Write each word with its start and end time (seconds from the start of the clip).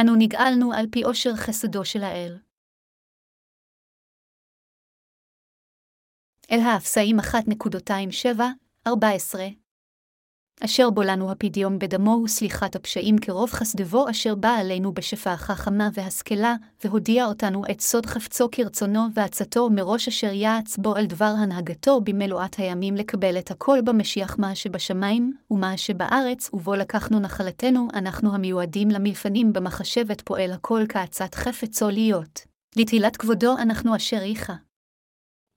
אנו 0.00 0.12
נגאלנו 0.18 0.72
על 0.72 0.86
פי 0.92 1.02
עושר 1.02 1.36
חסדו 1.36 1.84
של 1.84 2.02
האל. 2.02 2.38
אל 6.50 6.60
האפסאים 6.60 7.20
1.27-14 7.20 9.63
אשר 10.60 10.90
בו 10.90 11.02
לנו 11.02 11.30
הפדיון 11.30 11.78
בדמו 11.78 12.20
וסליחת 12.24 12.76
הפשעים 12.76 13.18
כרוב 13.18 13.50
חסדבו 13.50 14.10
אשר 14.10 14.34
בא 14.34 14.48
עלינו 14.48 14.92
בשפע 14.92 15.32
החכמה 15.32 15.88
והשכלה, 15.94 16.54
והודיע 16.84 17.26
אותנו 17.26 17.62
את 17.70 17.80
סוד 17.80 18.06
חפצו 18.06 18.48
כרצונו 18.52 19.00
ועצתו 19.14 19.70
מראש 19.70 20.08
אשר 20.08 20.32
יעץ 20.32 20.76
בו 20.76 20.94
על 20.94 21.06
דבר 21.06 21.34
הנהגתו 21.38 22.00
במלואת 22.00 22.54
הימים 22.54 22.94
לקבל 22.94 23.38
את 23.38 23.50
הכל 23.50 23.78
במשיח 23.84 24.36
מה 24.38 24.54
שבשמיים, 24.54 25.32
ומה 25.50 25.76
שבארץ, 25.76 26.50
ובו 26.52 26.74
לקחנו 26.74 27.20
נחלתנו, 27.20 27.88
אנחנו 27.94 28.34
המיועדים 28.34 28.90
למלפנים 28.90 29.52
במחשבת 29.52 30.20
פועל 30.20 30.52
הכל 30.52 30.82
כעצת 30.88 31.34
חפצו 31.34 31.90
להיות. 31.90 32.40
לתהילת 32.76 33.16
כבודו 33.16 33.54
אנחנו 33.58 33.96
אשר 33.96 34.18
איכה. 34.22 34.54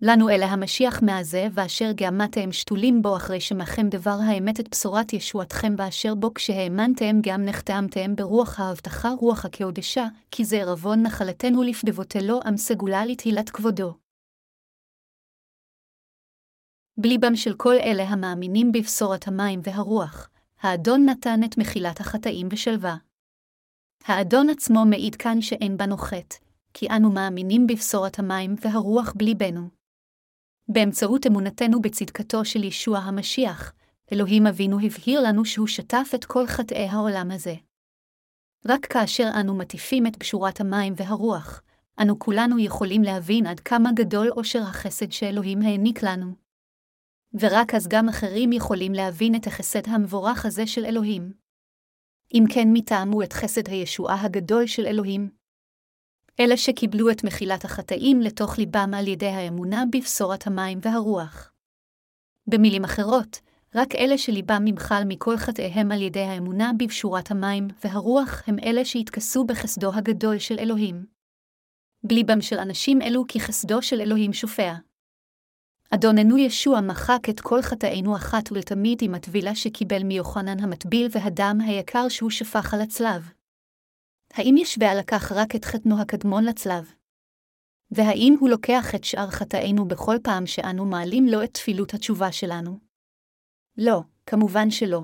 לנו 0.01 0.29
אלה 0.29 0.45
המשיח 0.45 1.03
מהזה, 1.03 1.47
ואשר 1.53 1.91
גאמתם 1.91 2.51
שתולים 2.51 3.01
בו 3.01 3.17
אחרי 3.17 3.41
שמכם 3.41 3.89
דבר 3.89 4.17
האמת 4.27 4.59
את 4.59 4.69
בשורת 4.69 5.13
ישועתכם 5.13 5.75
באשר 5.75 6.15
בו 6.15 6.33
כשהאמנתם 6.33 7.15
גם 7.21 7.45
נחתמתם 7.45 8.15
ברוח 8.15 8.59
ההבטחה 8.59 9.09
רוח 9.09 9.45
הקהודשה, 9.45 10.05
כי 10.31 10.45
זה 10.45 10.57
ערבון 10.57 11.01
נחלתנו 11.01 11.63
לפדבותלו 11.63 12.39
עם 12.45 12.57
סגולה 12.57 13.05
לתהילת 13.05 13.49
כבודו. 13.49 13.93
בליבם 16.97 17.35
של 17.35 17.53
כל 17.53 17.75
אלה 17.75 18.03
המאמינים 18.03 18.71
בבשורת 18.71 19.27
המים 19.27 19.59
והרוח, 19.63 20.29
האדון 20.61 21.09
נתן 21.09 21.39
את 21.45 21.57
מחילת 21.57 21.99
החטאים 21.99 22.49
בשלווה. 22.49 22.95
האדון 24.05 24.49
עצמו 24.49 24.85
מעיד 24.85 25.15
כאן 25.15 25.41
שאין 25.41 25.77
בנו 25.77 25.97
חטא, 25.97 26.35
כי 26.73 26.87
אנו 26.89 27.11
מאמינים 27.11 27.67
בבשורת 27.67 28.19
המים 28.19 28.55
והרוח 28.61 29.13
בליבנו. 29.15 29.76
באמצעות 30.69 31.27
אמונתנו 31.27 31.81
בצדקתו 31.81 32.45
של 32.45 32.63
ישוע 32.63 32.99
המשיח, 32.99 33.73
אלוהים 34.13 34.47
אבינו 34.47 34.79
הבהיר 34.79 35.21
לנו 35.21 35.45
שהוא 35.45 35.67
שטף 35.67 36.11
את 36.15 36.25
כל 36.25 36.47
חטאי 36.47 36.87
העולם 36.87 37.31
הזה. 37.31 37.55
רק 38.65 38.85
כאשר 38.85 39.29
אנו 39.39 39.57
מטיפים 39.57 40.07
את 40.07 40.17
בשורת 40.17 40.61
המים 40.61 40.93
והרוח, 40.97 41.61
אנו 42.01 42.19
כולנו 42.19 42.59
יכולים 42.59 43.01
להבין 43.01 43.47
עד 43.47 43.59
כמה 43.59 43.89
גדול 43.95 44.27
עושר 44.27 44.61
החסד 44.61 45.11
שאלוהים 45.11 45.61
העניק 45.61 46.03
לנו. 46.03 46.33
ורק 47.39 47.75
אז 47.75 47.87
גם 47.87 48.09
אחרים 48.09 48.51
יכולים 48.51 48.93
להבין 48.93 49.35
את 49.35 49.47
החסד 49.47 49.87
המבורך 49.87 50.45
הזה 50.45 50.67
של 50.67 50.85
אלוהים. 50.85 51.33
אם 52.33 52.43
כן 52.53 52.67
מטעמו 52.73 53.23
את 53.23 53.33
חסד 53.33 53.67
הישועה 53.67 54.21
הגדול 54.25 54.67
של 54.67 54.85
אלוהים, 54.85 55.29
אלה 56.39 56.57
שקיבלו 56.57 57.09
את 57.09 57.23
מחילת 57.23 57.65
החטאים 57.65 58.21
לתוך 58.21 58.57
ליבם 58.57 58.91
על 58.93 59.07
ידי 59.07 59.27
האמונה 59.27 59.83
בבשורת 59.91 60.47
המים 60.47 60.79
והרוח. 60.81 61.51
במילים 62.47 62.83
אחרות, 62.83 63.39
רק 63.75 63.95
אלה 63.95 64.17
שליבם 64.17 64.61
נמחל 64.63 65.03
מכל 65.07 65.37
חטאיהם 65.37 65.91
על 65.91 66.01
ידי 66.01 66.21
האמונה 66.21 66.71
בבשורת 66.79 67.31
המים 67.31 67.67
והרוח 67.83 68.43
הם 68.47 68.55
אלה 68.63 68.85
שהתכסו 68.85 69.43
בחסדו 69.43 69.93
הגדול 69.93 70.39
של 70.39 70.59
אלוהים. 70.59 71.05
בליבם 72.03 72.41
של 72.41 72.59
אנשים 72.59 73.01
אלו 73.01 73.23
כי 73.27 73.39
חסדו 73.39 73.81
של 73.81 74.01
אלוהים 74.01 74.33
שופע. 74.33 74.73
אדוננו 75.89 76.37
ישוע 76.37 76.81
מחק 76.81 77.29
את 77.29 77.39
כל 77.39 77.61
חטאינו 77.61 78.15
אחת 78.15 78.51
ולתמיד 78.51 78.99
עם 79.01 79.15
הטבילה 79.15 79.55
שקיבל 79.55 80.03
מיוחנן 80.03 80.59
המטביל 80.59 81.07
והדם 81.11 81.57
היקר 81.61 82.09
שהוא 82.09 82.29
שפך 82.29 82.73
על 82.73 82.81
הצלב. 82.81 83.36
האם 84.37 84.57
ישווה 84.57 84.95
לקח 84.95 85.31
רק 85.31 85.55
את 85.55 85.65
חתנו 85.65 86.01
הקדמון 86.01 86.43
לצלב? 86.43 86.93
והאם 87.91 88.35
הוא 88.39 88.49
לוקח 88.49 88.95
את 88.95 89.03
שאר 89.03 89.29
חטאינו 89.29 89.87
בכל 89.87 90.15
פעם 90.23 90.45
שאנו 90.45 90.85
מעלים 90.85 91.27
לו 91.27 91.43
את 91.43 91.53
תפילות 91.53 91.93
התשובה 91.93 92.31
שלנו? 92.31 92.79
לא, 93.77 94.01
כמובן 94.25 94.71
שלא. 94.71 95.01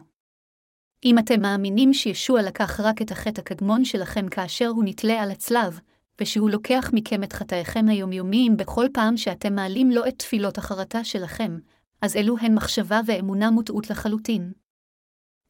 אם 1.05 1.19
אתם 1.19 1.41
מאמינים 1.41 1.93
שישוע 1.93 2.41
לקח 2.41 2.79
רק 2.79 3.01
את 3.01 3.11
החטא 3.11 3.41
הקדמון 3.41 3.85
שלכם 3.85 4.29
כאשר 4.29 4.67
הוא 4.67 4.83
נתלה 4.83 5.23
על 5.23 5.31
הצלב, 5.31 5.79
ושהוא 6.21 6.49
לוקח 6.49 6.91
מכם 6.93 7.23
את 7.23 7.33
חטאיכם 7.33 7.85
היומיומיים 7.89 8.57
בכל 8.57 8.85
פעם 8.93 9.17
שאתם 9.17 9.55
מעלים 9.55 9.91
לו 9.91 10.07
את 10.07 10.19
תפילות 10.19 10.57
החרטה 10.57 11.03
שלכם, 11.03 11.59
אז 12.01 12.15
אלו 12.15 12.37
הן 12.37 12.55
מחשבה 12.55 13.01
ואמונה 13.05 13.51
מוטעות 13.51 13.89
לחלוטין. 13.89 14.62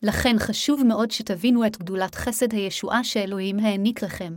לכן 0.03 0.35
חשוב 0.39 0.83
מאוד 0.83 1.11
שתבינו 1.11 1.65
את 1.65 1.77
גדולת 1.77 2.15
חסד 2.15 2.53
הישועה 2.53 3.03
שאלוהים 3.03 3.59
העניק 3.59 4.03
לכם. 4.03 4.33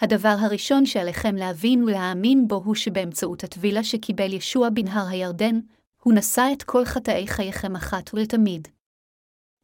הדבר 0.00 0.36
הראשון 0.38 0.86
שעליכם 0.86 1.36
להבין 1.36 1.84
ולהאמין 1.84 2.48
בו 2.48 2.62
הוא 2.64 2.74
שבאמצעות 2.74 3.44
הטבילה 3.44 3.84
שקיבל 3.84 4.32
ישוע 4.32 4.68
בנהר 4.70 5.06
הירדן, 5.08 5.60
הוא 6.02 6.14
נשא 6.14 6.48
את 6.52 6.62
כל 6.62 6.84
חטאי 6.84 7.26
חייכם 7.26 7.76
אחת 7.76 8.14
ולתמיד. 8.14 8.68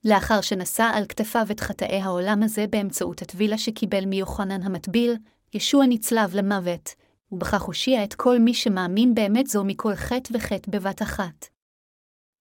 לאחר 0.05 0.41
שנשא 0.41 0.91
על 0.95 1.07
כתפיו 1.07 1.47
את 1.51 1.61
חטאי 1.61 2.01
העולם 2.01 2.43
הזה 2.43 2.67
באמצעות 2.67 3.23
הטבילה 3.23 3.59
שקיבל 3.59 4.05
מיוחנן 4.05 4.63
המטביל, 4.63 5.17
ישוע 5.55 5.87
נצלב 5.89 6.35
למוות, 6.35 6.95
ובכך 7.33 7.63
הושיע 7.63 8.05
את 8.05 8.15
כל 8.15 8.39
מי 8.39 8.55
שמאמין 8.55 9.15
באמת 9.15 9.47
זו 9.47 9.65
מכל 9.65 9.95
חטא 9.95 10.37
וחטא 10.37 10.71
בבת 10.71 11.03
אחת. 11.03 11.60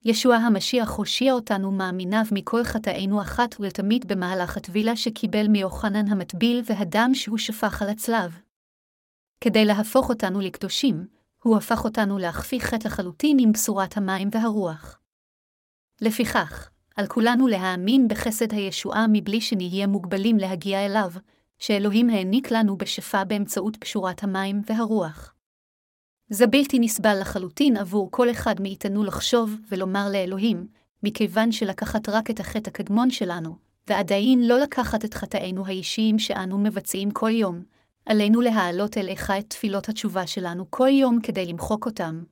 ישוע 0.06 0.36
המשיח 0.36 0.92
הושיע 0.92 1.34
אותנו 1.34 1.72
מאמיניו 1.72 2.24
מכל 2.32 2.64
חטאינו 2.64 3.22
אחת 3.22 3.56
ולתמיד 3.60 4.08
במהלך 4.08 4.58
הטבילה 4.58 4.96
שקיבל 4.96 5.48
מיוחנן 5.48 6.08
המטביל 6.08 6.62
והדם 6.66 7.12
שהוא 7.14 7.38
שפך 7.38 7.82
על 7.82 7.90
הצלב. 7.90 8.40
כדי 9.42 9.66
להפוך 9.66 10.10
אותנו 10.10 10.40
לקדושים, 10.40 11.08
הוא 11.44 11.58
הפך 11.58 11.84
אותנו 11.84 12.18
להכפי 12.18 12.62
חטא 12.62 12.88
לחלוטין 12.88 13.38
עם 13.40 13.52
בשורת 13.52 13.98
המים 13.98 14.30
והרוח. 14.32 15.00
לפיכך, 16.02 16.70
על 16.96 17.08
כולנו 17.08 17.48
להאמין 17.48 18.08
בחסד 18.08 18.54
הישועה 18.54 19.06
מבלי 19.12 19.42
שנהיה 19.42 19.88
מוגבלים 19.88 20.38
להגיע 20.38 20.86
אליו, 20.86 21.12
שאלוהים 21.58 22.10
העניק 22.10 22.52
לנו 22.52 22.78
בשפע 22.78 23.24
באמצעות 23.24 23.78
פשורת 23.78 24.24
המים 24.24 24.62
והרוח. 24.66 25.34
זה 26.30 26.48
בלתי 26.48 26.80
נסבל 26.80 27.22
לחלוטין 27.22 27.78
עבור 27.78 28.12
כל 28.12 28.32
אחד 28.32 28.62
מאיתנו 28.62 29.04
לחשוב 29.04 29.56
ולומר 29.72 30.10
לאלוהים, 30.14 30.68
מכיוון 31.04 31.52
שלקחת 31.52 32.10
רק 32.10 32.30
את 32.30 32.40
החטא 32.40 32.70
הקדמון 32.70 33.12
שלנו, 33.12 33.56
ועדיין 33.88 34.48
לא 34.48 34.60
לקחת 34.60 35.06
את 35.06 35.14
חטאינו 35.14 35.66
האישיים 35.66 36.20
שאנו 36.20 36.58
מבצעים 36.58 37.12
כל 37.12 37.30
יום, 37.30 37.64
עלינו 38.06 38.42
להעלות 38.42 38.98
אליך 38.98 39.32
את 39.40 39.50
תפילות 39.50 39.90
התשובה 39.90 40.28
שלנו 40.28 40.66
כל 40.70 40.88
יום 40.88 41.22
כדי 41.22 41.46
למחוק 41.46 41.86
אותם. 41.86 42.24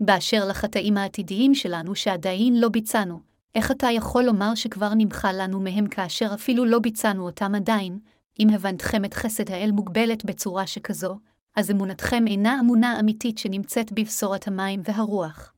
באשר 0.00 0.48
לחטאים 0.48 0.96
העתידיים 0.96 1.54
שלנו 1.54 1.94
שעדיין 1.94 2.60
לא 2.60 2.68
ביצענו, 2.68 3.20
איך 3.54 3.70
אתה 3.70 3.86
יכול 3.90 4.24
לומר 4.24 4.54
שכבר 4.54 4.94
נמחה 4.94 5.32
לנו 5.32 5.60
מהם 5.60 5.86
כאשר 5.86 6.30
אפילו 6.34 6.64
לא 6.64 6.78
ביצענו 6.78 7.26
אותם 7.26 7.54
עדיין, 7.54 7.98
אם 8.40 8.48
הבנתכם 8.50 9.04
את 9.04 9.14
חסד 9.14 9.50
האל 9.50 9.70
מוגבלת 9.72 10.24
בצורה 10.24 10.66
שכזו, 10.66 11.18
אז 11.56 11.70
אמונתכם 11.70 12.24
אינה 12.26 12.60
אמונה 12.60 13.00
אמיתית 13.00 13.38
שנמצאת 13.38 13.92
בבשורת 13.92 14.48
המים 14.48 14.82
והרוח. 14.84 15.54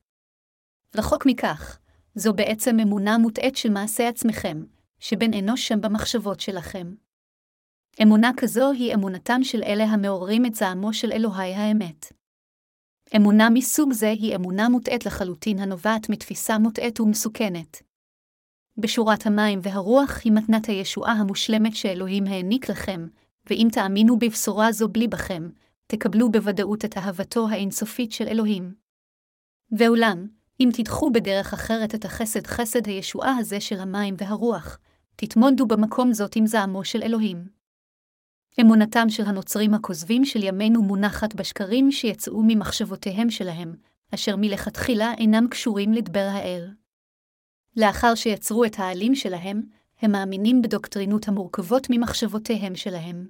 רחוק 0.95 1.25
מכך, 1.25 1.79
זו 2.15 2.33
בעצם 2.33 2.79
אמונה 2.79 3.17
מוטעית 3.17 3.55
של 3.55 3.69
מעשה 3.69 4.07
עצמכם, 4.07 4.63
שבן 4.99 5.33
אנוש 5.33 5.67
שם 5.67 5.81
במחשבות 5.81 6.39
שלכם. 6.39 6.93
אמונה 8.03 8.31
כזו 8.37 8.71
היא 8.71 8.93
אמונתם 8.93 9.43
של 9.43 9.63
אלה 9.63 9.83
המעוררים 9.83 10.45
את 10.45 10.55
זעמו 10.55 10.93
של 10.93 11.11
אלוהי 11.11 11.53
האמת. 11.53 12.05
אמונה 13.15 13.49
מסוג 13.49 13.93
זה 13.93 14.09
היא 14.09 14.35
אמונה 14.35 14.69
מוטעית 14.69 15.05
לחלוטין 15.05 15.59
הנובעת 15.59 16.09
מתפיסה 16.09 16.57
מוטעית 16.57 16.99
ומסוכנת. 16.99 17.81
בשורת 18.77 19.25
המים 19.25 19.59
והרוח 19.63 20.19
היא 20.23 20.33
מתנת 20.33 20.65
הישועה 20.65 21.13
המושלמת 21.13 21.75
שאלוהים 21.75 22.27
העניק 22.27 22.69
לכם, 22.69 23.07
ואם 23.49 23.67
תאמינו 23.71 24.19
בבשורה 24.19 24.71
זו 24.71 24.87
בלי 24.87 25.07
בכם, 25.07 25.49
תקבלו 25.87 26.31
בוודאות 26.31 26.85
את 26.85 26.97
אהבתו 26.97 27.49
האינסופית 27.49 28.11
של 28.11 28.27
אלוהים. 28.27 28.75
ואולם, 29.77 30.27
אם 30.59 30.69
תדחו 30.73 31.11
בדרך 31.11 31.53
אחרת 31.53 31.95
את 31.95 32.05
החסד 32.05 32.47
חסד 32.47 32.87
הישועה 32.87 33.37
הזה 33.37 33.61
של 33.61 33.79
המים 33.79 34.15
והרוח, 34.17 34.79
תתמודו 35.15 35.67
במקום 35.67 36.13
זאת 36.13 36.35
עם 36.35 36.47
זעמו 36.47 36.85
של 36.85 37.03
אלוהים. 37.03 37.47
אמונתם 38.61 39.09
של 39.09 39.23
הנוצרים 39.25 39.73
הכוזבים 39.73 40.25
של 40.25 40.43
ימינו 40.43 40.81
מונחת 40.81 41.35
בשקרים 41.35 41.91
שיצאו 41.91 42.43
ממחשבותיהם 42.47 43.29
שלהם, 43.29 43.75
אשר 44.13 44.35
מלכתחילה 44.35 45.13
אינם 45.17 45.47
קשורים 45.47 45.93
לדבר 45.93 46.29
האל. 46.31 46.69
לאחר 47.77 48.15
שיצרו 48.15 48.65
את 48.65 48.79
העלים 48.79 49.15
שלהם, 49.15 49.61
הם 50.01 50.11
מאמינים 50.11 50.61
בדוקטרינות 50.61 51.27
המורכבות 51.27 51.87
ממחשבותיהם 51.89 52.75
שלהם. 52.75 53.27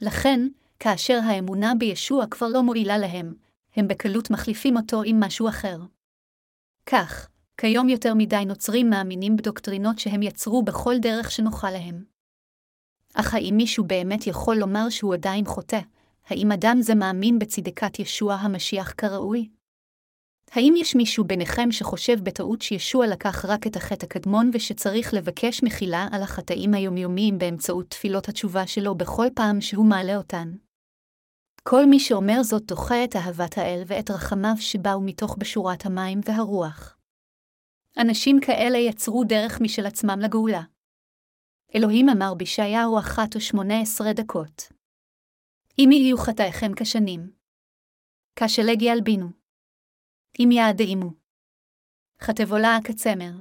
לכן, 0.00 0.48
כאשר 0.80 1.20
האמונה 1.24 1.72
בישוע 1.78 2.26
כבר 2.30 2.48
לא 2.48 2.62
מועילה 2.62 2.98
להם, 2.98 3.34
הם 3.76 3.88
בקלות 3.88 4.30
מחליפים 4.30 4.76
אותו 4.76 5.02
עם 5.04 5.20
משהו 5.20 5.48
אחר. 5.48 5.78
כך, 6.86 7.28
כיום 7.56 7.88
יותר 7.88 8.14
מדי 8.14 8.44
נוצרים 8.46 8.90
מאמינים 8.90 9.36
בדוקטרינות 9.36 9.98
שהם 9.98 10.22
יצרו 10.22 10.62
בכל 10.62 10.94
דרך 10.98 11.30
שנוחה 11.30 11.70
להם. 11.70 12.04
אך 13.14 13.34
האם 13.34 13.54
מישהו 13.56 13.84
באמת 13.84 14.26
יכול 14.26 14.56
לומר 14.56 14.88
שהוא 14.90 15.14
עדיין 15.14 15.44
חוטא? 15.44 15.80
האם 16.26 16.52
אדם 16.52 16.78
זה 16.80 16.94
מאמין 16.94 17.38
בצדקת 17.38 17.98
ישוע 17.98 18.34
המשיח 18.34 18.94
כראוי? 18.96 19.48
האם 20.50 20.74
יש 20.76 20.96
מישהו 20.96 21.24
ביניכם 21.24 21.72
שחושב 21.72 22.20
בטעות 22.22 22.62
שישוע 22.62 23.06
לקח 23.06 23.44
רק 23.44 23.66
את 23.66 23.76
החטא 23.76 24.06
הקדמון 24.06 24.50
ושצריך 24.54 25.14
לבקש 25.14 25.62
מחילה 25.62 26.08
על 26.12 26.22
החטאים 26.22 26.74
היומיומיים 26.74 27.38
באמצעות 27.38 27.90
תפילות 27.90 28.28
התשובה 28.28 28.66
שלו 28.66 28.94
בכל 28.94 29.26
פעם 29.34 29.60
שהוא 29.60 29.86
מעלה 29.86 30.16
אותן? 30.16 30.67
כל 31.70 31.86
מי 31.86 32.00
שאומר 32.00 32.42
זאת 32.42 32.62
דוחה 32.62 33.04
את 33.04 33.16
אהבת 33.16 33.58
האל 33.58 33.82
ואת 33.86 34.10
רחמיו 34.10 34.54
שבאו 34.60 35.00
מתוך 35.00 35.36
בשורת 35.38 35.86
המים 35.86 36.20
והרוח. 36.24 36.98
אנשים 37.98 38.36
כאלה 38.46 38.78
יצרו 38.78 39.24
דרך 39.24 39.60
משל 39.60 39.86
עצמם 39.86 40.18
לגאולה. 40.22 40.62
אלוהים 41.74 42.08
אמר 42.08 42.34
בישעיהו 42.34 42.98
אחת 42.98 43.36
ושמונה 43.36 43.80
עשרה 43.80 44.12
דקות. 44.12 44.62
אם 45.78 45.88
יהיו 45.92 46.18
חטאיכם 46.18 46.72
כשנים. 46.76 47.30
כשלג 48.36 48.82
ילבינו. 48.82 49.26
אם 50.38 50.48
יעדעימו. 50.52 51.10
חטבולה 52.20 52.78
כצמר. 52.84 53.32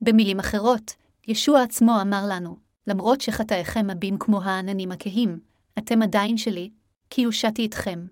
במילים 0.00 0.38
אחרות, 0.38 0.96
ישוע 1.28 1.62
עצמו 1.62 1.92
אמר 2.02 2.22
לנו, 2.30 2.56
למרות 2.86 3.20
שחטאיכם 3.20 3.86
מבים 3.90 4.16
כמו 4.18 4.42
העננים 4.42 4.92
הכהים, 4.92 5.40
אתם 5.78 6.02
עדיין 6.02 6.36
שלי, 6.36 6.70
כי 7.14 7.24
הושעתי 7.24 7.66
אתכם. 7.66 8.06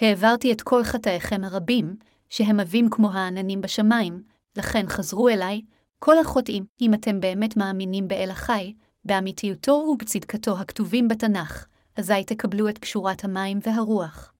העברתי 0.00 0.52
את 0.52 0.62
כל 0.62 0.84
חטאיכם 0.84 1.44
הרבים, 1.44 1.96
שהם 2.30 2.60
עבים 2.60 2.90
כמו 2.90 3.12
העננים 3.12 3.60
בשמיים, 3.60 4.22
לכן 4.56 4.88
חזרו 4.88 5.28
אליי, 5.28 5.62
כל 5.98 6.18
החוטאים, 6.18 6.64
אם 6.80 6.94
אתם 6.94 7.20
באמת 7.20 7.56
מאמינים 7.56 8.08
באל 8.08 8.30
החי, 8.30 8.74
באמיתיותו 9.04 9.72
ובצדקתו 9.72 10.58
הכתובים 10.58 11.08
בתנ"ך, 11.08 11.66
אזי 11.96 12.24
תקבלו 12.26 12.68
את 12.68 12.78
פשורת 12.78 13.24
המים 13.24 13.58
והרוח. 13.62 14.32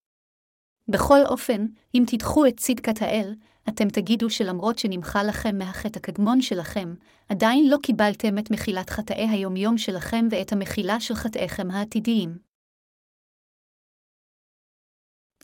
בכל 0.89 1.21
אופן, 1.27 1.67
אם 1.95 2.05
תדחו 2.07 2.47
את 2.47 2.57
צדקת 2.57 3.03
האל, 3.03 3.35
אתם 3.69 3.89
תגידו 3.89 4.31
שלמרות 4.31 4.79
שנמחה 4.79 5.23
לכם 5.23 5.59
מהחטא 5.59 5.99
הקדמון 5.99 6.43
שלכם, 6.43 6.95
עדיין 7.29 7.69
לא 7.69 7.77
קיבלתם 7.83 8.39
את 8.39 8.51
מחילת 8.51 8.91
חטאי 8.91 9.29
היומיום 9.29 9.79
שלכם 9.79 10.29
ואת 10.31 10.53
המחילה 10.53 11.01
של 11.01 11.15
חטאיכם 11.15 11.71
העתידיים. 11.71 12.50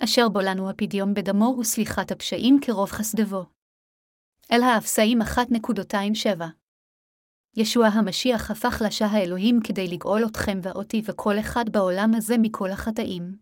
אשר 0.04 0.28
בו 0.28 0.40
לנו 0.40 0.70
הפדיון 0.70 1.14
בדמו 1.14 1.56
וסליחת 1.60 2.10
הפשעים 2.10 2.58
כרוב 2.62 2.90
חסדבו. 2.90 3.44
אל 4.52 4.62
האפסאים 4.62 5.22
1.27 5.22 6.43
ישוע 7.56 7.87
המשיח 7.87 8.50
הפך 8.50 8.82
לשע 8.87 9.06
האלוהים 9.06 9.60
כדי 9.64 9.88
לגאול 9.88 10.26
אתכם 10.26 10.58
ואותי 10.62 11.02
וכל 11.04 11.38
אחד 11.38 11.64
בעולם 11.72 12.10
הזה 12.14 12.34
מכל 12.38 12.70
החטאים. 12.70 13.37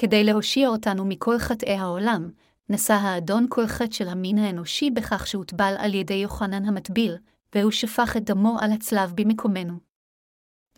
כדי 0.00 0.24
להושיע 0.24 0.68
אותנו 0.68 1.04
מכל 1.04 1.38
חטאי 1.38 1.74
העולם, 1.74 2.30
נשא 2.68 2.92
האדון 2.92 3.46
כל 3.48 3.66
חטא 3.66 3.92
של 3.92 4.08
המין 4.08 4.38
האנושי 4.38 4.90
בכך 4.90 5.26
שהוטבל 5.26 5.74
על 5.78 5.94
ידי 5.94 6.14
יוחנן 6.14 6.64
המטביל, 6.64 7.16
והוא 7.54 7.70
שפך 7.70 8.16
את 8.16 8.24
דמו 8.24 8.56
על 8.60 8.72
הצלב 8.72 9.12
במקומנו. 9.14 9.85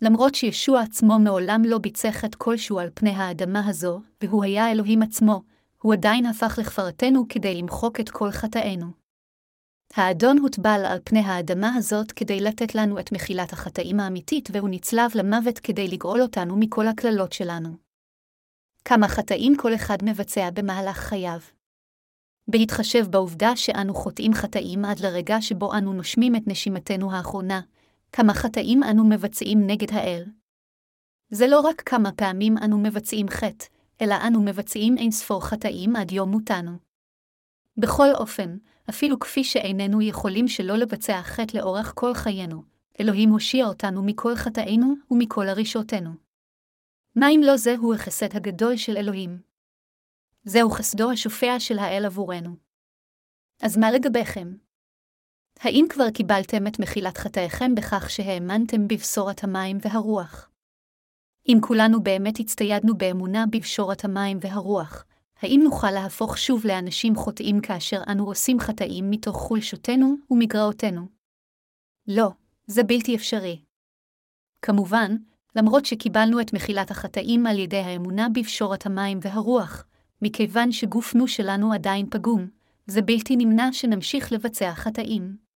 למרות 0.01 0.35
שישוע 0.35 0.81
עצמו 0.81 1.19
מעולם 1.19 1.61
לא 1.65 1.77
ביצע 1.77 2.11
חטא 2.11 2.37
כלשהו 2.37 2.79
על 2.79 2.89
פני 2.93 3.09
האדמה 3.09 3.67
הזו, 3.67 4.01
והוא 4.23 4.43
היה 4.43 4.71
אלוהים 4.71 5.01
עצמו, 5.01 5.41
הוא 5.81 5.93
עדיין 5.93 6.25
הפך 6.25 6.59
לכפרתנו 6.61 7.25
כדי 7.29 7.55
למחוק 7.55 7.99
את 7.99 8.09
כל 8.09 8.31
חטאינו. 8.31 8.85
האדון 9.95 10.37
הוטבל 10.37 10.81
על 10.85 10.99
פני 11.03 11.19
האדמה 11.19 11.75
הזאת 11.75 12.11
כדי 12.11 12.39
לתת 12.39 12.75
לנו 12.75 12.99
את 12.99 13.11
מחילת 13.11 13.53
החטאים 13.53 13.99
האמיתית, 13.99 14.49
והוא 14.51 14.69
נצלב 14.69 15.11
למוות 15.15 15.59
כדי 15.59 15.87
לגאול 15.87 16.21
אותנו 16.21 16.57
מכל 16.57 16.87
הקללות 16.87 17.33
שלנו. 17.33 17.69
כמה 18.85 19.07
חטאים 19.07 19.57
כל 19.57 19.75
אחד 19.75 19.97
מבצע 20.03 20.49
במהלך 20.53 20.97
חייו. 20.97 21.39
בהתחשב 22.47 23.05
בעובדה 23.09 23.55
שאנו 23.55 23.93
חוטאים 23.93 24.33
חטאים 24.33 24.85
עד 24.85 24.99
לרגע 24.99 25.41
שבו 25.41 25.73
אנו 25.73 25.93
נושמים 25.93 26.35
את 26.35 26.41
נשימתנו 26.47 27.11
האחרונה, 27.11 27.61
כמה 28.11 28.33
חטאים 28.33 28.83
אנו 28.83 29.09
מבצעים 29.09 29.67
נגד 29.67 29.91
האל. 29.91 30.25
זה 31.29 31.47
לא 31.47 31.59
רק 31.59 31.81
כמה 31.81 32.11
פעמים 32.11 32.57
אנו 32.57 32.77
מבצעים 32.77 33.29
חטא, 33.29 33.65
אלא 34.01 34.15
אנו 34.27 34.41
מבצעים 34.41 34.97
אין 34.97 35.11
ספור 35.11 35.45
חטאים 35.45 35.95
עד 35.95 36.11
יום 36.11 36.31
מותנו. 36.31 36.71
בכל 37.77 38.07
אופן, 38.15 38.57
אפילו 38.89 39.19
כפי 39.19 39.43
שאיננו 39.43 40.01
יכולים 40.01 40.47
שלא 40.47 40.77
לבצע 40.77 41.21
חטא 41.21 41.57
לאורך 41.57 41.93
כל 41.95 42.13
חיינו, 42.13 42.63
אלוהים 42.99 43.29
הושיע 43.29 43.65
אותנו 43.65 44.03
מכל 44.03 44.35
חטאינו 44.35 44.93
ומכל 45.11 45.47
הרישותינו. 45.47 46.09
מה 47.15 47.29
אם 47.29 47.41
לא 47.43 47.57
זהו 47.57 47.93
החסד 47.93 48.35
הגדול 48.35 48.77
של 48.77 48.97
אלוהים? 48.97 49.41
זהו 50.43 50.69
חסדו 50.69 51.11
השופע 51.11 51.59
של 51.59 51.79
האל 51.79 52.05
עבורנו. 52.05 52.55
אז 53.61 53.77
מה 53.77 53.91
לגביכם? 53.91 54.53
האם 55.61 55.85
כבר 55.89 56.09
קיבלתם 56.09 56.67
את 56.67 56.79
מחילת 56.79 57.17
חטאיכם 57.17 57.75
בכך 57.75 58.09
שהאמנתם 58.09 58.87
בבשורת 58.87 59.43
המים 59.43 59.77
והרוח? 59.81 60.49
אם 61.47 61.57
כולנו 61.61 62.03
באמת 62.03 62.39
הצטיידנו 62.39 62.97
באמונה 62.97 63.45
בבשורת 63.51 64.05
המים 64.05 64.37
והרוח, 64.41 65.05
האם 65.41 65.61
נוכל 65.63 65.91
להפוך 65.91 66.37
שוב 66.37 66.65
לאנשים 66.65 67.15
חוטאים 67.15 67.61
כאשר 67.61 68.01
אנו 68.11 68.25
עושים 68.25 68.59
חטאים 68.59 69.09
מתוך 69.09 69.35
חולשותנו 69.35 70.15
ומגרעותינו? 70.31 71.07
לא, 72.07 72.29
זה 72.67 72.83
בלתי 72.83 73.15
אפשרי. 73.15 73.61
כמובן, 74.61 75.15
למרות 75.55 75.85
שקיבלנו 75.85 76.41
את 76.41 76.53
מחילת 76.53 76.91
החטאים 76.91 77.47
על 77.47 77.59
ידי 77.59 77.77
האמונה 77.77 78.27
בפשורת 78.33 78.85
המים 78.85 79.19
והרוח, 79.21 79.85
מכיוון 80.21 80.71
שגופנו 80.71 81.27
שלנו 81.27 81.73
עדיין 81.73 82.05
פגום, 82.09 82.47
זה 82.87 83.01
בלתי 83.01 83.35
נמנע 83.35 83.69
שנמשיך 83.71 84.31
לבצע 84.31 84.73
חטאים. 84.73 85.48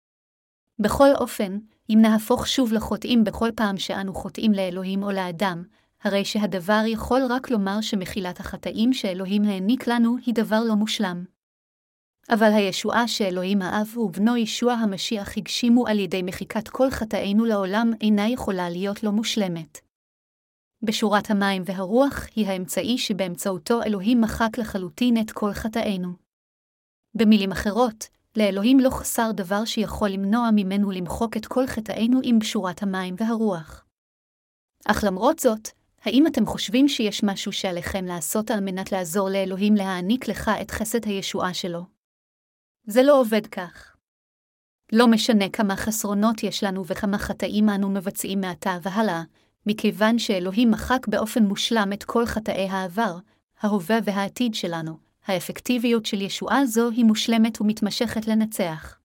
בכל 0.78 1.08
אופן, 1.20 1.58
אם 1.90 1.98
נהפוך 2.02 2.46
שוב 2.46 2.72
לחוטאים 2.72 3.24
בכל 3.24 3.48
פעם 3.56 3.78
שאנו 3.78 4.14
חוטאים 4.14 4.52
לאלוהים 4.52 5.02
או 5.02 5.10
לאדם, 5.10 5.62
הרי 6.02 6.24
שהדבר 6.24 6.82
יכול 6.86 7.20
רק 7.30 7.50
לומר 7.50 7.80
שמחילת 7.80 8.40
החטאים 8.40 8.92
שאלוהים 8.92 9.44
העניק 9.44 9.86
לנו 9.86 10.16
היא 10.26 10.34
דבר 10.34 10.60
לא 10.68 10.74
מושלם. 10.74 11.24
אבל 12.30 12.50
הישועה 12.52 13.08
שאלוהים 13.08 13.62
האב 13.62 13.98
ובנו 13.98 14.36
ישוע 14.36 14.72
המשיח 14.72 15.36
הגשימו 15.36 15.86
על 15.86 15.98
ידי 15.98 16.22
מחיקת 16.22 16.68
כל 16.68 16.90
חטאינו 16.90 17.44
לעולם 17.44 17.90
אינה 18.00 18.28
יכולה 18.28 18.70
להיות 18.70 19.02
לא 19.02 19.10
מושלמת. 19.10 19.78
בשורת 20.82 21.30
המים 21.30 21.62
והרוח 21.66 22.26
היא 22.34 22.46
האמצעי 22.46 22.98
שבאמצעותו 22.98 23.82
אלוהים 23.82 24.20
מחק 24.20 24.58
לחלוטין 24.58 25.20
את 25.20 25.30
כל 25.30 25.52
חטאינו. 25.52 26.08
במילים 27.14 27.52
אחרות, 27.52 28.08
לאלוהים 28.36 28.80
לא 28.80 28.90
חסר 28.90 29.30
דבר 29.34 29.64
שיכול 29.64 30.08
למנוע 30.08 30.50
ממנו 30.54 30.90
למחוק 30.90 31.36
את 31.36 31.46
כל 31.46 31.66
חטאינו 31.66 32.20
עם 32.22 32.38
בשורת 32.38 32.82
המים 32.82 33.14
והרוח. 33.18 33.84
אך 34.86 35.04
למרות 35.06 35.38
זאת, 35.38 35.68
האם 36.02 36.26
אתם 36.26 36.46
חושבים 36.46 36.88
שיש 36.88 37.22
משהו 37.24 37.52
שעליכם 37.52 38.04
לעשות 38.04 38.50
על 38.50 38.60
מנת 38.60 38.92
לעזור 38.92 39.28
לאלוהים 39.28 39.74
להעניק 39.74 40.28
לך 40.28 40.50
את 40.62 40.70
חסד 40.70 41.04
הישועה 41.04 41.54
שלו? 41.54 41.82
זה 42.86 43.02
לא 43.02 43.20
עובד 43.20 43.46
כך. 43.46 43.96
לא 44.92 45.06
משנה 45.06 45.48
כמה 45.48 45.76
חסרונות 45.76 46.42
יש 46.42 46.64
לנו 46.64 46.86
וכמה 46.86 47.18
חטאים 47.18 47.68
אנו 47.68 47.90
מבצעים 47.90 48.40
מעתה 48.40 48.78
והלאה, 48.82 49.22
מכיוון 49.66 50.18
שאלוהים 50.18 50.70
מחק 50.70 51.06
באופן 51.08 51.42
מושלם 51.42 51.92
את 51.92 52.04
כל 52.04 52.26
חטאי 52.26 52.68
העבר, 52.68 53.18
ההווה 53.60 53.98
והעתיד 54.04 54.54
שלנו, 54.54 54.96
האפקטיביות 55.26 56.06
של 56.06 56.20
ישועה 56.20 56.66
זו 56.66 56.90
היא 56.90 57.04
מושלמת 57.04 57.60
ומתמשכת 57.60 58.26
לנצח. 58.26 58.98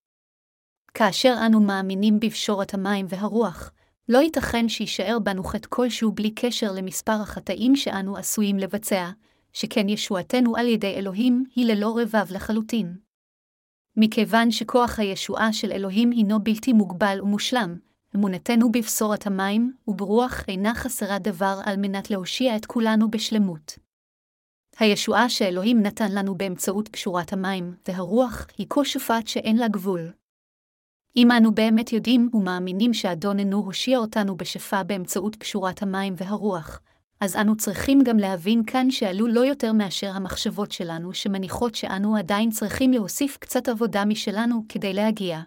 כאשר 0.94 1.36
אנו 1.46 1.60
מאמינים 1.60 2.20
בפשורת 2.20 2.74
המים 2.74 3.06
והרוח, 3.10 3.72
לא 4.10 4.18
ייתכן 4.18 4.70
שיישאר 4.70 5.20
בנו 5.24 5.44
חטא 5.44 5.68
כלשהו 5.70 6.12
בלי 6.12 6.32
קשר 6.32 6.72
למספר 6.72 7.12
החטאים 7.22 7.76
שאנו 7.76 8.18
עשויים 8.18 8.58
לבצע, 8.58 9.10
שכן 9.54 9.90
ישועתנו 9.90 10.58
על 10.58 10.68
ידי 10.68 10.94
אלוהים 10.96 11.46
היא 11.56 11.66
ללא 11.66 11.98
רבב 12.02 12.32
לחלוטין. 12.32 12.98
מכיוון 13.98 14.52
שכוח 14.52 15.00
הישועה 15.00 15.54
של 15.54 15.72
אלוהים 15.72 16.12
הינו 16.12 16.44
בלתי 16.44 16.74
מוגבל 16.74 17.20
ומושלם, 17.22 17.76
אמונתנו 18.16 18.72
בבשורת 18.72 19.28
המים 19.28 19.74
וברוח 19.88 20.44
אינה 20.48 20.76
חסרה 20.76 21.20
דבר 21.20 21.60
על 21.66 21.78
מנת 21.78 22.12
להושיע 22.12 22.56
את 22.56 22.66
כולנו 22.66 23.12
בשלמות. 23.12 23.87
הישועה 24.80 25.30
שאלוהים 25.30 25.82
נתן 25.82 26.12
לנו 26.12 26.36
באמצעות 26.36 26.90
קשורת 26.90 27.34
המים 27.34 27.76
והרוח 27.88 28.48
היא 28.58 28.68
כה 28.70 28.86
שופעת 28.86 29.28
שאין 29.28 29.58
לה 29.58 29.68
גבול. 29.68 30.12
אם 31.16 31.32
אנו 31.32 31.56
באמת 31.56 31.94
יודעים 31.94 32.30
ומאמינים 32.34 32.94
שאדוננו 32.94 33.58
הושיע 33.58 33.98
אותנו 33.98 34.38
בשפע 34.38 34.84
באמצעות 34.84 35.36
קשורת 35.36 35.82
המים 35.82 36.14
והרוח, 36.18 36.82
אז 37.20 37.36
אנו 37.36 37.58
צריכים 37.58 38.00
גם 38.04 38.18
להבין 38.18 38.64
כאן 38.68 38.92
שעלו 38.92 39.28
לא 39.28 39.40
יותר 39.40 39.74
מאשר 39.74 40.10
המחשבות 40.10 40.72
שלנו 40.72 41.14
שמניחות 41.14 41.76
שאנו 41.76 42.18
עדיין 42.18 42.50
צריכים 42.50 42.92
להוסיף 42.92 43.38
קצת 43.38 43.70
עבודה 43.70 44.06
משלנו 44.06 44.64
כדי 44.70 44.94
להגיע. 44.94 45.42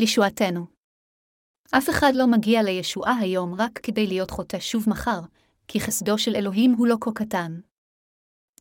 לישועתנו. 0.00 0.66
אף 1.70 1.90
אחד 1.90 2.12
לא 2.14 2.26
מגיע 2.26 2.62
לישועה 2.62 3.18
היום 3.18 3.54
רק 3.54 3.78
כדי 3.82 4.06
להיות 4.06 4.30
חוטא 4.30 4.58
שוב 4.60 4.84
מחר, 4.88 5.20
כי 5.68 5.80
חסדו 5.80 6.18
של 6.18 6.36
אלוהים 6.36 6.72
הוא 6.72 6.86
לא 6.86 6.96
כה 7.00 7.10
קטן. 7.14 7.60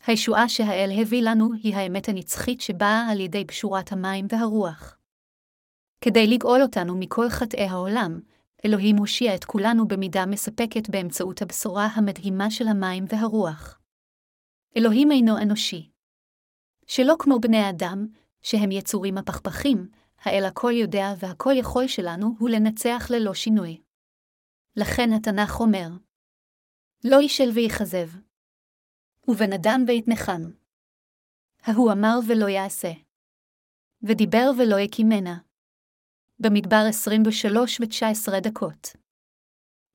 הישועה 0.07 0.49
שהאל 0.49 0.89
הביא 1.01 1.21
לנו 1.23 1.49
היא 1.63 1.75
האמת 1.75 2.09
הנצחית 2.09 2.61
שבאה 2.61 3.07
על 3.11 3.19
ידי 3.19 3.45
פשורת 3.45 3.91
המים 3.91 4.25
והרוח. 4.29 4.97
כדי 6.01 6.27
לגאול 6.27 6.61
אותנו 6.61 6.97
מכל 6.99 7.29
חטאי 7.29 7.63
העולם, 7.63 8.19
אלוהים 8.65 8.97
הושיע 8.97 9.35
את 9.35 9.45
כולנו 9.45 9.87
במידה 9.87 10.25
מספקת 10.25 10.89
באמצעות 10.89 11.41
הבשורה 11.41 11.85
המדהימה 11.85 12.51
של 12.51 12.67
המים 12.67 13.05
והרוח. 13.09 13.79
אלוהים 14.77 15.11
אינו 15.11 15.37
אנושי. 15.37 15.89
שלא 16.87 17.15
כמו 17.19 17.39
בני 17.39 17.69
אדם, 17.69 18.07
שהם 18.41 18.71
יצורים 18.71 19.17
הפכפכים, 19.17 19.89
האל 20.21 20.45
הכל 20.45 20.71
יודע 20.71 21.13
והכל 21.19 21.53
יכול 21.55 21.87
שלנו 21.87 22.35
הוא 22.39 22.49
לנצח 22.49 23.07
ללא 23.09 23.33
שינוי. 23.33 23.81
לכן 24.75 25.09
התנ"ך 25.13 25.59
אומר, 25.59 25.87
לא 27.03 27.21
יישל 27.21 27.49
ויכזב. 27.53 28.26
ובן 29.27 29.53
אדם 29.53 29.84
ויתנחם. 29.88 30.41
ההוא 31.63 31.91
אמר 31.91 32.19
ולא 32.27 32.50
יעשה. 32.50 32.91
ודיבר 34.03 34.51
ולא 34.57 34.79
יקימנה. 34.79 35.38
במדבר 36.39 36.84
23 36.89 37.79
ו-19 37.79 38.39
דקות. 38.39 38.88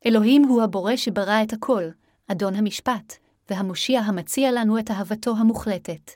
אלוהים 0.07 0.43
הוא 0.43 0.62
הבורא 0.62 0.97
שברא 0.97 1.43
את 1.43 1.53
הכל, 1.53 1.83
אדון 2.33 2.55
המשפט, 2.55 3.12
והמושיע 3.51 4.01
המציע 4.01 4.53
לנו 4.53 4.79
את 4.79 4.91
אהבתו 4.91 5.37
המוחלטת. 5.37 6.11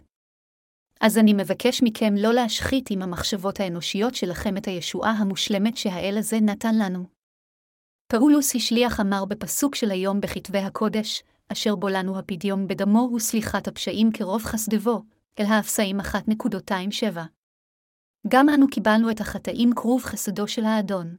אז 1.01 1.19
אני 1.19 1.33
מבקש 1.33 1.81
מכם 1.85 2.15
לא 2.19 2.33
להשחית 2.35 2.91
עם 2.91 3.03
המחשבות 3.03 3.61
האנושיות 3.61 4.15
שלכם 4.15 4.57
את 4.57 4.67
הישועה 4.67 5.11
המושלמת 5.11 5.77
שהאל 5.77 6.17
הזה 6.19 6.41
נתן 6.41 6.75
לנו. 6.79 7.05
פאולוס 8.09 8.55
השליח 8.55 9.01
אמר 9.01 9.25
בפסוק 9.25 9.75
של 9.75 9.91
היום 9.91 10.21
בכתבי 10.21 10.59
הקודש, 10.59 11.23
אשר 11.53 11.77
בו 11.77 11.89
לנו 11.89 12.19
הפדיון 12.19 12.67
בדמו 12.67 13.11
וסליחת 13.17 13.69
הפשעים 13.69 14.13
כרוב 14.13 14.45
חסדבו, 14.45 15.03
אל 15.39 15.45
האפסאים 15.45 16.01
1.27. 16.01 17.19
גם 18.29 18.49
אנו 18.49 18.67
קיבלנו 18.71 19.11
את 19.11 19.21
החטאים 19.21 19.71
כרוב 19.77 20.03
חסדו 20.03 20.49
של 20.49 20.65
האדון. 20.65 21.17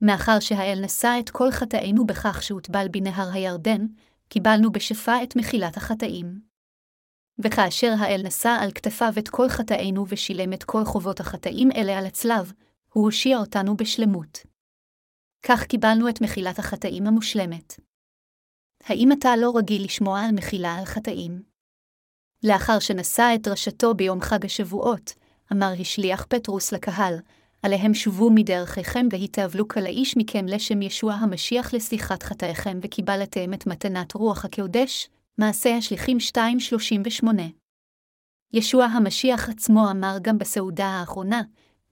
מאחר 0.00 0.40
שהאל 0.40 0.78
נשא 0.84 1.16
את 1.20 1.30
כל 1.30 1.50
חטאינו 1.50 2.06
בכך 2.06 2.42
שהוטבל 2.42 2.86
בנהר 2.90 3.28
הירדן, 3.32 3.86
קיבלנו 4.28 4.72
בשפע 4.72 5.22
את 5.22 5.36
מחילת 5.36 5.76
החטאים. 5.76 6.40
וכאשר 7.44 7.92
האל 7.98 8.20
נשא 8.24 8.58
על 8.60 8.72
כתפיו 8.72 9.12
את 9.18 9.28
כל 9.28 9.48
חטאינו 9.48 10.04
ושילם 10.08 10.52
את 10.52 10.64
כל 10.64 10.84
חובות 10.84 11.20
החטאים 11.20 11.68
אלה 11.76 11.98
על 11.98 12.06
הצלב, 12.06 12.52
הוא 12.92 13.04
הושיע 13.04 13.38
אותנו 13.38 13.76
בשלמות. 13.76 14.38
כך 15.42 15.64
קיבלנו 15.64 16.08
את 16.08 16.20
מחילת 16.20 16.58
החטאים 16.58 17.06
המושלמת. 17.06 17.80
האם 18.84 19.12
אתה 19.12 19.36
לא 19.36 19.52
רגיל 19.56 19.84
לשמוע 19.84 20.20
על 20.20 20.32
מחילה 20.32 20.74
על 20.74 20.84
חטאים? 20.84 21.42
לאחר 22.44 22.78
שנשא 22.78 23.32
את 23.34 23.42
דרשתו 23.42 23.94
ביום 23.94 24.20
חג 24.20 24.44
השבועות, 24.44 25.14
אמר 25.52 25.72
השליח 25.80 26.26
פטרוס 26.28 26.72
לקהל, 26.72 27.18
עליהם 27.62 27.94
שובו 27.94 28.30
מדרכיכם 28.30 29.06
והתאבלו 29.10 29.68
כלאיש 29.68 30.16
מכם 30.16 30.46
לשם 30.46 30.82
ישוע 30.82 31.12
המשיח 31.12 31.74
לסליחת 31.74 32.22
חטאיכם 32.22 32.78
וקיבלתם 32.82 33.54
את 33.54 33.66
מתנת 33.66 34.14
רוח 34.14 34.44
הקודש, 34.44 35.08
מעשה 35.38 35.76
השליחים 35.76 36.16
2.38. 37.24 37.26
ישוע 38.52 38.84
המשיח 38.84 39.48
עצמו 39.48 39.90
אמר 39.90 40.16
גם 40.22 40.38
בסעודה 40.38 40.86
האחרונה, 40.86 41.42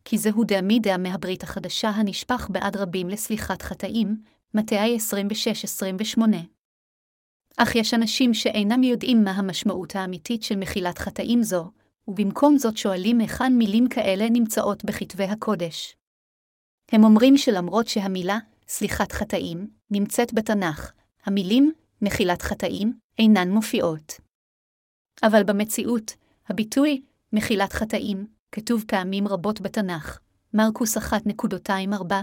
כי 0.05 0.19
זהו 0.19 0.45
דעמידה 0.45 0.97
מהברית 0.97 1.43
החדשה 1.43 1.89
הנשפך 1.89 2.49
בעד 2.51 2.77
רבים 2.77 3.09
לסליחת 3.09 3.63
חטאים, 3.63 4.17
מתי 4.55 4.97
26-28. 6.19 6.21
אך 7.57 7.77
יש 7.77 7.95
אנשים 7.95 8.35
שאינם 8.35 8.83
יודעים 8.83 9.25
מה 9.25 9.31
המשמעות 9.31 9.97
האמיתית 9.97 10.43
של 10.43 10.57
מחילת 10.57 10.99
חטאים 10.99 11.43
זו, 11.43 11.71
ובמקום 12.09 12.59
זאת 12.59 12.77
שואלים 12.77 13.19
היכן 13.19 13.53
מילים 13.53 13.89
כאלה 13.89 14.27
נמצאות 14.31 14.85
בכתבי 14.85 15.25
הקודש. 15.25 15.97
הם 16.93 17.05
אומרים 17.05 17.37
שלמרות 17.37 17.89
שהמילה 17.89 18.39
סליחת 18.69 19.13
חטאים 19.13 19.71
נמצאת 19.91 20.35
בתנ"ך, 20.35 20.93
המילים 21.25 21.73
מחילת 22.03 22.43
חטאים 22.43 22.93
אינן 23.19 23.51
מופיעות. 23.51 24.21
אבל 25.23 25.43
במציאות, 25.43 26.13
הביטוי 26.49 27.03
מחילת 27.33 27.73
חטאים 27.73 28.27
כתוב 28.53 28.85
פעמים 28.89 29.29
רבות 29.29 29.61
בתנ"ך, 29.61 30.19
מרקוס 30.55 30.99
1.24, 30.99 32.15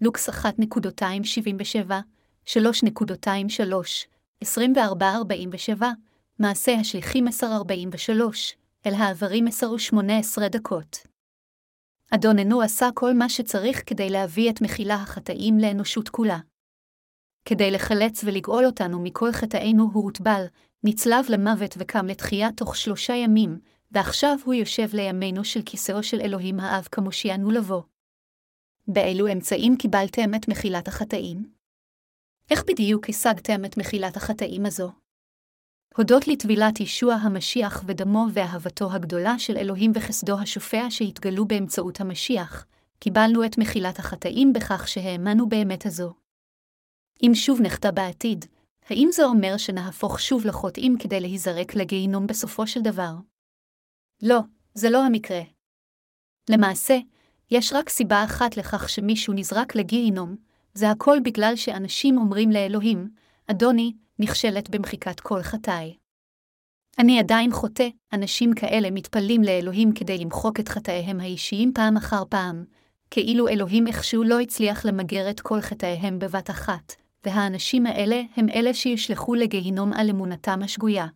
לוקס 0.00 0.28
1.277, 0.28 1.90
3.23, 2.46 2.52
24.47, 4.44 5.82
מעשה 6.38 6.72
השליחים 6.72 7.28
10.43, 7.28 7.42
אל 8.86 8.94
העברים 8.94 9.46
10 9.46 9.70
ו-18 9.70 10.48
דקות. 10.48 10.98
אדוננו 12.14 12.62
עשה 12.62 12.88
כל 12.94 13.14
מה 13.14 13.28
שצריך 13.28 13.82
כדי 13.86 14.10
להביא 14.10 14.50
את 14.50 14.60
מחילה 14.60 14.94
החטאים 14.94 15.58
לאנושות 15.58 16.08
כולה. 16.08 16.38
כדי 17.44 17.70
לחלץ 17.70 18.24
ולגאול 18.24 18.66
אותנו 18.66 19.02
מכל 19.02 19.32
חטאינו 19.32 19.90
הוא 19.92 20.04
הוטבל, 20.04 20.44
נצלב 20.84 21.24
למוות 21.28 21.74
וקם 21.78 22.06
לתחייה 22.06 22.52
תוך 22.52 22.76
שלושה 22.76 23.14
ימים, 23.14 23.58
ועכשיו 23.92 24.38
הוא 24.44 24.54
יושב 24.54 24.88
לימינו 24.92 25.44
של 25.44 25.62
כיסאו 25.66 26.02
של 26.02 26.20
אלוהים 26.20 26.60
האב 26.60 26.88
כמושיענו 26.92 27.50
לבוא. 27.50 27.82
באילו 28.88 29.32
אמצעים 29.32 29.76
קיבלתם 29.76 30.34
את 30.34 30.48
מחילת 30.48 30.88
החטאים? 30.88 31.59
איך 32.50 32.64
בדיוק 32.66 33.08
השגתם 33.08 33.64
את 33.64 33.76
מחילת 33.76 34.16
החטאים 34.16 34.66
הזו? 34.66 34.92
הודות 35.96 36.28
לטבילת 36.28 36.80
ישוע 36.80 37.14
המשיח 37.14 37.84
ודמו 37.86 38.26
ואהבתו 38.32 38.92
הגדולה 38.92 39.38
של 39.38 39.56
אלוהים 39.56 39.92
וחסדו 39.94 40.38
השופע 40.38 40.86
שהתגלו 40.90 41.44
באמצעות 41.44 42.00
המשיח, 42.00 42.66
קיבלנו 42.98 43.44
את 43.44 43.58
מחילת 43.58 43.98
החטאים 43.98 44.52
בכך 44.52 44.88
שהאמנו 44.88 45.48
באמת 45.48 45.86
הזו. 45.86 46.14
אם 47.22 47.30
שוב 47.34 47.60
נחטא 47.60 47.90
בעתיד, 47.90 48.44
האם 48.88 49.08
זה 49.12 49.24
אומר 49.24 49.56
שנהפוך 49.56 50.20
שוב 50.20 50.46
לחוטאים 50.46 50.96
כדי 50.98 51.20
להיזרק 51.20 51.74
לגיהינום 51.74 52.26
בסופו 52.26 52.66
של 52.66 52.80
דבר? 52.82 53.12
לא, 54.22 54.40
זה 54.74 54.90
לא 54.90 55.04
המקרה. 55.04 55.42
למעשה, 56.50 56.98
יש 57.50 57.72
רק 57.72 57.88
סיבה 57.88 58.24
אחת 58.24 58.56
לכך 58.56 58.88
שמישהו 58.88 59.34
נזרק 59.34 59.74
לגיהינום, 59.74 60.49
זה 60.74 60.90
הכל 60.90 61.18
בגלל 61.24 61.56
שאנשים 61.56 62.18
אומרים 62.18 62.50
לאלוהים, 62.50 63.08
אדוני, 63.46 63.92
נכשלת 64.18 64.70
במחיקת 64.70 65.20
כל 65.20 65.42
חטאי. 65.42 65.96
אני 66.98 67.18
עדיין 67.18 67.52
חוטא, 67.52 67.88
אנשים 68.12 68.54
כאלה 68.54 68.90
מתפללים 68.90 69.42
לאלוהים 69.42 69.92
כדי 69.92 70.18
למחוק 70.18 70.60
את 70.60 70.68
חטאיהם 70.68 71.20
האישיים 71.20 71.72
פעם 71.74 71.96
אחר 71.96 72.22
פעם, 72.28 72.64
כאילו 73.10 73.48
אלוהים 73.48 73.86
איכשהו 73.86 74.24
לא 74.24 74.40
הצליח 74.40 74.84
למגר 74.84 75.30
את 75.30 75.40
כל 75.40 75.60
חטאיהם 75.60 76.18
בבת 76.18 76.50
אחת, 76.50 76.94
והאנשים 77.24 77.86
האלה 77.86 78.22
הם 78.36 78.48
אלה 78.48 78.74
שישלחו 78.74 79.34
לגיהינום 79.34 79.92
על 79.92 80.10
אמונתם 80.10 80.60
השגויה. 80.62 81.06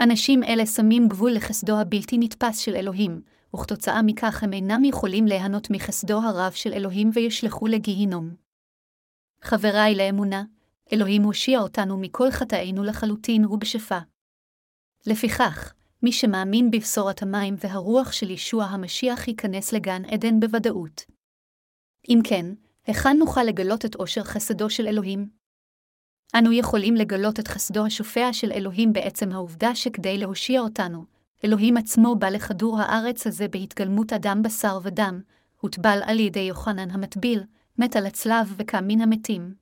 אנשים 0.00 0.42
אלה 0.42 0.66
שמים 0.66 1.08
גבול 1.08 1.32
לחסדו 1.32 1.80
הבלתי 1.80 2.18
נתפס 2.18 2.58
של 2.58 2.74
אלוהים, 2.76 3.20
וכתוצאה 3.54 4.02
מכך 4.02 4.42
הם 4.42 4.52
אינם 4.52 4.84
יכולים 4.84 5.26
ליהנות 5.26 5.70
מחסדו 5.70 6.20
הרב 6.22 6.52
של 6.52 6.72
אלוהים 6.72 7.10
וישלחו 7.14 7.66
לגיהינום. 7.66 8.43
חבריי 9.44 9.94
לאמונה, 9.94 10.44
אלוהים 10.92 11.22
הושיע 11.22 11.58
אותנו 11.60 11.98
מכל 11.98 12.30
חטאינו 12.30 12.84
לחלוטין 12.84 13.46
ובשפע. 13.46 13.98
לפיכך, 15.06 15.72
מי 16.02 16.12
שמאמין 16.12 16.70
בבשורת 16.70 17.22
המים 17.22 17.54
והרוח 17.58 18.12
של 18.12 18.30
ישוע 18.30 18.64
המשיח 18.64 19.28
ייכנס 19.28 19.72
לגן 19.72 20.04
עדן 20.04 20.40
בוודאות. 20.40 21.04
אם 22.08 22.18
כן, 22.24 22.46
היכן 22.86 23.16
נוכל 23.18 23.42
לגלות 23.42 23.84
את 23.84 23.94
עושר 23.94 24.24
חסדו 24.24 24.70
של 24.70 24.86
אלוהים? 24.86 25.28
אנו 26.38 26.52
יכולים 26.52 26.94
לגלות 26.94 27.40
את 27.40 27.48
חסדו 27.48 27.86
השופע 27.86 28.32
של 28.32 28.52
אלוהים 28.52 28.92
בעצם 28.92 29.32
העובדה 29.32 29.74
שכדי 29.74 30.18
להושיע 30.18 30.60
אותנו, 30.60 31.04
אלוהים 31.44 31.76
עצמו 31.76 32.16
בא 32.16 32.28
לכדור 32.28 32.80
הארץ 32.80 33.26
הזה 33.26 33.48
בהתגלמות 33.48 34.12
אדם 34.12 34.42
בשר 34.42 34.78
ודם, 34.82 35.20
הוטבל 35.60 36.00
על 36.04 36.20
ידי 36.20 36.40
יוחנן 36.40 36.90
המטביל, 36.90 37.42
מת 37.78 37.96
על 37.96 38.06
הצלב 38.06 38.54
וקם 38.56 38.84
מן 38.86 39.00
המתים. 39.00 39.54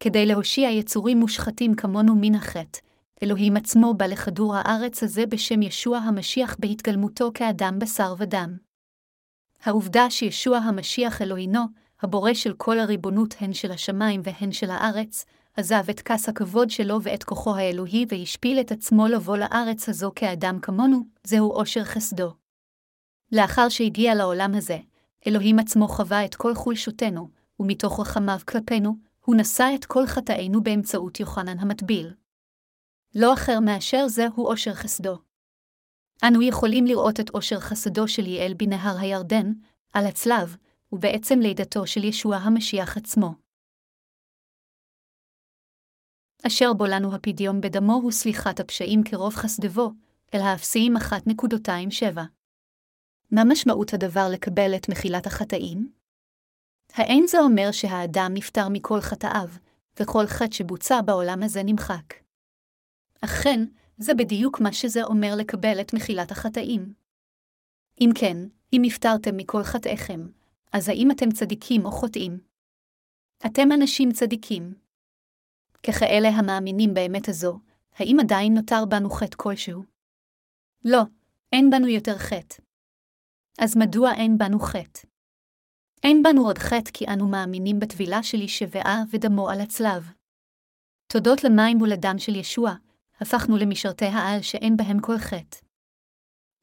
כדי 0.00 0.26
להושיע 0.26 0.70
יצורים 0.70 1.18
מושחתים 1.18 1.74
כמונו 1.74 2.14
מן 2.20 2.34
החטא, 2.34 2.78
אלוהים 3.22 3.56
עצמו 3.56 3.94
בא 3.94 4.06
לכדור 4.06 4.54
הארץ 4.56 5.02
הזה 5.02 5.26
בשם 5.26 5.62
ישוע 5.62 5.98
המשיח 5.98 6.56
בהתגלמותו 6.58 7.30
כאדם 7.34 7.78
בשר 7.78 8.14
ודם. 8.18 8.56
העובדה 9.62 10.10
שישוע 10.10 10.58
המשיח 10.58 11.22
אלוהינו, 11.22 11.60
הבורא 12.02 12.34
של 12.34 12.54
כל 12.56 12.78
הריבונות 12.78 13.34
הן 13.40 13.52
של 13.52 13.72
השמיים 13.72 14.20
והן 14.24 14.52
של 14.52 14.70
הארץ, 14.70 15.24
עזב 15.56 15.84
את 15.90 16.00
כס 16.00 16.28
הכבוד 16.28 16.70
שלו 16.70 17.02
ואת 17.02 17.24
כוחו 17.24 17.56
האלוהי 17.56 18.06
והשפיל 18.08 18.60
את 18.60 18.72
עצמו 18.72 19.06
לבוא 19.08 19.36
לארץ 19.36 19.88
הזו 19.88 20.12
כאדם 20.16 20.58
כמונו, 20.60 21.00
זהו 21.24 21.50
עושר 21.50 21.84
חסדו. 21.84 22.32
לאחר 23.32 23.68
שהגיע 23.68 24.14
לעולם 24.14 24.54
הזה, 24.54 24.78
אלוהים 25.26 25.58
עצמו 25.58 25.88
חווה 25.88 26.24
את 26.24 26.34
כל 26.34 26.54
חולשותנו, 26.54 27.28
ומתוך 27.60 28.00
רחמיו 28.00 28.38
כלפינו, 28.48 28.96
הוא 29.24 29.36
נשא 29.36 29.68
את 29.74 29.84
כל 29.84 30.06
חטאינו 30.06 30.62
באמצעות 30.62 31.20
יוחנן 31.20 31.58
המטביל. 31.58 32.14
לא 33.14 33.34
אחר 33.34 33.60
מאשר 33.60 34.08
זה 34.08 34.26
הוא 34.34 34.48
עושר 34.48 34.74
חסדו. 34.74 35.18
אנו 36.24 36.42
יכולים 36.42 36.84
לראות 36.84 37.20
את 37.20 37.30
עושר 37.30 37.60
חסדו 37.60 38.08
של 38.08 38.26
יעל 38.26 38.54
בנהר 38.54 38.96
הירדן, 38.98 39.52
על 39.92 40.06
הצלב, 40.06 40.56
ובעצם 40.92 41.40
לידתו 41.40 41.86
של 41.86 42.04
ישוע 42.04 42.36
המשיח 42.36 42.96
עצמו. 42.96 43.34
אשר 46.46 46.72
בו 46.72 46.86
לנו 46.86 47.14
הפדיון 47.14 47.60
בדמו 47.60 47.94
הוא 47.94 48.12
סליחת 48.12 48.60
הפשעים 48.60 49.02
כרוב 49.04 49.34
חסדבו, 49.34 49.92
אל 50.34 50.40
האפסיים 50.40 50.96
1.27. 50.96 52.35
מה 53.30 53.42
משמעות 53.44 53.94
הדבר 53.94 54.26
לקבל 54.32 54.74
את 54.76 54.88
מחילת 54.88 55.26
החטאים? 55.26 55.92
האין 56.92 57.26
זה 57.26 57.38
אומר 57.40 57.72
שהאדם 57.72 58.30
נפטר 58.34 58.68
מכל 58.70 59.00
חטאיו, 59.00 59.48
וכל 60.00 60.26
חטא 60.26 60.52
שבוצע 60.52 61.00
בעולם 61.00 61.42
הזה 61.42 61.62
נמחק. 61.64 62.14
אכן, 63.20 63.60
זה 63.98 64.14
בדיוק 64.14 64.60
מה 64.60 64.72
שזה 64.72 65.04
אומר 65.04 65.34
לקבל 65.36 65.80
את 65.80 65.94
מחילת 65.94 66.30
החטאים. 66.30 66.94
אם 68.00 68.10
כן, 68.14 68.36
אם 68.72 68.78
נפטרתם 68.82 69.36
מכל 69.36 69.62
חטאיכם, 69.62 70.20
אז 70.72 70.88
האם 70.88 71.10
אתם 71.10 71.30
צדיקים 71.30 71.84
או 71.84 71.90
חוטאים? 71.90 72.38
אתם 73.46 73.72
אנשים 73.72 74.12
צדיקים. 74.12 74.74
ככאלה 75.82 76.28
המאמינים 76.28 76.94
באמת 76.94 77.28
הזו, 77.28 77.58
האם 77.96 78.16
עדיין 78.20 78.54
נותר 78.54 78.84
בנו 78.84 79.10
חטא 79.10 79.36
כלשהו? 79.36 79.82
לא, 80.84 81.02
אין 81.52 81.70
בנו 81.70 81.88
יותר 81.88 82.18
חטא. 82.18 82.65
אז 83.58 83.76
מדוע 83.76 84.12
אין 84.12 84.38
בנו 84.38 84.58
חטא? 84.58 85.06
אין 86.02 86.22
בנו 86.22 86.46
עוד 86.46 86.58
חטא 86.58 86.90
כי 86.94 87.04
אנו 87.08 87.28
מאמינים 87.28 87.80
בטבילה 87.80 88.22
של 88.22 88.40
ישבעה 88.40 89.02
ודמו 89.10 89.50
על 89.50 89.60
הצלב. 89.60 90.10
תודות 91.12 91.44
למים 91.44 91.82
ולדם 91.82 92.18
של 92.18 92.34
ישוע, 92.34 92.74
הפכנו 93.20 93.56
למשרתי 93.56 94.04
העל 94.04 94.42
שאין 94.42 94.76
בהם 94.76 95.00
כל 95.00 95.18
חטא. 95.18 95.58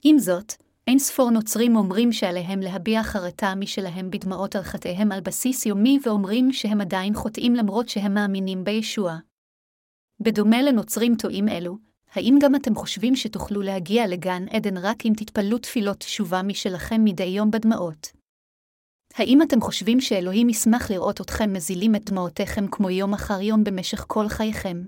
עם 0.04 0.20
זאת, 0.20 0.54
אין 0.88 1.00
ספור 1.00 1.30
נוצרים 1.30 1.76
אומרים 1.76 2.12
שעליהם 2.12 2.60
להביע 2.60 3.04
חרטה 3.04 3.56
משלהם 3.56 4.12
בדמעות 4.12 4.56
על 4.56 4.64
חטאיהם 4.64 5.12
על 5.12 5.22
בסיס 5.22 5.66
יומי 5.66 6.00
ואומרים 6.06 6.52
שהם 6.52 6.82
עדיין 6.82 7.14
חוטאים 7.16 7.56
למרות 7.56 7.90
שהם 7.90 8.14
מאמינים 8.14 8.64
בישוע. 8.64 9.18
בדומה 10.20 10.62
לנוצרים 10.62 11.16
טועים 11.16 11.50
אלו, 11.50 11.78
האם 12.16 12.38
גם 12.42 12.56
אתם 12.56 12.76
חושבים 12.76 13.16
שתוכלו 13.16 13.62
להגיע 13.62 14.08
לגן 14.08 14.46
עדן 14.50 14.78
רק 14.78 15.06
אם 15.06 15.14
תתפללו 15.18 15.58
תפילות 15.58 15.98
תשובה 15.98 16.42
משלכם 16.42 17.04
מדי 17.04 17.24
יום 17.24 17.52
בדמעות? 17.52 18.12
האם 19.14 19.42
אתם 19.42 19.62
חושבים 19.62 20.02
שאלוהים 20.02 20.50
ישמח 20.50 20.92
לראות 20.92 21.22
אתכם 21.22 21.54
מזילים 21.54 21.96
את 21.96 22.10
דמעותיכם 22.10 22.68
כמו 22.72 22.90
יום 22.90 23.14
אחר 23.14 23.42
יום 23.42 23.64
במשך 23.64 24.06
כל 24.08 24.30
חייכם? 24.30 24.84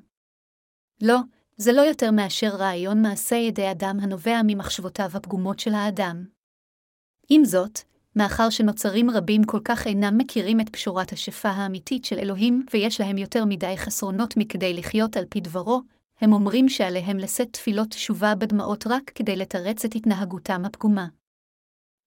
לא, 1.02 1.18
זה 1.58 1.72
לא 1.72 1.82
יותר 1.82 2.12
מאשר 2.12 2.48
רעיון 2.48 3.02
מעשה 3.02 3.36
ידי 3.36 3.72
אדם 3.72 3.98
הנובע 4.02 4.42
ממחשבותיו 4.44 5.10
הפגומות 5.14 5.60
של 5.60 5.74
האדם. 5.74 6.26
עם 7.30 7.46
זאת, 7.46 7.80
מאחר 8.16 8.50
שנוצרים 8.50 9.10
רבים 9.10 9.44
כל 9.44 9.60
כך 9.66 9.88
אינם 9.88 10.18
מכירים 10.18 10.62
את 10.62 10.70
פשורת 10.70 11.12
השפע 11.12 11.50
האמיתית 11.50 12.06
של 12.06 12.20
אלוהים, 12.20 12.66
ויש 12.74 13.02
להם 13.02 13.18
יותר 13.18 13.46
מדי 13.46 13.78
חסרונות 13.78 14.38
מכדי 14.38 14.74
לחיות 14.74 15.18
על 15.18 15.26
פי 15.30 15.40
דברו, 15.40 15.82
הם 16.22 16.34
אומרים 16.34 16.70
שעליהם 16.70 17.18
לשאת 17.18 17.54
תפילות 17.54 17.90
תשובה 17.90 18.36
בדמעות 18.36 18.88
רק 18.88 19.12
כדי 19.16 19.36
לתרץ 19.36 19.86
את 19.86 19.96
התנהגותם 19.96 20.66
הפגומה. 20.66 21.08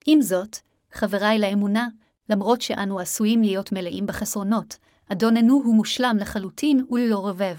עם 0.06 0.22
זאת, 0.22 0.56
חבריי 0.92 1.38
לאמונה, 1.38 1.88
למרות 2.28 2.60
שאנו 2.60 3.00
עשויים 3.00 3.42
להיות 3.42 3.72
מלאים 3.72 4.06
בחסרונות, 4.06 4.76
אדוננו 5.12 5.62
הוא 5.64 5.74
מושלם 5.74 6.16
לחלוטין 6.20 6.86
וללא 6.90 7.28
רבב. 7.28 7.56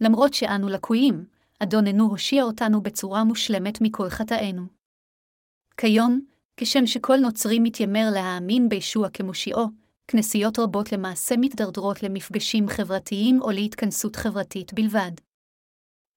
למרות 0.00 0.34
שאנו 0.34 0.68
לקויים, 0.68 1.24
אדוננו 1.58 2.04
הושיע 2.04 2.42
אותנו 2.42 2.82
בצורה 2.82 3.24
מושלמת 3.24 3.78
מכל 3.80 4.08
חטאינו. 4.08 4.62
כיום, 5.76 6.20
כשם 6.56 6.86
שכל 6.86 7.16
נוצרי 7.16 7.58
מתיימר 7.58 8.08
להאמין 8.14 8.68
בישוע 8.68 9.08
כמושיעו, 9.08 9.66
כנסיות 10.08 10.58
רבות 10.58 10.92
למעשה 10.92 11.34
מתדרדרות 11.38 12.02
למפגשים 12.02 12.68
חברתיים 12.68 13.42
או 13.42 13.50
להתכנסות 13.50 14.16
חברתית 14.16 14.74
בלבד. 14.74 15.12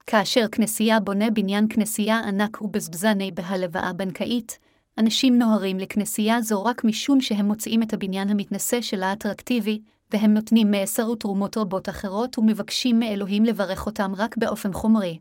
כאשר 0.07 0.45
כנסייה 0.51 0.99
בונה 0.99 1.29
בניין 1.29 1.67
כנסייה 1.69 2.19
ענק 2.19 2.61
ובזבזני 2.61 3.31
בהלוואה 3.31 3.93
בנקאית, 3.93 4.59
אנשים 4.97 5.39
נוהרים 5.39 5.79
לכנסייה 5.79 6.41
זו 6.41 6.63
רק 6.63 6.83
משום 6.83 7.21
שהם 7.21 7.45
מוצאים 7.45 7.83
את 7.83 7.93
הבניין 7.93 8.29
המתנשא 8.29 8.81
שלה 8.81 9.13
אטרקטיבי, 9.13 9.81
והם 10.11 10.33
נותנים 10.33 10.71
מעשר 10.71 11.09
ותרומות 11.09 11.57
רבות 11.57 11.89
אחרות 11.89 12.37
ומבקשים 12.37 12.99
מאלוהים 12.99 13.45
לברך 13.45 13.85
אותם 13.85 14.11
רק 14.17 14.37
באופן 14.37 14.73
חומרי. 14.73 15.19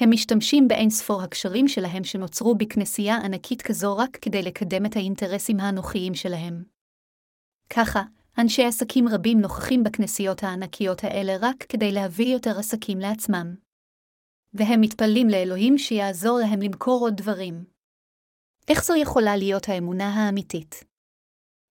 הם 0.00 0.10
משתמשים 0.10 0.68
באין 0.68 0.90
ספור 0.90 1.22
הקשרים 1.22 1.68
שלהם 1.68 2.04
שנוצרו 2.04 2.54
בכנסייה 2.54 3.16
ענקית 3.16 3.62
כזו 3.62 3.96
רק 3.96 4.16
כדי 4.16 4.42
לקדם 4.42 4.86
את 4.86 4.96
האינטרסים 4.96 5.60
האנוכיים 5.60 6.14
שלהם. 6.14 6.62
ככה, 7.70 8.02
אנשי 8.38 8.64
עסקים 8.64 9.08
רבים 9.08 9.40
נוכחים 9.40 9.84
בכנסיות 9.84 10.42
הענקיות 10.42 11.04
האלה 11.04 11.36
רק 11.40 11.64
כדי 11.68 11.92
להביא 11.92 12.32
יותר 12.34 12.58
עסקים 12.58 12.98
לעצמם. 12.98 13.63
והם 14.54 14.80
מתפללים 14.80 15.28
לאלוהים 15.28 15.78
שיעזור 15.78 16.38
להם 16.38 16.60
למכור 16.62 17.00
עוד 17.00 17.16
דברים. 17.16 17.64
איך 18.68 18.84
זו 18.84 18.94
יכולה 18.96 19.36
להיות 19.36 19.68
האמונה 19.68 20.08
האמיתית? 20.14 20.84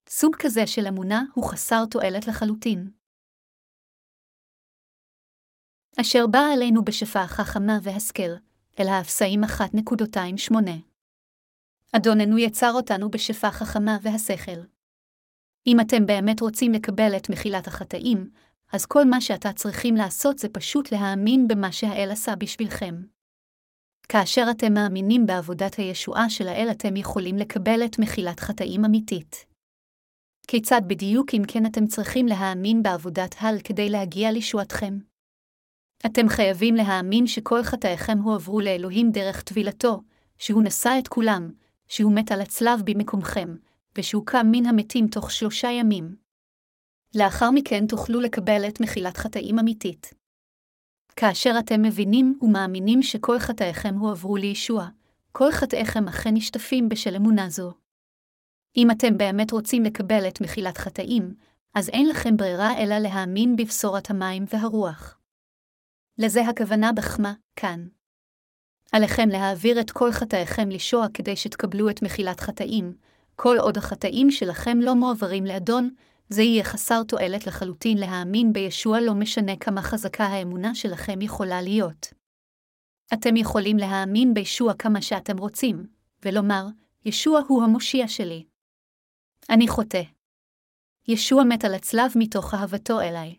סוג 0.09 0.35
כזה 0.39 0.67
של 0.67 0.87
אמונה 0.87 1.23
הוא 1.33 1.49
חסר 1.49 1.85
תועלת 1.91 2.27
לחלוטין. 2.27 2.91
אשר 6.01 6.27
באה 6.31 6.53
עלינו 6.53 6.83
בשפעה 6.83 7.27
חכמה 7.27 7.77
והשכל, 7.83 8.31
אל 8.79 8.87
האפסאים 8.87 9.43
1.28. 9.43 10.55
אדוננו 11.95 12.37
יצר 12.37 12.71
אותנו 12.73 13.11
בשפע 13.11 13.51
חכמה 13.51 13.97
והשכל. 14.01 14.61
אם 15.67 15.77
אתם 15.81 16.05
באמת 16.05 16.41
רוצים 16.41 16.71
לקבל 16.71 17.17
את 17.17 17.29
מחילת 17.29 17.67
החטאים, 17.67 18.29
אז 18.73 18.85
כל 18.85 19.05
מה 19.05 19.21
שאתה 19.21 19.53
צריכים 19.53 19.95
לעשות 19.95 20.39
זה 20.39 20.49
פשוט 20.49 20.91
להאמין 20.91 21.47
במה 21.47 21.71
שהאל 21.71 22.09
עשה 22.11 22.35
בשבילכם. 22.35 22.95
כאשר 24.09 24.45
אתם 24.51 24.73
מאמינים 24.73 25.25
בעבודת 25.25 25.75
הישועה 25.75 26.29
של 26.29 26.47
האל, 26.47 26.67
אתם 26.71 26.95
יכולים 26.95 27.37
לקבל 27.37 27.85
את 27.85 27.99
מחילת 27.99 28.39
חטאים 28.39 28.85
אמיתית. 28.85 29.45
כיצד 30.47 30.81
בדיוק 30.87 31.33
אם 31.33 31.41
כן 31.47 31.65
אתם 31.65 31.87
צריכים 31.87 32.25
להאמין 32.25 32.83
בעבודת 32.83 33.35
הל 33.39 33.55
כדי 33.63 33.89
להגיע 33.89 34.31
לישועתכם? 34.31 34.97
אתם 36.05 36.29
חייבים 36.29 36.75
להאמין 36.75 37.27
שכל 37.27 37.63
חטאיכם 37.63 38.17
הועברו 38.17 38.61
לאלוהים 38.61 39.11
דרך 39.11 39.41
טבילתו, 39.41 40.01
שהוא 40.37 40.63
נשא 40.63 40.95
את 40.99 41.07
כולם, 41.07 41.51
שהוא 41.87 42.13
מת 42.15 42.31
על 42.31 42.41
הצלב 42.41 42.81
במקומכם, 42.85 43.55
ושהוא 43.97 44.25
קם 44.25 44.47
מן 44.51 44.65
המתים 44.65 45.07
תוך 45.07 45.31
שלושה 45.31 45.71
ימים. 45.71 46.22
לאחר 47.15 47.51
מכן 47.51 47.87
תוכלו 47.87 48.19
לקבל 48.19 48.67
את 48.67 48.81
מחילת 48.81 49.17
חטאים 49.17 49.59
אמיתית. 49.59 50.13
כאשר 51.15 51.51
אתם 51.59 51.81
מבינים 51.81 52.39
ומאמינים 52.41 53.03
שכל 53.03 53.39
חטאיכם 53.39 53.95
הועברו 53.95 54.35
לישוע, 54.35 54.87
כל 55.31 55.51
חטאיכם 55.51 56.07
אכן 56.07 56.29
נשטפים 56.33 56.89
בשל 56.89 57.15
אמונה 57.15 57.49
זו. 57.49 57.73
אם 58.77 58.91
אתם 58.91 59.17
באמת 59.17 59.51
רוצים 59.51 59.83
לקבל 59.83 60.27
את 60.27 60.41
מחילת 60.41 60.77
חטאים, 60.77 61.35
אז 61.73 61.89
אין 61.89 62.09
לכם 62.09 62.37
ברירה 62.37 62.77
אלא 62.77 62.97
להאמין 62.97 63.55
בבשורת 63.55 64.09
המים 64.09 64.45
והרוח. 64.49 65.19
לזה 66.17 66.41
הכוונה 66.41 66.93
בחמה, 66.93 67.33
כאן. 67.55 67.87
עליכם 68.91 69.29
להעביר 69.29 69.79
את 69.79 69.91
כל 69.91 70.11
חטאיכם 70.11 70.69
לשוע 70.69 71.07
כדי 71.13 71.35
שתקבלו 71.35 71.89
את 71.89 72.01
מחילת 72.01 72.39
חטאים, 72.39 72.93
כל 73.35 73.57
עוד 73.59 73.77
החטאים 73.77 74.31
שלכם 74.31 74.79
לא 74.81 74.95
מועברים 74.95 75.45
לאדון, 75.45 75.89
זה 76.29 76.41
יהיה 76.41 76.63
חסר 76.63 77.03
תועלת 77.03 77.47
לחלוטין 77.47 77.97
להאמין 77.97 78.53
בישוע 78.53 79.01
לא 79.01 79.13
משנה 79.13 79.57
כמה 79.59 79.81
חזקה 79.81 80.23
האמונה 80.23 80.75
שלכם 80.75 81.21
יכולה 81.21 81.61
להיות. 81.61 82.13
אתם 83.13 83.35
יכולים 83.35 83.77
להאמין 83.77 84.33
בישוע 84.33 84.73
כמה 84.73 85.01
שאתם 85.01 85.37
רוצים, 85.37 85.87
ולומר, 86.25 86.65
ישוע 87.05 87.41
הוא 87.47 87.63
המושיע 87.63 88.07
שלי. 88.07 88.45
אני 89.49 89.67
חוטא. 89.67 90.01
ישוע 91.07 91.43
מת 91.43 91.65
על 91.65 91.73
הצלב 91.73 92.11
מתוך 92.15 92.53
אהבתו 92.53 93.01
אליי. 93.01 93.35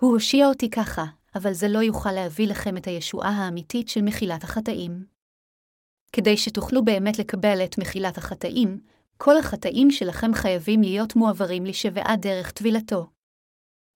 הוא 0.00 0.12
הושיע 0.12 0.46
אותי 0.46 0.70
ככה, 0.70 1.04
אבל 1.34 1.52
זה 1.52 1.68
לא 1.68 1.78
יוכל 1.78 2.12
להביא 2.12 2.48
לכם 2.48 2.76
את 2.76 2.86
הישועה 2.86 3.30
האמיתית 3.30 3.88
של 3.88 4.02
מחילת 4.02 4.44
החטאים. 4.44 5.06
כדי 6.12 6.36
שתוכלו 6.36 6.84
באמת 6.84 7.18
לקבל 7.18 7.64
את 7.64 7.78
מחילת 7.78 8.18
החטאים, 8.18 8.80
כל 9.16 9.38
החטאים 9.38 9.90
שלכם 9.90 10.34
חייבים 10.34 10.82
להיות 10.82 11.16
מועברים 11.16 11.66
לשבעה 11.66 12.16
דרך 12.16 12.50
טבילתו. 12.50 13.06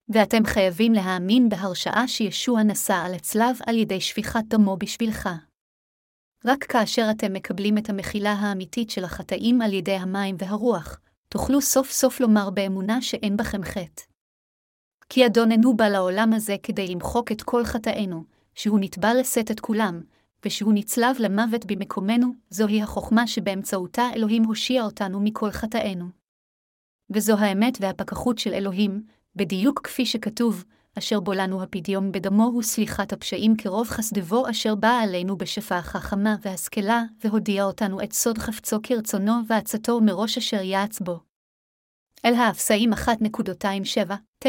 ואתם 0.09 0.44
חייבים 0.44 0.92
להאמין 0.92 1.48
בהרשאה 1.48 2.09
שישוע 2.09 2.62
נשא 2.62 2.94
על 3.06 3.14
הצלב 3.14 3.59
על 3.66 3.78
ידי 3.78 4.00
שפיכת 4.00 4.44
דמו 4.48 4.76
בשבילך. 4.76 5.28
רק 6.44 6.64
כאשר 6.64 7.06
אתם 7.11 7.33
מקבלים 7.33 7.78
את 7.78 7.88
המחילה 7.88 8.33
האמיתית 8.33 8.90
של 8.90 9.04
החטאים 9.04 9.62
על 9.62 9.72
ידי 9.72 9.96
המים 9.96 10.37
והרוח, 10.38 11.00
תוכלו 11.28 11.61
סוף 11.61 11.90
סוף 11.90 12.20
לומר 12.20 12.50
באמונה 12.50 13.02
שאין 13.02 13.37
בכם 13.37 13.64
חטא. 13.64 14.02
כי 15.09 15.26
אדוננו 15.26 15.76
בא 15.76 15.88
לעולם 15.88 16.33
הזה 16.33 16.56
כדי 16.62 16.87
למחוק 16.87 17.33
את 17.33 17.42
כל 17.42 17.64
חטאינו, 17.64 18.24
שהוא 18.54 18.80
נתבע 18.80 19.14
לשאת 19.20 19.50
את 19.50 19.61
כולם, 19.61 20.00
ושהוא 20.44 20.72
נצלב 20.74 21.16
למוות 21.18 21.66
במקומנו, 21.66 22.33
זוהי 22.50 22.83
החוכמה 22.83 23.26
שבאמצעותה 23.26 24.09
אלוהים 24.16 24.44
הושיע 24.44 24.85
אותנו 24.85 25.20
מכל 25.20 25.50
חטאינו. 25.50 26.07
וזו 27.11 27.38
האמת 27.38 27.79
והפקחות 27.81 28.38
של 28.38 28.55
אלוהים, 28.55 29.03
בדיוק 29.37 29.81
כפי 29.85 30.07
שכתוב, 30.07 30.64
אשר 30.98 31.20
בו 31.20 31.33
לנו 31.33 31.62
הפדיום 31.62 32.12
בדמו 32.12 32.44
הוא 32.44 32.62
סליחת 32.62 33.12
הפשעים 33.12 33.57
כרוב 33.57 33.88
חסדבו 33.88 34.50
אשר 34.50 34.74
בא 34.74 35.00
עלינו 35.03 35.37
בשפע 35.37 35.76
החכמה 35.76 36.37
והשכלה, 36.42 37.03
והודיע 37.24 37.64
אותנו 37.64 38.03
את 38.03 38.12
סוד 38.12 38.38
חפצו 38.38 38.76
כרצונו 38.83 39.33
ועצתו 39.48 40.00
מראש 40.00 40.38
אשר 40.38 40.62
יעץ 40.62 41.00
בו. 41.00 41.20
אל 42.24 42.35
האפסאים 42.35 42.92
1.27-9 42.92 44.46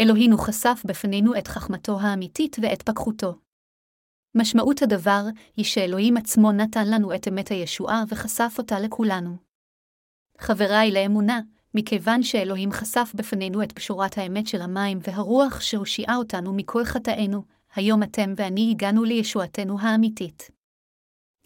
אלוהינו 0.00 0.38
חשף 0.38 0.82
בפנינו 0.84 1.38
את 1.38 1.48
חכמתו 1.48 2.00
האמיתית 2.00 2.56
ואת 2.62 2.82
פקחותו. 2.82 3.43
משמעות 4.34 4.82
הדבר 4.82 5.22
היא 5.56 5.64
שאלוהים 5.64 6.16
עצמו 6.16 6.52
נתן 6.52 6.90
לנו 6.90 7.14
את 7.14 7.28
אמת 7.28 7.48
הישועה 7.48 8.04
וחשף 8.08 8.54
אותה 8.58 8.80
לכולנו. 8.80 9.36
חבריי 10.38 10.90
לאמונה, 10.90 11.40
מכיוון 11.74 12.22
שאלוהים 12.22 12.72
חשף 12.72 13.12
בפנינו 13.14 13.62
את 13.62 13.72
פשורת 13.72 14.18
האמת 14.18 14.46
של 14.46 14.62
המים 14.62 14.98
והרוח 15.02 15.60
שהושיעה 15.60 16.16
אותנו 16.16 16.52
מכל 16.52 16.84
חטאינו, 16.84 17.42
היום 17.74 18.02
אתם 18.02 18.32
ואני 18.36 18.70
הגענו 18.70 19.04
לישועתנו 19.04 19.80
האמיתית. 19.80 20.50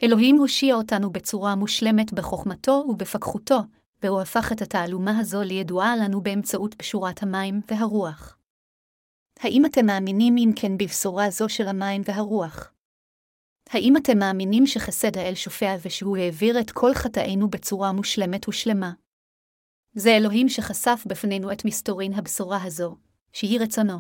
אלוהים 0.03 0.37
הושיע 0.37 0.75
אותנו 0.75 1.11
בצורה 1.11 1.55
מושלמת 1.55 2.13
בחוכמתו 2.13 2.85
ובפקחותו, 2.89 3.59
והוא 4.03 4.21
הפך 4.21 4.53
את 4.53 4.63
התעלומה 4.63 5.19
הזו 5.19 5.43
לידועה 5.43 5.97
לנו 5.97 6.21
באמצעות 6.21 6.75
פשורת 6.75 7.23
המים 7.23 7.61
והרוח. 7.71 8.39
האם 9.41 9.67
אתם 9.67 9.87
מאמינים 9.87 10.37
אם 10.37 10.51
כן 10.57 10.79
בבשורה 10.79 11.31
זו 11.31 11.49
של 11.49 11.69
המים 11.69 12.03
והרוח? 12.05 12.73
האם 13.71 13.97
אתם 13.97 14.19
מאמינים 14.19 14.67
שחסד 14.67 15.17
האל 15.19 15.35
שופע 15.35 15.77
ושהוא 15.83 16.17
העביר 16.17 16.61
את 16.61 16.71
כל 16.71 16.95
חטאינו 16.95 17.51
בצורה 17.51 17.93
מושלמת 17.93 18.49
ושלמה? 18.49 18.93
זה 19.95 20.17
אלוהים 20.17 20.49
שחשף 20.49 21.05
בפנינו 21.07 21.53
את 21.53 21.65
מסתורין 21.65 22.13
הבשורה 22.15 22.65
הזו, 22.65 22.97
שהיא 23.33 23.61
רצונו. 23.61 23.99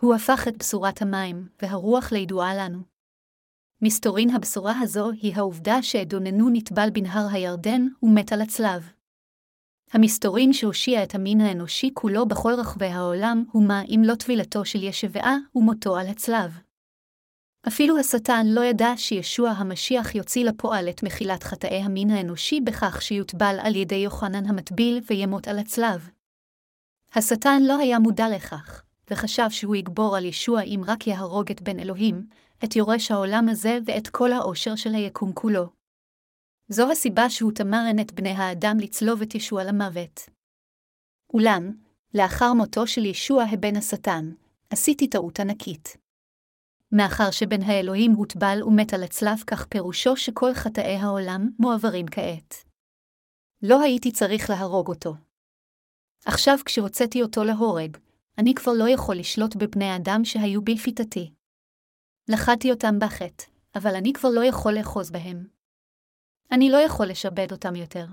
הוא 0.00 0.14
הפך 0.14 0.48
את 0.48 0.56
בשורת 0.58 1.02
המים 1.02 1.48
והרוח 1.62 2.12
לידועה 2.12 2.54
לנו. 2.54 2.78
מסתורין 3.82 4.30
הבשורה 4.30 4.80
הזו 4.80 5.10
היא 5.10 5.34
העובדה 5.36 5.82
שאדוננו 5.82 6.48
נטבל 6.52 6.88
בנהר 6.92 7.26
הירדן 7.32 7.86
ומת 8.02 8.32
על 8.32 8.40
הצלב. 8.40 8.92
המסתורין 9.92 10.52
שהושיע 10.52 11.02
את 11.02 11.14
המין 11.14 11.40
האנושי 11.40 11.90
כולו 11.94 12.26
בכל 12.26 12.52
רחבי 12.58 12.86
העולם, 12.86 13.44
הוא 13.52 13.68
מה 13.68 13.82
אם 13.82 14.02
לא 14.04 14.14
טבילתו 14.14 14.64
של 14.64 14.82
ישבעה 14.82 15.36
ומותו 15.54 15.96
על 15.96 16.06
הצלב. 16.06 16.58
אפילו 17.68 17.98
השטן 17.98 18.46
לא 18.46 18.64
ידע 18.64 18.92
שישוע 18.96 19.50
המשיח 19.50 20.14
יוציא 20.14 20.44
לפועל 20.44 20.88
את 20.88 21.02
מחילת 21.02 21.42
חטאי 21.42 21.82
המין 21.82 22.10
האנושי 22.10 22.60
בכך 22.60 23.02
שיוטבל 23.02 23.56
על 23.62 23.76
ידי 23.76 23.94
יוחנן 23.94 24.46
המטביל 24.46 25.00
וימות 25.10 25.48
על 25.48 25.58
הצלב. 25.58 26.10
השטן 27.14 27.62
לא 27.62 27.78
היה 27.78 27.98
מודע 27.98 28.28
לכך, 28.28 28.82
וחשב 29.10 29.50
שהוא 29.50 29.76
יגבור 29.76 30.16
על 30.16 30.24
ישוע 30.24 30.62
אם 30.62 30.80
רק 30.86 31.06
יהרוג 31.06 31.50
את 31.50 31.62
בן 31.62 31.78
אלוהים, 31.78 32.26
את 32.64 32.76
יורש 32.76 33.10
העולם 33.10 33.48
הזה 33.48 33.78
ואת 33.86 34.08
כל 34.08 34.32
העושר 34.32 34.76
של 34.76 34.94
היקום 34.94 35.32
כולו. 35.32 35.66
זו 36.68 36.90
הסיבה 36.90 37.30
שהוא 37.30 37.52
תמרן 37.52 37.98
את 38.00 38.12
בני 38.12 38.30
האדם 38.30 38.76
לצלוב 38.80 39.22
את 39.22 39.34
ישוע 39.34 39.64
למוות. 39.64 40.20
אולם, 41.34 41.72
לאחר 42.14 42.52
מותו 42.52 42.86
של 42.86 43.04
ישוע 43.04 43.44
הבן 43.44 43.76
השטן, 43.76 44.32
עשיתי 44.70 45.08
טעות 45.08 45.40
ענקית. 45.40 45.99
מאחר 46.92 47.30
שבן 47.30 47.62
האלוהים 47.62 48.12
הוטבל 48.12 48.62
ומת 48.66 48.94
על 48.94 49.02
הצלב, 49.02 49.42
כך 49.46 49.66
פירושו 49.66 50.16
שכל 50.16 50.54
חטאי 50.54 50.96
העולם 50.96 51.48
מועברים 51.58 52.06
כעת. 52.10 52.54
לא 53.62 53.82
הייתי 53.82 54.12
צריך 54.12 54.50
להרוג 54.50 54.88
אותו. 54.88 55.14
עכשיו 56.24 56.58
כשהוצאתי 56.64 57.22
אותו 57.22 57.44
להורג, 57.44 57.96
אני 58.38 58.54
כבר 58.54 58.72
לא 58.72 58.88
יכול 58.88 59.16
לשלוט 59.16 59.56
בבני 59.56 59.96
אדם 59.96 60.24
שהיו 60.24 60.62
בלפיתתי. 60.62 61.32
לחדתי 62.28 62.70
אותם 62.70 62.98
בחטא, 62.98 63.44
אבל 63.74 63.94
אני 63.94 64.12
כבר 64.12 64.28
לא 64.28 64.44
יכול 64.44 64.72
לאחוז 64.72 65.10
בהם. 65.10 65.46
אני 66.52 66.70
לא 66.70 66.76
יכול 66.76 67.06
לשעבד 67.06 67.52
אותם 67.52 67.76
יותר. 67.76 68.06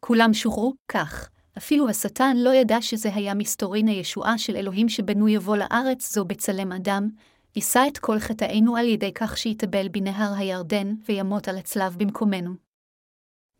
כולם 0.00 0.34
שוחררו, 0.34 0.74
כך, 0.88 1.30
אפילו 1.58 1.88
השטן 1.88 2.36
לא 2.36 2.54
ידע 2.54 2.82
שזה 2.82 3.14
היה 3.14 3.34
מסתורין 3.34 3.88
הישועה 3.88 4.38
של 4.38 4.56
אלוהים 4.56 4.88
שבנו 4.88 5.28
יבוא 5.28 5.56
לארץ 5.56 6.14
זו 6.14 6.24
בצלם 6.24 6.72
אדם, 6.72 7.08
יישא 7.56 7.82
את 7.88 7.98
כל 7.98 8.18
חטאינו 8.18 8.76
על 8.76 8.88
ידי 8.88 9.12
כך 9.12 9.38
שיטבל 9.38 9.88
בנהר 9.88 10.32
הירדן 10.36 10.94
וימות 11.08 11.48
על 11.48 11.56
הצלב 11.56 11.96
במקומנו. 11.98 12.54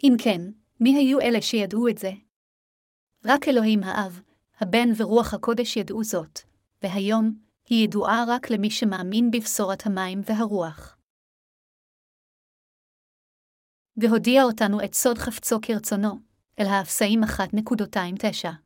אם 0.04 0.12
כן, 0.24 0.40
מי 0.80 0.96
היו 0.96 1.20
אלה 1.20 1.42
שידעו 1.42 1.88
את 1.88 1.98
זה? 1.98 2.10
רק 3.24 3.48
אלוהים 3.48 3.82
האב, 3.82 4.20
הבן 4.60 4.88
ורוח 4.96 5.34
הקודש 5.34 5.76
ידעו 5.76 6.04
זאת, 6.04 6.40
והיום 6.82 7.38
היא 7.68 7.84
ידועה 7.84 8.24
רק 8.28 8.50
למי 8.50 8.70
שמאמין 8.70 9.30
בבשורת 9.30 9.86
המים 9.86 10.20
והרוח. 10.24 10.96
והודיע 13.96 14.42
אותנו 14.42 14.84
את 14.84 14.94
סוד 14.94 15.18
חפצו 15.18 15.58
כרצונו, 15.62 16.18
אל 16.58 16.66
האפסאים 16.66 17.24
1.29. 17.24 18.63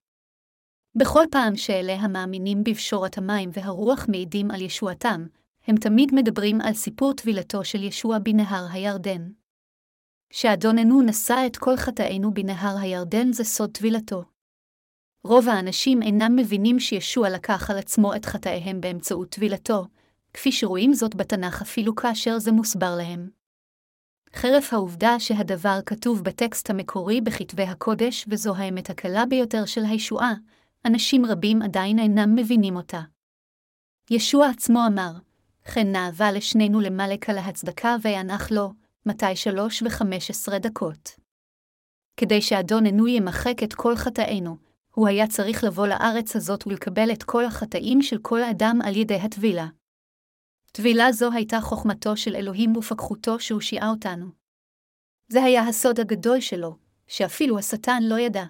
בכל 0.98 1.24
פעם 1.30 1.56
שאלה 1.56 1.94
המאמינים 1.94 2.64
בבשורת 2.64 3.18
המים 3.18 3.50
והרוח 3.52 4.06
מעידים 4.08 4.50
על 4.50 4.60
ישועתם, 4.60 5.26
הם 5.66 5.76
תמיד 5.76 6.14
מדברים 6.14 6.60
על 6.60 6.74
סיפור 6.74 7.12
טבילתו 7.12 7.64
של 7.64 7.82
ישוע 7.82 8.18
בנהר 8.18 8.66
הירדן. 8.72 9.28
שאדוננו 10.32 11.02
נשא 11.02 11.42
את 11.46 11.56
כל 11.56 11.76
חטאינו 11.76 12.34
בנהר 12.34 12.76
הירדן 12.78 13.32
זה 13.32 13.44
סוד 13.44 13.70
טבילתו. 13.70 14.24
רוב 15.24 15.48
האנשים 15.48 16.02
אינם 16.02 16.36
מבינים 16.36 16.80
שישוע 16.80 17.30
לקח 17.30 17.70
על 17.70 17.78
עצמו 17.78 18.14
את 18.14 18.24
חטאיהם 18.24 18.80
באמצעות 18.80 19.28
טבילתו, 19.28 19.84
כפי 20.34 20.52
שרואים 20.52 20.94
זאת 20.94 21.14
בתנ"ך 21.14 21.62
אפילו 21.62 21.94
כאשר 21.94 22.38
זה 22.38 22.52
מוסבר 22.52 22.96
להם. 22.96 23.30
חרף 24.34 24.72
העובדה 24.72 25.20
שהדבר 25.20 25.78
כתוב 25.86 26.24
בטקסט 26.24 26.70
המקורי 26.70 27.20
בכתבי 27.20 27.62
הקודש 27.62 28.24
וזו 28.28 28.54
האמת 28.56 28.90
הקלה 28.90 29.26
ביותר 29.26 29.64
של 29.64 29.84
הישועה, 29.84 30.34
אנשים 30.86 31.26
רבים 31.26 31.62
עדיין 31.62 31.98
אינם 31.98 32.34
מבינים 32.36 32.76
אותה. 32.76 33.00
ישוע 34.10 34.48
עצמו 34.48 34.80
אמר, 34.86 35.12
כן 35.74 35.92
נאווה 35.92 36.32
לשנינו 36.32 36.80
למלק 36.80 37.30
על 37.30 37.38
ההצדקה 37.38 37.96
לו, 38.50 38.72
מתי 39.06 39.36
שלוש 39.36 39.82
וחמש 39.82 40.30
עשרה 40.30 40.58
דקות. 40.58 41.10
כדי 42.16 42.42
שאדוננו 42.42 43.08
ימחק 43.08 43.62
את 43.64 43.74
כל 43.74 43.96
חטאינו, 43.96 44.56
הוא 44.94 45.08
היה 45.08 45.26
צריך 45.26 45.64
לבוא 45.64 45.86
לארץ 45.86 46.36
הזאת 46.36 46.66
ולקבל 46.66 47.12
את 47.12 47.22
כל 47.22 47.44
החטאים 47.44 48.02
של 48.02 48.18
כל 48.22 48.42
אדם 48.42 48.78
על 48.84 48.96
ידי 48.96 49.14
הטבילה. 49.14 49.66
טבילה 50.72 51.12
זו 51.12 51.32
הייתה 51.32 51.60
חוכמתו 51.60 52.16
של 52.16 52.36
אלוהים 52.36 52.76
ופקחותו 52.76 53.40
שהושיעה 53.40 53.90
אותנו. 53.90 54.26
זה 55.28 55.42
היה 55.42 55.62
הסוד 55.62 56.00
הגדול 56.00 56.40
שלו, 56.40 56.76
שאפילו 57.06 57.58
השטן 57.58 58.02
לא 58.02 58.18
ידע. 58.18 58.44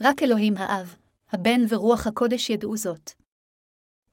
רק 0.00 0.22
אלוהים 0.22 0.56
האב, 0.56 0.96
הבן 1.32 1.60
ורוח 1.68 2.06
הקודש 2.06 2.50
ידעו 2.50 2.76
זאת. 2.76 3.10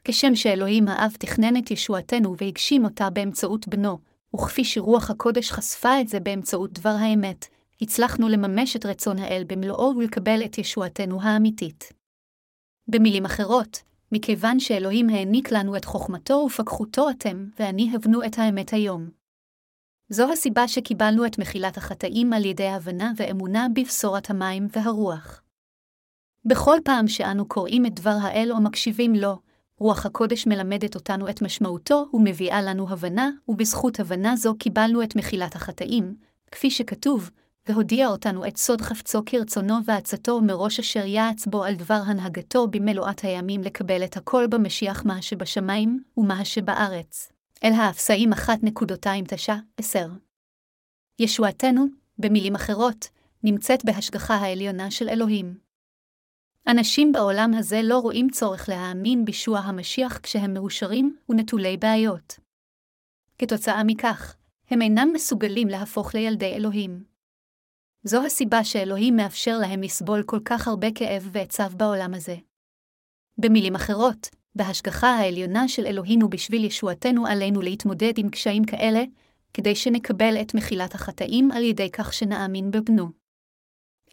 כשם 0.04 0.36
שאלוהים 0.36 0.88
האב 0.88 1.16
תכנן 1.20 1.58
את 1.58 1.72
ישועתנו 1.72 2.36
והגשים 2.38 2.86
אותה 2.86 3.10
באמצעות 3.10 3.68
בנו, 3.68 4.00
וכפי 4.36 4.66
שרוח 4.66 5.10
הקודש 5.10 5.52
חשפה 5.52 6.02
את 6.02 6.08
זה 6.08 6.20
באמצעות 6.20 6.74
דבר 6.74 6.96
האמת, 7.00 7.46
הצלחנו 7.82 8.30
לממש 8.30 8.76
את 8.76 8.86
רצון 8.86 9.20
האל 9.20 9.44
במלואו 9.48 9.94
ולקבל 9.98 10.46
את 10.46 10.58
ישועתנו 10.58 11.22
האמיתית. 11.22 11.94
במילים 12.88 13.26
אחרות, 13.26 13.82
מכיוון 14.12 14.60
שאלוהים 14.60 15.10
העניק 15.10 15.52
לנו 15.52 15.76
את 15.78 15.86
חוכמתו 15.86 16.34
ופקחותו 16.34 17.10
אתם, 17.10 17.46
ואני 17.60 17.92
הבנו 17.96 18.26
את 18.26 18.38
האמת 18.38 18.74
היום. 18.74 19.10
זו 20.10 20.32
הסיבה 20.32 20.68
שקיבלנו 20.68 21.26
את 21.26 21.40
מחילת 21.40 21.78
החטאים 21.78 22.34
על 22.34 22.46
ידי 22.46 22.68
הבנה 22.68 23.12
ואמונה 23.18 23.68
בבשורת 23.76 24.30
המים 24.30 24.68
והרוח. 24.72 25.43
בכל 26.46 26.78
פעם 26.84 27.08
שאנו 27.08 27.46
קוראים 27.48 27.86
את 27.86 27.94
דבר 27.94 28.18
האל 28.22 28.52
או 28.52 28.62
מקשיבים 28.62 29.16
לו, 29.16 29.40
רוח 29.78 30.06
הקודש 30.06 30.48
מלמדת 30.48 30.96
אותנו 30.96 31.30
את 31.30 31.42
משמעותו 31.42 32.06
ומביאה 32.14 32.62
לנו 32.62 32.90
הבנה, 32.90 33.30
ובזכות 33.48 34.00
הבנה 34.00 34.36
זו 34.36 34.56
קיבלנו 34.56 35.04
את 35.04 35.16
מחילת 35.16 35.56
החטאים, 35.56 36.16
כפי 36.52 36.72
שכתוב, 36.72 37.30
והודיע 37.68 38.08
אותנו 38.08 38.48
את 38.48 38.58
סוד 38.58 38.82
חפצו 38.82 39.22
כרצונו 39.26 39.76
ועצתו 39.86 40.42
מראש 40.42 40.80
אשר 40.80 41.06
יעץ 41.06 41.46
בו 41.48 41.64
על 41.64 41.76
דבר 41.76 42.02
הנהגתו 42.06 42.68
במלואת 42.68 43.20
הימים 43.20 43.62
לקבל 43.62 44.04
את 44.04 44.18
הכל 44.18 44.48
במשיח 44.48 45.06
מה 45.06 45.22
שבשמיים 45.22 46.04
ומה 46.18 46.46
שבארץ. 46.46 47.32
אל 47.64 47.74
האפסאים 47.74 48.34
1.29-10. 48.34 50.00
ישועתנו, 51.20 51.86
במילים 52.20 52.56
אחרות, 52.56 53.10
נמצאת 53.44 53.86
בהשגחה 53.86 54.36
העליונה 54.36 54.92
של 54.92 55.10
אלוהים. 55.10 55.58
אנשים 56.68 57.12
בעולם 57.12 57.52
הזה 57.58 57.82
לא 57.84 58.00
רואים 58.00 58.30
צורך 58.30 58.70
להאמין 58.70 59.26
בישוע 59.26 59.60
המשיח 59.60 60.18
כשהם 60.18 60.54
מאושרים 60.54 61.18
ונטולי 61.30 61.78
בעיות. 61.78 62.40
כתוצאה 63.38 63.84
מכך, 63.84 64.36
הם 64.70 64.82
אינם 64.82 65.10
מסוגלים 65.14 65.68
להפוך 65.68 66.16
לילדי 66.16 66.54
אלוהים. 66.54 67.04
זו 68.04 68.26
הסיבה 68.26 68.64
שאלוהים 68.64 69.16
מאפשר 69.16 69.58
להם 69.58 69.82
לסבול 69.82 70.24
כל 70.24 70.40
כך 70.46 70.68
הרבה 70.68 70.88
כאב 70.96 71.30
ועצב 71.32 71.74
בעולם 71.78 72.14
הזה. 72.14 72.36
במילים 73.38 73.76
אחרות, 73.76 74.30
בהשגחה 74.56 75.08
העליונה 75.08 75.68
של 75.68 75.86
אלוהינו 75.86 76.30
בשביל 76.30 76.64
ישועתנו 76.64 77.26
עלינו 77.28 77.62
להתמודד 77.62 78.14
עם 78.18 78.30
קשיים 78.30 78.66
כאלה, 78.66 79.04
כדי 79.54 79.76
שנקבל 79.76 80.42
את 80.42 80.56
מחילת 80.56 80.96
החטאים 80.96 81.52
על 81.52 81.64
ידי 81.64 81.92
כך 81.92 82.14
שנאמין 82.14 82.72
בבנו. 82.72 83.23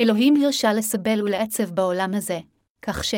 אלוהים 0.00 0.34
הרשה 0.42 0.72
לסבל 0.72 1.22
ולעצב 1.22 1.70
בעולם 1.70 2.14
הזה, 2.14 2.40
כך 2.82 3.04
ש, 3.04 3.14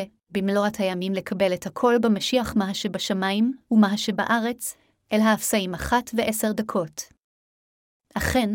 הימים 0.78 1.12
לקבל 1.12 1.54
את 1.54 1.66
הכל 1.66 1.94
במשיח 2.02 2.56
מה 2.56 2.74
שבשמיים 2.74 3.52
ומה 3.70 3.96
שבארץ, 3.96 4.76
אל 5.12 5.20
האפסאים 5.20 5.74
אחת 5.74 6.10
ועשר 6.14 6.52
דקות. 6.52 7.02
אכן, 8.14 8.50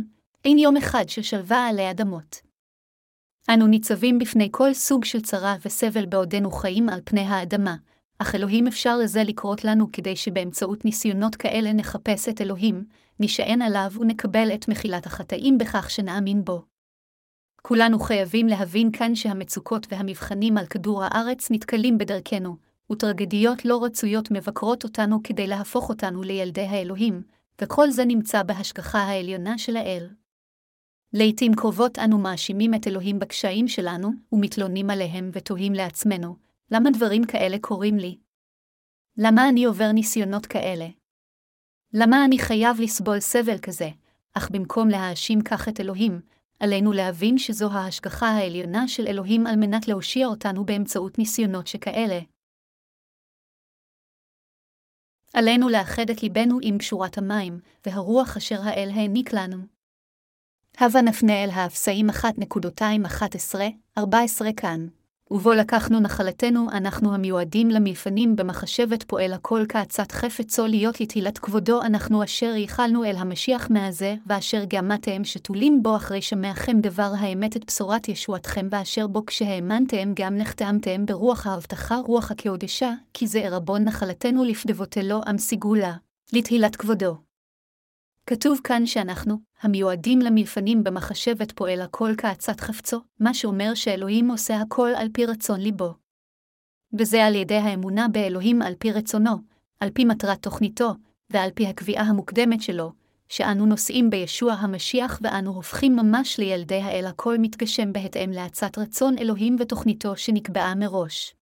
אין 0.46 0.58
יום 0.58 0.78
אחד 0.78 1.10
של 1.10 1.22
שלווה 1.22 1.68
עלי 1.68 1.92
אדמות. 1.92 2.42
אנו 3.54 3.68
ניצבים 3.68 4.20
בפני 4.20 4.50
כל 4.52 4.74
סוג 4.74 5.06
של 5.06 5.22
צרה 5.22 5.56
וסבל 5.66 6.06
בעודנו 6.06 6.52
חיים 6.52 6.90
על 6.90 7.02
פני 7.04 7.22
האדמה, 7.22 7.76
אך 8.20 8.36
אלוהים 8.36 8.68
אפשר 8.68 8.98
לזה 8.98 9.24
לקרות 9.24 9.64
לנו 9.64 9.92
כדי 9.92 10.16
שבאמצעות 10.16 10.86
ניסיונות 10.86 11.36
כאלה 11.36 11.74
נחפש 11.74 12.30
את 12.30 12.42
אלוהים, 12.42 12.86
נשען 13.20 13.62
עליו 13.62 13.92
ונקבל 14.00 14.54
את 14.54 14.68
מחילת 14.68 15.06
החטאים 15.06 15.58
בכך 15.58 15.90
שנאמין 15.90 16.44
בו. 16.44 16.77
כולנו 17.68 18.00
חייבים 18.00 18.48
להבין 18.48 18.92
כאן 18.92 19.16
שהמצוקות 19.16 19.88
והמבחנים 19.90 20.58
על 20.58 20.66
כדור 20.66 21.04
הארץ 21.04 21.52
נתקלים 21.52 21.98
בדרכנו, 21.98 22.56
וטרגדיות 22.92 23.66
לא 23.66 23.84
רצויות 23.84 24.32
מבקרות 24.32 24.84
אותנו 24.84 25.24
כדי 25.24 25.48
להפוך 25.48 25.90
אותנו 25.90 26.24
לילדי 26.24 26.62
האלוהים, 26.62 27.24
וכל 27.62 27.90
זה 27.90 28.06
נמצא 28.06 28.44
בהשגחה 28.44 29.00
העליונה 29.00 29.58
של 29.58 29.78
האל. 29.78 30.10
לעתים 31.14 31.54
קרובות 31.56 32.00
אנו 32.00 32.18
מאשימים 32.18 32.74
את 32.74 32.88
אלוהים 32.88 33.20
בקשיים 33.20 33.68
שלנו, 33.68 34.12
ומתלוננים 34.32 34.90
עליהם 34.90 35.30
ותוהים 35.34 35.74
לעצמנו, 35.74 36.36
למה 36.72 36.92
דברים 36.92 37.26
כאלה 37.26 37.58
קורים 37.62 37.98
לי? 37.98 38.18
למה 39.18 39.50
אני 39.50 39.66
עובר 39.66 39.92
ניסיונות 39.92 40.46
כאלה? 40.46 40.88
למה 41.94 42.26
אני 42.26 42.40
חייב 42.40 42.82
לסבול 42.82 43.20
סבל 43.20 43.58
כזה? 43.58 43.90
אך 44.34 44.50
במקום 44.52 44.88
להאשים 44.88 45.42
כך 45.42 45.68
את 45.68 45.80
אלוהים, 45.80 46.22
עלינו 46.60 46.92
להבין 46.92 47.38
שזו 47.38 47.72
ההשגחה 47.72 48.28
העליונה 48.28 48.88
של 48.88 49.08
אלוהים 49.08 49.48
על 49.48 49.56
מנת 49.56 49.88
להושיע 49.88 50.28
אותנו 50.28 50.66
באמצעות 50.66 51.18
ניסיונות 51.18 51.68
שכאלה. 51.68 52.20
עלינו 55.34 55.70
לאחד 55.70 56.10
את 56.12 56.24
ליבנו 56.24 56.60
עם 56.62 56.78
קשורת 56.78 57.18
המים, 57.18 57.60
והרוח 57.86 58.38
אשר 58.38 58.62
האל 58.62 58.90
העניק 58.96 59.34
לנו. 59.34 59.58
הבה 60.78 61.02
נפנה 61.02 61.44
אל 61.44 61.50
האפסאים 61.50 62.10
1.211-14 62.10 64.02
כאן. 64.58 64.88
ובו 65.32 65.54
לקחנו 65.54 66.00
נחלתנו, 66.00 66.68
אנחנו 66.72 67.14
המיועדים 67.14 67.70
למפנים 67.70 68.36
במחשבת 68.36 69.04
פועל 69.04 69.34
הכל 69.34 69.66
כעצת 69.70 70.12
חפצו 70.12 70.68
להיות 70.68 71.02
לתהילת 71.02 71.38
כבודו, 71.38 71.82
אנחנו 71.82 72.24
אשר 72.24 72.56
ייחלנו 72.56 73.04
אל 73.04 73.16
המשיח 73.16 73.70
מהזה, 73.70 74.16
ואשר 74.28 74.64
גמתם 74.68 75.24
שתולים 75.24 75.84
בו 75.84 75.96
אחרי 75.96 76.22
שמעכם 76.22 76.80
דבר 76.82 77.12
האמת 77.20 77.58
את 77.58 77.66
בשורת 77.66 78.10
ישועתכם, 78.10 78.68
ואשר 78.72 79.08
בו 79.08 79.26
כשהאמנתם 79.26 80.12
גם 80.16 80.38
נחתמתם 80.38 81.06
ברוח 81.06 81.48
ההבטחה 81.48 81.98
רוח 82.06 82.32
הקהודשה, 82.32 82.94
כי 83.14 83.28
זה 83.28 83.40
ערבון 83.40 83.84
נחלתנו 83.84 84.44
לפדבותלו 84.44 85.22
עם 85.28 85.38
סיגולה, 85.38 85.94
לתהילת 86.34 86.76
כבודו. 86.76 87.27
כתוב 88.30 88.60
כאן 88.64 88.86
שאנחנו, 88.86 89.38
המיועדים 89.62 90.20
למלפנים 90.20 90.84
במחשבת 90.84 91.52
פועל 91.52 91.82
הכל 91.82 92.14
כעצת 92.18 92.60
חפצו, 92.60 93.02
מה 93.20 93.34
שאומר 93.34 93.74
שאלוהים 93.74 94.32
עושה 94.32 94.62
הכל 94.62 94.90
על 94.96 95.08
פי 95.14 95.26
רצון 95.26 95.60
ליבו. 95.60 95.94
וזה 97.00 97.26
על 97.26 97.36
ידי 97.36 97.56
האמונה 97.56 98.08
באלוהים 98.08 98.62
על 98.62 98.74
פי 98.80 98.92
רצונו, 98.92 99.36
על 99.80 99.90
פי 99.90 100.06
מטרת 100.06 100.42
תוכניתו, 100.42 100.94
ועל 101.30 101.50
פי 101.56 101.68
הקביעה 101.68 102.04
המוקדמת 102.04 102.62
שלו, 102.62 102.92
שאנו 103.30 103.66
נושאים 103.66 104.10
בישוע 104.10 104.54
המשיח 104.54 105.20
ואנו 105.24 105.52
הופכים 105.52 105.96
ממש 105.96 106.40
לילדי 106.40 106.82
האל 106.82 107.06
הכל 107.06 107.38
מתגשם 107.38 107.94
בהתאם 107.94 108.32
להצעת 108.32 108.78
רצון 108.78 109.18
אלוהים 109.18 109.56
ותוכניתו 109.60 110.18
שנקבעה 110.18 110.76
מראש. 110.76 111.36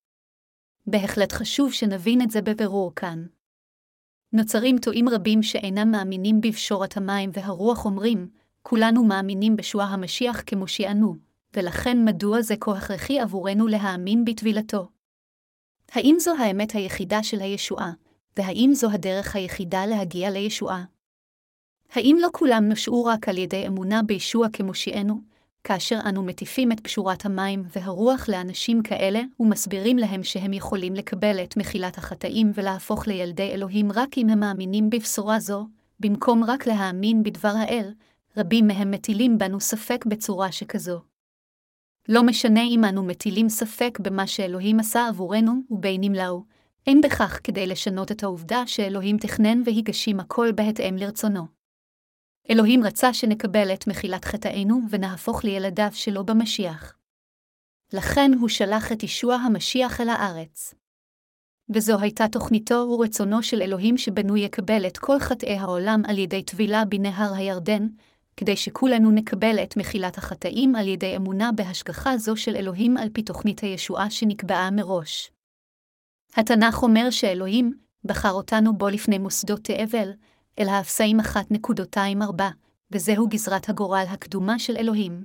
בהחלט 0.87 1.31
חשוב 1.31 1.73
שנבין 1.73 2.21
את 2.21 2.31
זה 2.31 2.41
בבירור 2.41 2.95
כאן. 2.95 3.25
נוצרים 4.35 4.77
טועים 4.77 5.09
רבים 5.09 5.43
שאינם 5.43 5.91
מאמינים 5.91 6.41
בפשורת 6.41 6.97
המים 6.97 7.29
והרוח 7.33 7.85
אומרים, 7.85 8.29
כולנו 8.61 9.03
מאמינים 9.03 9.55
בשוע 9.55 9.83
המשיח 9.83 10.43
כמושיענו, 10.45 11.15
ולכן 11.55 12.05
מדוע 12.05 12.41
זה 12.41 12.55
כה 12.59 12.71
הכרחי 12.71 13.19
עבורנו 13.19 13.67
להאמין 13.67 14.25
בטבילתו? 14.25 14.87
האם 15.91 16.15
זו 16.19 16.33
האמת 16.39 16.71
היחידה 16.71 17.23
של 17.23 17.39
הישועה, 17.39 17.91
והאם 18.37 18.71
זו 18.73 18.91
הדרך 18.91 19.35
היחידה 19.35 19.85
להגיע 19.85 20.29
לישועה? 20.29 20.83
האם 21.91 22.17
לא 22.21 22.27
כולם 22.33 22.63
נושעו 22.69 23.05
רק 23.05 23.29
על 23.29 23.37
ידי 23.37 23.67
אמונה 23.67 24.03
בישוע 24.03 24.47
כמושיענו, 24.53 25.21
כאשר 25.67 25.99
אנו 26.09 26.23
מטיפים 26.23 26.71
את 26.71 26.79
פשורת 26.79 27.25
המים 27.25 27.63
והרוח 27.75 28.29
לאנשים 28.29 28.83
כאלה, 28.83 29.21
ומסבירים 29.39 29.97
להם 29.97 30.23
שהם 30.23 30.53
יכולים 30.53 30.93
לקבל 30.93 31.43
את 31.43 31.57
מחילת 31.57 31.97
החטאים 31.97 32.51
ולהפוך 32.53 33.07
לילדי 33.07 33.51
אלוהים 33.51 33.91
רק 33.91 34.17
אם 34.17 34.29
הם 34.29 34.39
מאמינים 34.39 34.89
בבשורה 34.89 35.39
זו, 35.39 35.67
במקום 35.99 36.43
רק 36.43 36.67
להאמין 36.67 37.23
בדבר 37.23 37.53
האל, 37.57 37.93
רבים 38.37 38.67
מהם 38.67 38.91
מטילים 38.91 39.37
בנו 39.37 39.59
ספק 39.59 40.05
בצורה 40.05 40.51
שכזו. 40.51 41.01
לא 42.09 42.23
משנה 42.23 42.61
אם 42.61 42.85
אנו 42.85 43.03
מטילים 43.03 43.49
ספק 43.49 43.99
במה 44.01 44.27
שאלוהים 44.27 44.79
עשה 44.79 45.07
עבורנו, 45.07 45.53
ובין 45.71 46.03
אם 46.03 46.13
לאו, 46.13 46.43
אין 46.87 47.01
בכך 47.01 47.39
כדי 47.43 47.67
לשנות 47.67 48.11
את 48.11 48.23
העובדה 48.23 48.63
שאלוהים 48.67 49.17
תכנן 49.17 49.61
והגשים 49.65 50.19
הכל 50.19 50.51
בהתאם 50.51 50.95
לרצונו. 50.97 51.54
אלוהים 52.49 52.83
רצה 52.83 53.13
שנקבל 53.13 53.73
את 53.73 53.87
מחילת 53.87 54.25
חטאינו 54.25 54.79
ונהפוך 54.89 55.43
לילדיו 55.43 55.89
שלו 55.93 56.25
במשיח. 56.25 56.93
לכן 57.93 58.31
הוא 58.39 58.49
שלח 58.49 58.91
את 58.91 59.03
ישוע 59.03 59.35
המשיח 59.35 60.01
אל 60.01 60.09
הארץ. 60.09 60.73
וזו 61.69 61.99
הייתה 61.99 62.27
תוכניתו 62.27 62.75
ורצונו 62.75 63.43
של 63.43 63.61
אלוהים 63.61 63.97
שבנו 63.97 64.37
יקבל 64.37 64.87
את 64.87 64.97
כל 64.97 65.19
חטאי 65.19 65.57
העולם 65.57 66.01
על 66.07 66.17
ידי 66.17 66.43
טבילה 66.43 66.85
בנהר 66.85 67.33
הירדן, 67.33 67.87
כדי 68.37 68.55
שכולנו 68.55 69.11
נקבל 69.11 69.59
את 69.63 69.77
מחילת 69.77 70.17
החטאים 70.17 70.75
על 70.75 70.87
ידי 70.87 71.15
אמונה 71.15 71.51
בהשגחה 71.51 72.17
זו 72.17 72.35
של 72.35 72.55
אלוהים 72.55 72.97
על 72.97 73.09
פי 73.13 73.21
תוכנית 73.21 73.59
הישועה 73.59 74.09
שנקבעה 74.09 74.71
מראש. 74.71 75.31
התנ"ך 76.35 76.83
אומר 76.83 77.09
שאלוהים 77.09 77.73
בחר 78.03 78.31
אותנו 78.31 78.77
בו 78.77 78.89
לפני 78.89 79.17
מוסדות 79.17 79.63
תאבל, 79.63 80.11
אל 80.59 80.69
האפסאים 80.69 81.19
1.24, 81.19 82.41
וזהו 82.91 83.27
גזרת 83.27 83.69
הגורל 83.69 84.05
הקדומה 84.09 84.59
של 84.59 84.77
אלוהים. 84.77 85.23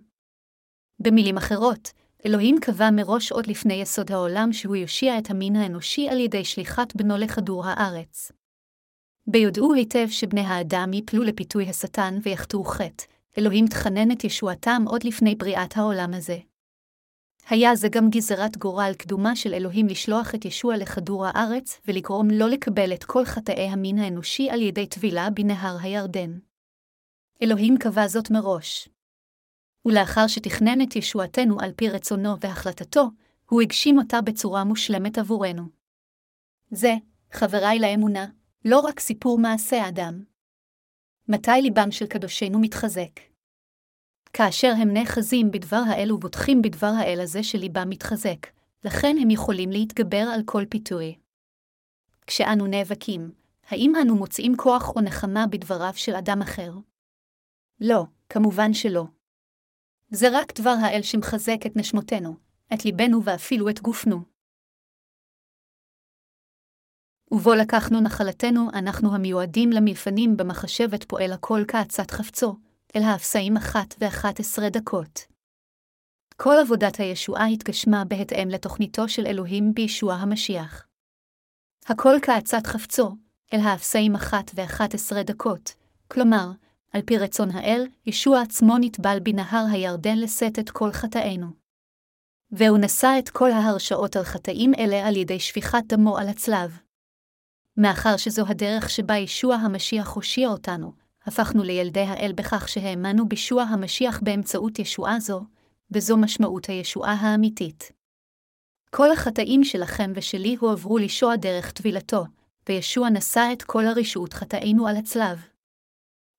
במילים 0.98 1.36
אחרות, 1.36 1.92
אלוהים 2.26 2.56
קבע 2.60 2.90
מראש 2.90 3.32
עוד 3.32 3.46
לפני 3.46 3.74
יסוד 3.74 4.12
העולם 4.12 4.52
שהוא 4.52 4.76
יושיע 4.76 5.18
את 5.18 5.30
המין 5.30 5.56
האנושי 5.56 6.08
על 6.08 6.20
ידי 6.20 6.44
שליחת 6.44 6.96
בנו 6.96 7.16
לכדור 7.16 7.66
הארץ. 7.66 8.32
ביודעו 9.26 9.74
היטב 9.74 10.06
שבני 10.08 10.40
האדם 10.40 10.92
יפלו 10.92 11.22
לפיתוי 11.22 11.68
השטן 11.68 12.18
ויחטאו 12.22 12.64
חטא, 12.64 13.04
אלוהים 13.38 13.66
תכנן 13.66 14.10
את 14.10 14.24
ישועתם 14.24 14.82
עוד 14.86 15.04
לפני 15.04 15.34
בריאת 15.34 15.76
העולם 15.76 16.14
הזה. 16.14 16.38
היה 17.50 17.76
זה 17.76 17.88
גם 17.88 18.10
גזרת 18.10 18.56
גורל 18.56 18.92
קדומה 18.98 19.36
של 19.36 19.54
אלוהים 19.54 19.86
לשלוח 19.86 20.34
את 20.34 20.44
ישוע 20.44 20.76
לכדור 20.76 21.26
הארץ 21.26 21.80
ולגרום 21.88 22.28
לא 22.30 22.48
לקבל 22.48 22.92
את 22.92 23.04
כל 23.04 23.24
חטאי 23.24 23.68
המין 23.68 23.98
האנושי 23.98 24.50
על 24.50 24.62
ידי 24.62 24.86
טבילה 24.86 25.30
בנהר 25.30 25.76
הירדן. 25.82 26.38
אלוהים 27.42 27.78
קבע 27.78 28.08
זאת 28.08 28.30
מראש. 28.30 28.88
ולאחר 29.86 30.26
שתכנן 30.26 30.82
את 30.82 30.96
ישועתנו 30.96 31.60
על 31.60 31.72
פי 31.76 31.88
רצונו 31.88 32.40
והחלטתו, 32.40 33.10
הוא 33.48 33.62
הגשים 33.62 33.98
אותה 33.98 34.20
בצורה 34.20 34.64
מושלמת 34.64 35.18
עבורנו. 35.18 35.62
זה, 36.70 36.94
חבריי 37.32 37.78
לאמונה, 37.78 38.26
לא 38.64 38.80
רק 38.80 39.00
סיפור 39.00 39.38
מעשה 39.38 39.88
אדם. 39.88 40.24
מתי 41.28 41.50
ליבם 41.62 41.90
של 41.90 42.06
קדושינו 42.06 42.58
מתחזק? 42.60 43.29
כאשר 44.32 44.72
הם 44.78 44.92
נאחזים 44.92 45.50
בדבר 45.50 45.82
האל 45.90 46.12
ובוטחים 46.12 46.62
בדבר 46.62 46.92
האל 46.98 47.20
הזה 47.20 47.42
שליבם 47.42 47.90
מתחזק, 47.90 48.46
לכן 48.84 49.16
הם 49.22 49.30
יכולים 49.30 49.70
להתגבר 49.70 50.24
על 50.34 50.40
כל 50.44 50.64
פיתוי. 50.68 51.18
כשאנו 52.26 52.66
נאבקים, 52.66 53.32
האם 53.68 53.92
אנו 54.02 54.16
מוצאים 54.16 54.56
כוח 54.56 54.88
או 54.96 55.00
נחמה 55.00 55.46
בדבריו 55.46 55.92
של 55.94 56.14
אדם 56.14 56.42
אחר? 56.42 56.72
לא, 57.80 58.04
כמובן 58.28 58.74
שלא. 58.74 59.04
זה 60.10 60.26
רק 60.32 60.60
דבר 60.60 60.74
האל 60.82 61.02
שמחזק 61.02 61.66
את 61.66 61.76
נשמותינו, 61.76 62.36
את 62.74 62.84
ליבנו 62.84 63.24
ואפילו 63.24 63.68
את 63.68 63.80
גופנו. 63.80 64.20
ובו 67.30 67.54
לקחנו 67.54 68.00
נחלתנו, 68.00 68.70
אנחנו 68.74 69.14
המיועדים 69.14 69.70
למלפנים 69.70 70.36
במחשבת 70.36 71.04
פועל 71.04 71.32
הכל 71.32 71.60
כעצת 71.68 72.10
חפצו, 72.10 72.56
אל 72.96 73.02
האפסאים 73.02 73.56
אחת 73.56 73.94
ואחת 73.98 74.40
עשרה 74.40 74.70
דקות. 74.70 75.20
כל 76.36 76.54
עבודת 76.62 77.00
הישועה 77.00 77.46
התגשמה 77.46 78.04
בהתאם 78.04 78.48
לתוכניתו 78.48 79.08
של 79.08 79.26
אלוהים 79.26 79.74
בישוע 79.74 80.14
המשיח. 80.14 80.86
הכל 81.86 82.14
כעצת 82.22 82.66
חפצו, 82.66 83.16
אל 83.52 83.58
האפסאים 83.60 84.14
אחת 84.14 84.50
ואחת 84.54 84.94
עשרה 84.94 85.22
דקות, 85.22 85.74
כלומר, 86.08 86.50
על 86.92 87.02
פי 87.02 87.18
רצון 87.18 87.50
האל, 87.50 87.86
ישוע 88.06 88.40
עצמו 88.40 88.78
נטבל 88.80 89.18
בנהר 89.22 89.64
הירדן 89.72 90.18
לשאת 90.18 90.58
את 90.58 90.70
כל 90.70 90.92
חטאינו. 90.92 91.46
והוא 92.52 92.78
נשא 92.78 93.16
את 93.18 93.28
כל 93.28 93.50
ההרשאות 93.50 94.16
על 94.16 94.24
חטאים 94.24 94.72
אלה 94.78 95.08
על 95.08 95.16
ידי 95.16 95.40
שפיכת 95.40 95.82
דמו 95.86 96.18
על 96.18 96.28
הצלב. 96.28 96.78
מאחר 97.76 98.16
שזו 98.16 98.46
הדרך 98.46 98.90
שבה 98.90 99.16
ישוע 99.16 99.54
המשיח 99.54 100.08
הושיע 100.08 100.48
אותנו, 100.48 100.92
הפכנו 101.26 101.62
לילדי 101.62 102.00
האל 102.00 102.32
בכך 102.34 102.68
שהאמנו 102.68 103.28
בישוע 103.28 103.62
המשיח 103.62 104.20
באמצעות 104.22 104.78
ישועה 104.78 105.20
זו, 105.20 105.44
וזו 105.90 106.16
משמעות 106.16 106.66
הישועה 106.66 107.12
האמיתית. 107.14 107.92
כל 108.90 109.12
החטאים 109.12 109.64
שלכם 109.64 110.12
ושלי 110.14 110.56
הועברו 110.60 110.98
לישוע 110.98 111.36
דרך 111.36 111.72
טבילתו, 111.72 112.24
וישוע 112.68 113.10
נשא 113.10 113.48
את 113.52 113.62
כל 113.62 113.86
הרשעות 113.86 114.32
חטאינו 114.32 114.86
על 114.86 114.96
הצלב. 114.96 115.38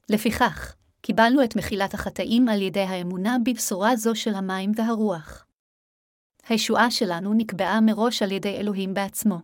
לפיכך, 0.10 0.76
קיבלנו 1.02 1.44
את 1.44 1.56
מחילת 1.56 1.94
החטאים 1.94 2.50
על 2.50 2.62
ידי 2.62 2.80
האמונה 2.80 3.38
בבשורה 3.46 3.96
זו 3.96 4.15
של 4.15 4.34
המים 4.34 4.72
והרוח. 4.76 5.46
הישועה 6.50 6.91
שלנו 6.91 7.34
נקבעה 7.34 7.82
מראש 7.82 8.22
על 8.22 8.32
ידי 8.32 8.58
אלוהים 8.58 8.94
בעצמו. 8.94 9.39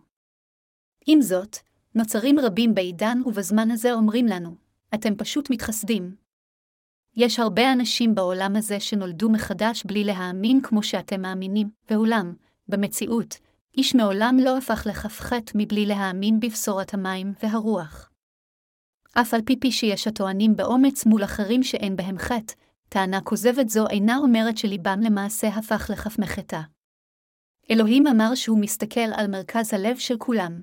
עם 1.06 1.22
זאת, 1.22 1.56
נוצרים 1.94 2.38
רבים 2.38 2.74
בעידן 2.74 3.18
ובזמן 3.26 3.70
הזה 3.70 3.92
אומרים 3.92 4.26
לנו, 4.26 4.67
אתם 4.94 5.16
פשוט 5.16 5.50
מתחסדים. 5.50 6.16
יש 7.16 7.38
הרבה 7.38 7.72
אנשים 7.72 8.14
בעולם 8.14 8.56
הזה 8.56 8.80
שנולדו 8.80 9.30
מחדש 9.30 9.84
בלי 9.84 10.04
להאמין 10.04 10.60
כמו 10.62 10.82
שאתם 10.82 11.22
מאמינים, 11.22 11.70
ואולם, 11.90 12.34
במציאות, 12.68 13.38
איש 13.76 13.94
מעולם 13.94 14.36
לא 14.44 14.58
הפך 14.58 14.86
לכף 14.86 15.20
חטא 15.20 15.52
מבלי 15.54 15.86
להאמין 15.86 16.40
בבשורת 16.40 16.94
המים 16.94 17.32
והרוח. 17.42 18.10
אף 19.12 19.34
על 19.34 19.40
פי 19.42 19.56
פי 19.56 19.72
שיש 19.72 20.06
הטוענים 20.06 20.56
באומץ 20.56 21.06
מול 21.06 21.24
אחרים 21.24 21.62
שאין 21.62 21.96
בהם 21.96 22.18
חטא, 22.18 22.54
טענה 22.88 23.20
כוזבת 23.20 23.68
זו 23.68 23.88
אינה 23.88 24.16
אומרת 24.16 24.58
שליבם 24.58 25.00
למעשה 25.02 25.48
הפך 25.48 25.90
לכף 25.92 26.18
מחטא. 26.18 26.60
אלוהים 27.70 28.06
אמר 28.06 28.34
שהוא 28.34 28.60
מסתכל 28.60 29.10
על 29.16 29.26
מרכז 29.26 29.74
הלב 29.74 29.98
של 29.98 30.16
כולם. 30.18 30.60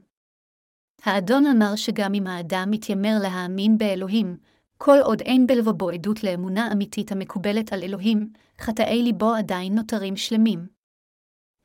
האדון 1.06 1.46
אמר 1.46 1.76
שגם 1.76 2.14
אם 2.14 2.28
האדם 2.28 2.68
מתיימר 2.72 3.18
להאמין 3.22 3.78
באלוהים, 3.78 4.38
כל 4.78 4.98
עוד 5.04 5.22
אין 5.22 5.48
בלבבו 5.48 5.90
עדות 5.90 6.24
לאמונה 6.24 6.72
אמיתית 6.72 7.12
המקובלת 7.12 7.74
על 7.74 7.84
אלוהים, 7.84 8.30
חטאי 8.60 9.04
ליבו 9.04 9.34
עדיין 9.34 9.76
נותרים 9.76 10.16
שלמים. 10.16 10.68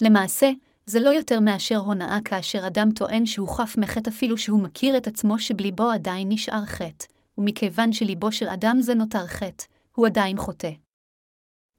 למעשה, 0.03 0.51
זה 0.87 1.01
לא 1.01 1.11
יותר 1.11 1.41
מאשר 1.41 1.77
הונאה 1.77 2.19
כאשר 2.25 2.67
אדם 2.67 2.91
טוען 2.91 3.27
שהוא 3.27 3.49
חף 3.49 3.75
מחטא 3.79 4.11
אפילו 4.11 4.39
שהוא 4.39 4.63
מכיר 4.63 4.97
את 4.97 5.07
עצמו 5.07 5.39
שבליבו 5.39 5.91
עדיין 5.91 6.29
נשאר 6.29 6.65
חטא, 6.65 7.07
ומכיוון 7.39 7.93
שליבו 7.93 8.33
של 8.33 8.49
אדם 8.49 8.77
זה 8.81 8.95
נותר 8.95 9.27
חטא, 9.27 9.65
הוא 9.95 10.07
עדיין 10.07 10.37
חוטא. 10.37 10.71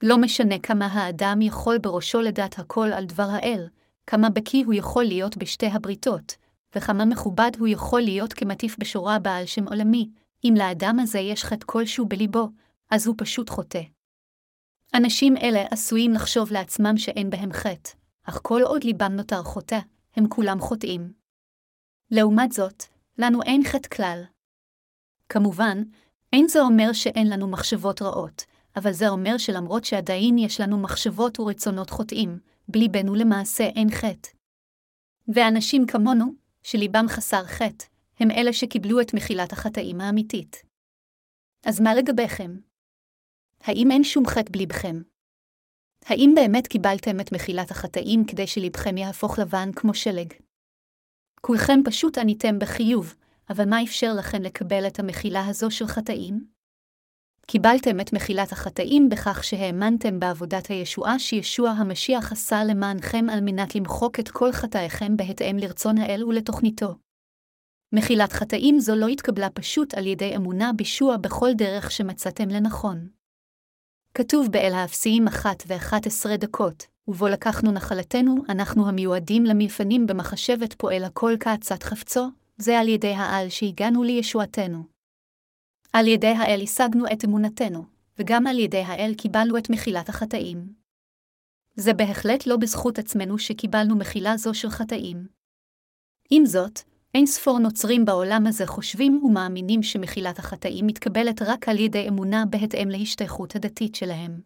לא 0.03 0.17
משנה 0.17 0.59
כמה 0.59 0.85
האדם 0.85 1.41
יכול 1.41 1.77
בראשו 1.77 2.21
לדעת 2.21 2.59
הכל 2.59 2.89
על 2.93 3.05
דבר 3.05 3.27
האל, 3.29 3.67
כמה 4.07 4.29
בקי 4.29 4.63
הוא 4.63 4.73
יכול 4.73 5.03
להיות 5.03 5.37
בשתי 5.37 5.67
הבריתות, 5.67 6.40
וכמה 6.75 7.05
מכובד 7.05 7.51
הוא 7.59 7.67
יכול 7.67 8.01
להיות 8.01 8.33
כמטיף 8.33 8.75
בשורה 8.79 9.19
בעל 9.19 9.45
שם 9.45 9.67
עולמי, 9.67 10.09
אם 10.43 10.53
לאדם 10.57 10.99
הזה 10.99 11.19
יש 11.19 11.43
חטא 11.43 11.65
כלשהו 11.65 12.05
בליבו, 12.05 12.49
אז 12.91 13.07
הוא 13.07 13.15
פשוט 13.17 13.49
חוטא. 13.49 13.81
אנשים 14.93 15.37
אלה 15.37 15.65
עשויים 15.71 16.13
לחשוב 16.13 16.51
לעצמם 16.51 16.97
שאין 16.97 17.29
בהם 17.29 17.53
חטא, 17.53 17.89
אך 18.23 18.39
כל 18.43 18.61
עוד 18.61 18.83
ליבם 18.83 19.11
נותר 19.11 19.43
חוטא, 19.43 19.79
הם 20.15 20.27
כולם 20.29 20.59
חוטאים. 20.59 21.13
לעומת 22.11 22.51
זאת, 22.51 22.83
לנו 23.17 23.41
אין 23.43 23.63
חטא 23.63 23.95
כלל. 23.95 24.23
כמובן, 25.29 25.83
אין 26.33 26.47
זה 26.47 26.61
אומר 26.61 26.93
שאין 26.93 27.29
לנו 27.29 27.47
מחשבות 27.47 28.01
רעות, 28.01 28.45
אבל 28.75 28.91
זה 28.91 29.09
אומר 29.09 29.37
שלמרות 29.37 29.85
שעדיין 29.85 30.37
יש 30.37 30.61
לנו 30.61 30.77
מחשבות 30.77 31.39
ורצונות 31.39 31.89
חוטאים, 31.89 32.39
בליבנו 32.67 33.15
למעשה 33.15 33.63
אין 33.63 33.91
חטא. 33.91 34.29
ואנשים 35.27 35.85
כמונו, 35.85 36.40
שליבם 36.63 37.05
חסר 37.09 37.45
חטא, 37.45 37.85
הם 38.19 38.31
אלה 38.31 38.53
שקיבלו 38.53 39.01
את 39.01 39.13
מחילת 39.13 39.53
החטאים 39.53 40.01
האמיתית. 40.01 40.63
אז 41.65 41.81
מה 41.81 41.95
לגביכם? 41.95 42.51
האם 43.61 43.91
אין 43.91 44.03
שום 44.03 44.25
חטא 44.25 44.51
בליבכם? 44.51 45.01
האם 46.05 46.31
באמת 46.35 46.67
קיבלתם 46.67 47.19
את 47.19 47.31
מחילת 47.31 47.71
החטאים 47.71 48.25
כדי 48.25 48.47
שלבכם 48.47 48.97
יהפוך 48.97 49.39
לבן 49.39 49.69
כמו 49.75 49.93
שלג? 49.93 50.33
כולכם 51.41 51.79
פשוט 51.85 52.17
עניתם 52.17 52.59
בחיוב, 52.59 53.15
אבל 53.49 53.69
מה 53.69 53.83
אפשר 53.83 54.13
לכם 54.19 54.41
לקבל 54.41 54.87
את 54.87 54.99
המחילה 54.99 55.47
הזו 55.47 55.71
של 55.71 55.87
חטאים? 55.87 56.45
קיבלתם 57.51 57.99
את 57.99 58.13
מחילת 58.13 58.51
החטאים 58.51 59.09
בכך 59.09 59.43
שהאמנתם 59.43 60.19
בעבודת 60.19 60.67
הישועה 60.67 61.19
שישוע 61.19 61.69
המשיח 61.69 62.31
עשה 62.31 62.63
למענכם 62.63 63.25
על 63.29 63.41
מנת 63.41 63.75
למחוק 63.75 64.19
את 64.19 64.29
כל 64.29 64.51
חטאיכם 64.51 65.17
בהתאם 65.17 65.57
לרצון 65.57 65.97
האל 65.97 66.23
ולתוכניתו. 66.23 66.95
מחילת 67.93 68.33
חטאים 68.33 68.79
זו 68.79 68.95
לא 68.95 69.07
התקבלה 69.07 69.49
פשוט 69.49 69.93
על 69.93 70.07
ידי 70.07 70.35
אמונה 70.35 70.71
בישוע 70.75 71.17
בכל 71.17 71.53
דרך 71.53 71.91
שמצאתם 71.91 72.49
לנכון. 72.49 73.07
כתוב 74.13 74.47
באל 74.51 74.73
האפסיים 74.73 75.27
אחת 75.27 75.63
ואחת 75.67 76.05
עשרה 76.05 76.37
דקות, 76.37 76.87
ובו 77.07 77.27
לקחנו 77.27 77.71
נחלתנו, 77.71 78.35
אנחנו 78.49 78.87
המיועדים 78.87 79.43
למלפנים 79.45 80.07
במחשבת 80.07 80.73
פועל 80.73 81.03
הכל 81.03 81.33
כעצת 81.39 81.83
חפצו, 81.83 82.29
זה 82.57 82.79
על 82.79 82.87
ידי 82.87 83.13
העל 83.13 83.49
שהגענו 83.49 84.03
לישועתנו. 84.03 85.00
על 85.93 86.07
ידי 86.07 86.27
האל 86.27 86.61
השגנו 86.63 87.05
את 87.13 87.25
אמונתנו, 87.25 87.85
וגם 88.19 88.47
על 88.47 88.59
ידי 88.59 88.81
האל 88.81 89.13
קיבלנו 89.17 89.57
את 89.57 89.69
מחילת 89.69 90.09
החטאים. 90.09 90.73
זה 91.75 91.93
בהחלט 91.93 92.47
לא 92.47 92.57
בזכות 92.57 92.99
עצמנו 92.99 93.39
שקיבלנו 93.39 93.95
מחילה 93.95 94.37
זו 94.37 94.53
של 94.53 94.69
חטאים. 94.69 95.27
עם 96.29 96.45
זאת, 96.45 96.79
אין 97.15 97.25
ספור 97.25 97.59
נוצרים 97.59 98.05
בעולם 98.05 98.47
הזה 98.47 98.65
חושבים 98.65 99.21
ומאמינים 99.23 99.83
שמחילת 99.83 100.39
החטאים 100.39 100.87
מתקבלת 100.87 101.41
רק 101.41 101.69
על 101.69 101.79
ידי 101.79 102.07
אמונה 102.07 102.43
בהתאם 102.49 102.89
להשתייכות 102.89 103.55
הדתית 103.55 103.95
שלהם. 103.95 104.41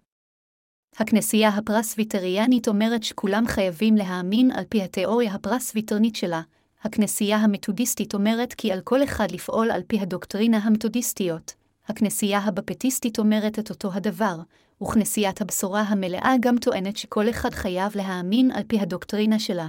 הכנסייה 0.98 1.50
הפרסביטריאנית 1.50 2.68
אומרת 2.68 3.04
שכולם 3.04 3.48
חייבים 3.48 3.96
להאמין 3.96 4.52
על 4.52 4.64
פי 4.70 4.84
התיאוריה 4.84 5.34
הפרסביטרנית 5.34 6.16
שלה, 6.16 6.42
הכנסייה 6.86 7.38
המתודיסטית 7.38 8.14
אומרת 8.14 8.54
כי 8.54 8.72
על 8.72 8.82
כל 8.82 9.04
אחד 9.04 9.32
לפעול 9.32 9.72
על 9.72 9.82
פי 9.88 10.00
הדוקטרינה 10.00 10.58
המתודיסטיות, 10.58 11.54
הכנסייה 11.88 12.40
הבפטיסטית 12.40 13.20
אומרת 13.20 13.60
את 13.60 13.70
אותו 13.70 13.94
הדבר, 13.94 14.36
וכנסיית 14.84 15.42
הבשורה 15.42 15.82
המלאה 15.82 16.34
גם 16.40 16.58
טוענת 16.58 16.98
שכל 16.98 17.30
אחד 17.30 17.54
חייב 17.54 17.98
להאמין 17.98 18.52
על 18.52 18.64
פי 18.68 18.80
הדוקטרינה 18.80 19.40
שלה. 19.40 19.68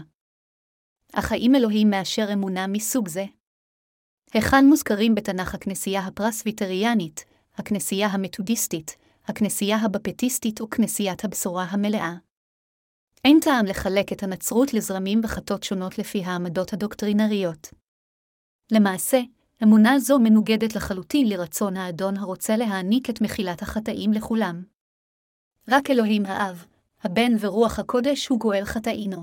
אך 1.13 1.33
האם 1.33 1.55
אלוהים 1.55 1.91
מאשר 1.91 2.33
אמונה 2.33 2.67
מסוג 2.67 3.09
זה? 3.09 3.25
היכן 4.35 4.67
מוזכרים 4.67 5.15
בתנ"ך 5.15 5.55
הכנסייה 5.55 6.01
הפרסביטריאנית, 6.01 7.25
הכנסייה 7.55 8.07
המתודיסטית, 8.09 8.97
הכנסייה 9.25 9.77
הבפטיסטית 9.77 10.61
וכנסיית 10.61 11.25
הבשורה 11.25 11.65
המלאה? 11.65 12.15
אין 13.27 13.39
טעם 13.41 13.67
לחלק 13.67 14.13
את 14.13 14.23
הנצרות 14.23 14.75
לזרמים 14.75 15.21
וחטות 15.25 15.63
שונות 15.63 15.99
לפי 15.99 16.25
העמדות 16.25 16.73
הדוקטרינריות. 16.73 17.69
למעשה, 18.73 19.21
אמונה 19.63 19.99
זו 19.99 20.19
מנוגדת 20.19 20.77
לחלוטין 20.77 21.29
לרצון 21.29 21.77
האדון 21.77 22.17
הרוצה 22.17 22.57
להעניק 22.57 23.11
את 23.11 23.21
מחילת 23.21 23.63
החטאים 23.63 24.13
לכולם. 24.13 24.65
רק 25.69 25.91
אלוהים 25.91 26.27
האב, 26.27 26.65
הבן 27.03 27.33
ורוח 27.41 27.79
הקודש 27.79 28.29
הוא 28.29 28.41
גואל 28.41 28.65
חטאינו. 28.65 29.23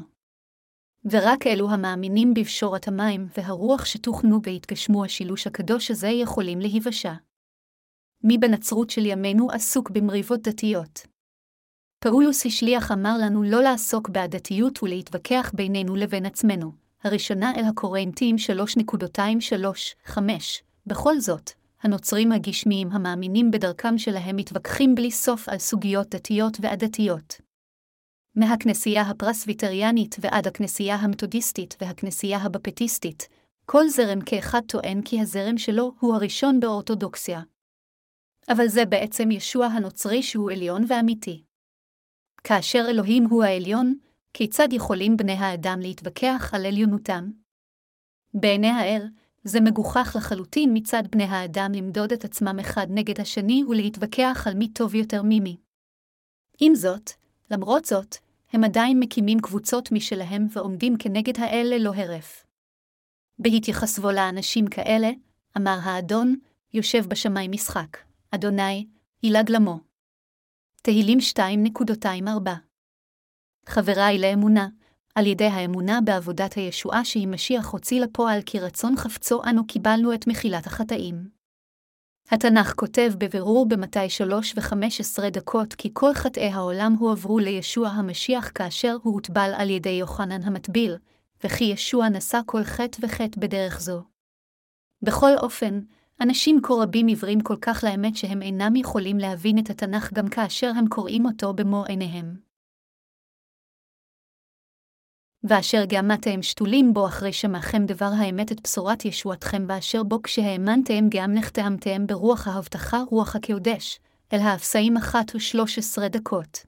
ורק 1.11 1.47
אלו 1.47 1.69
המאמינים 1.69 2.33
בפשורת 2.33 2.87
המים 2.87 3.27
והרוח 3.37 3.85
שתוכנו 3.85 4.39
והתגשמו 4.43 5.05
השילוש 5.05 5.47
הקדוש 5.47 5.91
הזה 5.91 6.07
יכולים 6.07 6.59
להיוושע. 6.59 7.13
מי 8.23 8.37
בנצרות 8.37 8.89
של 8.89 9.05
ימינו 9.05 9.51
עסוק 9.51 9.89
במריבות 9.89 10.41
דתיות. 10.41 11.12
פאולוס 12.03 12.45
השליח 12.45 12.91
אמר 12.91 13.17
לנו 13.21 13.43
לא 13.43 13.61
לעסוק 13.61 14.09
בעדתיות 14.09 14.83
ולהתווכח 14.83 15.51
בינינו 15.53 15.95
לבין 15.95 16.25
עצמנו, 16.25 16.71
הראשונה 17.03 17.51
אל 17.55 17.63
הקורנטים 17.63 18.35
3.25. 20.07 20.19
בכל 20.87 21.19
זאת, 21.19 21.51
הנוצרים 21.81 22.31
הגשמיים 22.31 22.91
המאמינים 22.91 23.51
בדרכם 23.51 23.97
שלהם 23.97 24.35
מתווכחים 24.35 24.95
בלי 24.95 25.11
סוף 25.11 25.49
על 25.49 25.57
סוגיות 25.57 26.15
דתיות 26.15 26.57
ועדתיות. 26.61 27.41
מהכנסייה 28.35 29.01
הפרסביטריאנית 29.01 30.15
ועד 30.19 30.47
הכנסייה 30.47 30.95
המתודיסטית 30.95 31.75
והכנסייה 31.81 32.37
הבפטיסטית, 32.37 33.27
כל 33.65 33.87
זרם 33.87 34.21
כאחד 34.21 34.61
טוען 34.67 35.01
כי 35.01 35.21
הזרם 35.21 35.57
שלו 35.57 35.91
הוא 35.99 36.15
הראשון 36.15 36.59
באורתודוקסיה. 36.59 37.41
אבל 38.49 38.67
זה 38.67 38.85
בעצם 38.85 39.31
ישוע 39.31 39.65
הנוצרי 39.65 40.23
שהוא 40.23 40.51
עליון 40.51 40.83
ואמיתי. 40.87 41.43
כאשר 42.43 42.85
אלוהים 42.89 43.25
הוא 43.25 43.43
העליון, 43.43 43.95
כיצד 44.33 44.67
יכולים 44.71 45.17
בני 45.17 45.33
האדם 45.33 45.79
להתווכח 45.79 46.51
על 46.53 46.65
עליונותם? 46.65 47.31
בעיני 48.33 48.67
האל, 48.67 49.07
זה 49.43 49.61
מגוחך 49.61 50.15
לחלוטין 50.17 50.69
מצד 50.73 51.03
בני 51.11 51.23
האדם 51.23 51.71
למדוד 51.75 52.11
את 52.11 52.25
עצמם 52.25 52.59
אחד 52.59 52.87
נגד 52.89 53.19
השני 53.21 53.63
ולהתווכח 53.63 54.43
על 54.47 54.53
מי 54.53 54.67
טוב 54.67 54.95
יותר 54.95 55.21
ממי. 55.23 55.57
עם 56.61 56.75
זאת, 56.75 57.09
למרות 57.51 57.85
זאת, 57.85 58.15
הם 58.53 58.63
עדיין 58.63 58.99
מקימים 58.99 59.39
קבוצות 59.39 59.91
משלהם 59.91 60.47
ועומדים 60.51 60.97
כנגד 60.99 61.39
האל 61.39 61.67
ללא 61.73 61.93
הרף. 61.95 62.45
בהתייחסבו 63.39 64.11
לאנשים 64.11 64.67
כאלה, 64.67 65.09
אמר 65.57 65.77
האדון, 65.83 66.35
יושב 66.73 67.05
בשמיים 67.07 67.51
משחק, 67.51 67.97
אדוני, 68.31 68.87
ילעג 69.23 69.51
למו. 69.51 69.92
תהילים 70.85 71.17
2.24 71.19 72.49
חבריי 73.65 74.19
לאמונה, 74.19 74.67
על 75.15 75.25
ידי 75.25 75.45
האמונה 75.45 75.99
בעבודת 76.01 76.53
הישועה 76.53 77.05
שהיא 77.05 77.27
משיח 77.27 77.69
הוציא 77.69 78.01
לפועל 78.01 78.41
כי 78.45 78.59
רצון 78.59 78.97
חפצו 78.97 79.41
אנו 79.49 79.67
קיבלנו 79.67 80.13
את 80.13 80.27
מחילת 80.27 80.67
החטאים. 80.67 81.29
התנ"ך 82.31 82.73
כותב 82.75 83.11
בבירור 83.17 83.69
במתי 83.69 84.09
שלוש 84.09 84.53
וחמש 84.57 84.99
עשרה 84.99 85.29
דקות 85.29 85.73
כי 85.73 85.89
כל 85.93 86.13
חטאי 86.13 86.49
העולם 86.49 86.93
הועברו 86.93 87.39
לישוע 87.39 87.87
המשיח 87.87 88.51
כאשר 88.55 88.95
הוא 89.03 89.13
הוטבל 89.13 89.51
על 89.57 89.69
ידי 89.69 89.89
יוחנן 89.89 90.43
המטביל, 90.43 90.95
וכי 91.43 91.63
ישוע 91.63 92.09
נשא 92.09 92.39
כל 92.45 92.63
חטא 92.63 92.97
וחטא 93.01 93.41
בדרך 93.41 93.79
זו. 93.81 94.03
בכל 95.01 95.37
אופן, 95.37 95.79
אנשים 96.21 96.59
כה 96.63 96.73
רבים 96.73 97.07
עיוורים 97.07 97.41
כל 97.41 97.57
כך 97.61 97.83
לאמת 97.83 98.15
שהם 98.15 98.41
אינם 98.41 98.75
יכולים 98.75 99.17
להבין 99.17 99.59
את 99.59 99.69
התנ"ך 99.69 100.13
גם 100.13 100.27
כאשר 100.27 100.71
הם 100.77 100.87
קוראים 100.87 101.25
אותו 101.25 101.53
במו 101.53 101.85
עיניהם. 101.85 102.35
ואשר 105.43 105.85
גאמתם 105.85 106.41
שתולים 106.41 106.93
בו 106.93 107.07
אחרי 107.07 107.33
שמעכם 107.33 107.85
דבר 107.85 108.09
האמת 108.17 108.51
את 108.51 108.61
בשורת 108.63 109.05
ישועתכם, 109.05 109.65
ואשר 109.67 110.03
בו 110.03 110.21
כשהאמנתם 110.21 111.09
גם 111.09 111.33
נחתמתם 111.33 112.07
ברוח 112.07 112.47
ההבטחה 112.47 112.97
רוח 113.09 113.35
הקודש, 113.35 113.99
אל 114.33 114.39
האפסאים 114.39 114.97
אחת 114.97 115.35
ושלוש 115.35 115.77
עשרה 115.77 116.09
דקות. 116.09 116.65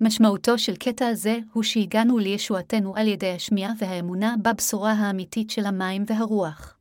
משמעותו 0.00 0.58
של 0.58 0.76
קטע 0.76 1.06
הזה 1.06 1.38
הוא 1.52 1.62
שהגענו 1.62 2.18
לישועתנו 2.18 2.96
על 2.96 3.08
ידי 3.08 3.32
השמיעה 3.32 3.72
והאמונה 3.78 4.34
בבשורה 4.42 4.92
האמיתית 4.92 5.50
של 5.50 5.64
המים 5.66 6.04
והרוח. 6.06 6.75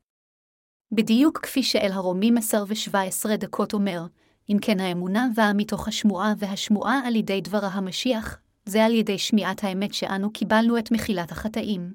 בדיוק 0.92 1.40
כפי 1.40 1.64
שאל 1.64 1.92
הרומים 1.92 2.38
עשר 2.38 2.64
ושבע 2.68 3.02
עשרה 3.02 3.38
דקות 3.38 3.74
אומר, 3.74 4.06
אם 4.50 4.58
כן 4.62 4.80
האמונה 4.80 5.28
באה 5.36 5.54
מתוך 5.54 5.88
השמועה 5.88 6.34
והשמועה 6.38 7.00
על 7.08 7.16
ידי 7.16 7.42
דברה 7.42 7.68
המשיח, 7.68 8.40
זה 8.66 8.86
על 8.86 8.94
ידי 8.94 9.18
שמיעת 9.18 9.64
האמת 9.64 9.94
שאנו 9.94 10.34
קיבלנו 10.34 10.78
את 10.78 10.92
מחילת 10.92 11.32
החטאים. 11.32 11.94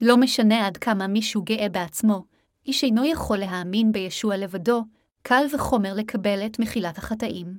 לא 0.00 0.16
משנה 0.16 0.66
עד 0.66 0.76
כמה 0.76 1.06
מישהו 1.06 1.42
גאה 1.42 1.68
בעצמו, 1.68 2.24
איש 2.66 2.84
אינו 2.84 3.04
יכול 3.04 3.38
להאמין 3.38 3.92
בישוע 3.92 4.36
לבדו, 4.36 4.82
קל 5.22 5.44
וחומר 5.54 5.94
לקבל 5.94 6.46
את 6.46 6.58
מחילת 6.58 6.98
החטאים. 6.98 7.58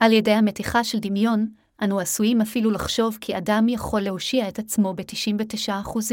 על 0.00 0.12
ידי 0.12 0.32
המתיחה 0.32 0.84
של 0.84 0.98
דמיון, 0.98 1.48
אנו 1.82 2.00
עשויים 2.00 2.40
אפילו 2.40 2.70
לחשוב 2.70 3.18
כי 3.20 3.38
אדם 3.38 3.68
יכול 3.68 4.00
להושיע 4.00 4.48
את 4.48 4.58
עצמו 4.58 4.94
ב-99%, 4.94 6.12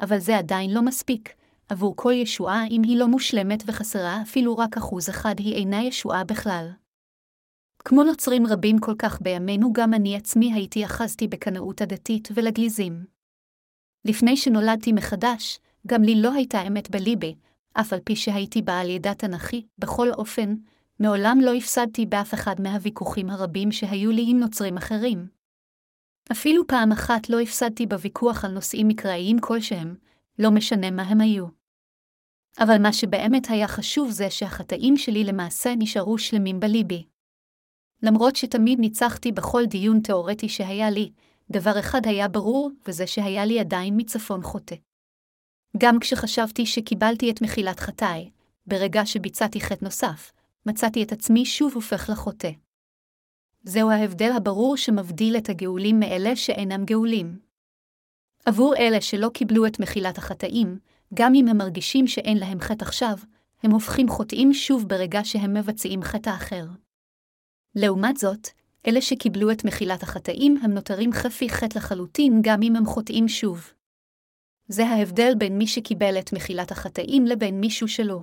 אבל 0.00 0.18
זה 0.18 0.38
עדיין 0.38 0.70
לא 0.70 0.82
מספיק. 0.82 1.34
עבור 1.68 1.96
כל 1.96 2.12
ישועה, 2.12 2.66
אם 2.70 2.82
היא 2.82 2.98
לא 2.98 3.08
מושלמת 3.08 3.62
וחסרה 3.66 4.22
אפילו 4.22 4.58
רק 4.58 4.76
אחוז 4.76 5.08
אחד, 5.10 5.34
היא 5.38 5.54
אינה 5.54 5.82
ישועה 5.82 6.24
בכלל. 6.24 6.70
כמו 7.78 8.04
נוצרים 8.04 8.46
רבים 8.46 8.78
כל 8.78 8.94
כך 8.98 9.22
בימינו, 9.22 9.72
גם 9.72 9.94
אני 9.94 10.16
עצמי 10.16 10.52
הייתי 10.52 10.84
אחזתי 10.84 11.28
בקנאות 11.28 11.80
הדתית 11.80 12.28
ולגליזים. 12.34 13.04
לפני 14.04 14.36
שנולדתי 14.36 14.92
מחדש, 14.92 15.60
גם 15.86 16.02
לי 16.02 16.22
לא 16.22 16.32
הייתה 16.32 16.62
אמת 16.62 16.90
בליבי, 16.90 17.34
אף 17.72 17.92
על 17.92 18.00
פי 18.04 18.16
שהייתי 18.16 18.62
בעל 18.62 18.90
ידע 18.90 19.14
תנ"כי, 19.14 19.66
בכל 19.78 20.10
אופן, 20.10 20.54
מעולם 21.00 21.38
לא 21.42 21.54
הפסדתי 21.54 22.06
באף 22.06 22.34
אחד 22.34 22.60
מהוויכוחים 22.60 23.30
הרבים 23.30 23.72
שהיו 23.72 24.10
לי 24.10 24.24
עם 24.28 24.38
נוצרים 24.38 24.76
אחרים. 24.76 25.26
אפילו 26.32 26.66
פעם 26.66 26.92
אחת 26.92 27.28
לא 27.28 27.40
הפסדתי 27.40 27.86
בוויכוח 27.86 28.44
על 28.44 28.52
נושאים 28.52 28.88
מקראיים 28.88 29.38
כלשהם, 29.38 29.94
לא 30.38 30.50
משנה 30.50 30.90
מה 30.90 31.02
הם 31.02 31.20
היו. 31.20 31.46
אבל 32.58 32.82
מה 32.82 32.92
שבאמת 32.92 33.46
היה 33.50 33.68
חשוב 33.68 34.10
זה 34.10 34.30
שהחטאים 34.30 34.96
שלי 34.96 35.24
למעשה 35.24 35.74
נשארו 35.78 36.18
שלמים 36.18 36.60
בליבי. 36.60 37.04
למרות 38.02 38.36
שתמיד 38.36 38.78
ניצחתי 38.80 39.32
בכל 39.32 39.62
דיון 39.66 40.00
תאורטי 40.00 40.48
שהיה 40.48 40.90
לי, 40.90 41.12
דבר 41.50 41.78
אחד 41.78 42.00
היה 42.04 42.28
ברור, 42.28 42.70
וזה 42.88 43.06
שהיה 43.06 43.44
לי 43.44 43.60
עדיין 43.60 43.94
מצפון 43.96 44.42
חוטא. 44.42 44.76
גם 45.78 45.98
כשחשבתי 46.00 46.66
שקיבלתי 46.66 47.30
את 47.30 47.42
מחילת 47.42 47.80
חטאי, 47.80 48.30
ברגע 48.66 49.06
שביצעתי 49.06 49.60
חטא 49.60 49.84
נוסף, 49.84 50.32
מצאתי 50.66 51.02
את 51.02 51.12
עצמי 51.12 51.46
שוב 51.46 51.74
הופך 51.74 52.10
לחוטא. 52.12 52.50
זהו 53.62 53.90
ההבדל 53.90 54.32
הברור 54.36 54.76
שמבדיל 54.76 55.36
את 55.36 55.48
הגאולים 55.48 56.00
מאלה 56.00 56.36
שאינם 56.36 56.84
גאולים. 56.84 57.43
עבור 58.44 58.76
אלה 58.76 59.00
שלא 59.00 59.28
קיבלו 59.34 59.66
את 59.66 59.80
מחילת 59.80 60.18
החטאים, 60.18 60.78
גם 61.14 61.34
אם 61.34 61.48
הם 61.48 61.56
מרגישים 61.56 62.06
שאין 62.06 62.38
להם 62.38 62.60
חטא 62.60 62.84
עכשיו, 62.84 63.16
הם 63.62 63.70
הופכים 63.70 64.08
חוטאים 64.08 64.54
שוב 64.54 64.88
ברגע 64.88 65.20
שהם 65.24 65.54
מבצעים 65.54 66.02
חטא 66.02 66.30
אחר. 66.30 66.66
לעומת 67.74 68.16
זאת, 68.16 68.48
אלה 68.86 69.00
שקיבלו 69.00 69.50
את 69.50 69.64
מחילת 69.64 70.02
החטאים 70.02 70.56
הם 70.62 70.74
נותרים 70.74 71.12
חפי 71.12 71.48
חטא 71.48 71.78
לחלוטין 71.78 72.40
גם 72.42 72.62
אם 72.62 72.76
הם 72.76 72.86
חוטאים 72.86 73.28
שוב. 73.28 73.72
זה 74.68 74.86
ההבדל 74.86 75.32
בין 75.38 75.58
מי 75.58 75.66
שקיבל 75.66 76.18
את 76.18 76.32
מחילת 76.32 76.70
החטאים 76.70 77.26
לבין 77.26 77.60
מישהו 77.60 77.88
שלא. 77.88 78.20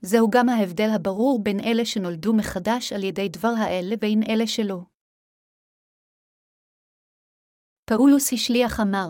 זהו 0.00 0.30
גם 0.30 0.48
ההבדל 0.48 0.90
הברור 0.94 1.42
בין 1.42 1.60
אלה 1.60 1.84
שנולדו 1.84 2.34
מחדש 2.34 2.92
על 2.92 3.04
ידי 3.04 3.28
דבר 3.28 3.52
האל 3.58 3.86
לבין 3.92 4.22
אלה 4.28 4.46
שלא. 4.46 4.80
פאולוס 7.90 8.32
השליח 8.32 8.80
אמר, 8.80 9.06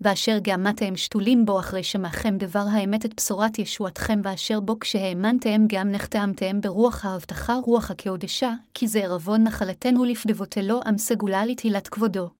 ואשר 0.00 0.38
גאמתם 0.38 0.96
שתולים 0.96 1.46
בו 1.46 1.60
אחרי 1.60 1.82
שמעכם 1.82 2.38
דבר 2.38 2.64
האמת 2.72 3.06
את 3.06 3.14
בשורת 3.14 3.58
ישועתכם, 3.58 4.20
ואשר 4.24 4.60
בו 4.60 4.78
כשהאמנתם 4.78 5.66
גם 5.66 5.90
נחתמתם 5.90 6.60
ברוח 6.60 7.04
ההבטחה 7.04 7.54
רוח 7.54 7.90
הקודשה, 7.90 8.52
כי 8.74 8.88
זה 8.88 8.98
ערבון 8.98 9.44
נחלתנו 9.44 10.04
לפדבותלו 10.04 10.80
עם 10.86 10.98
סגולה 10.98 11.46
לתהילת 11.46 11.88
כבודו. 11.88 12.30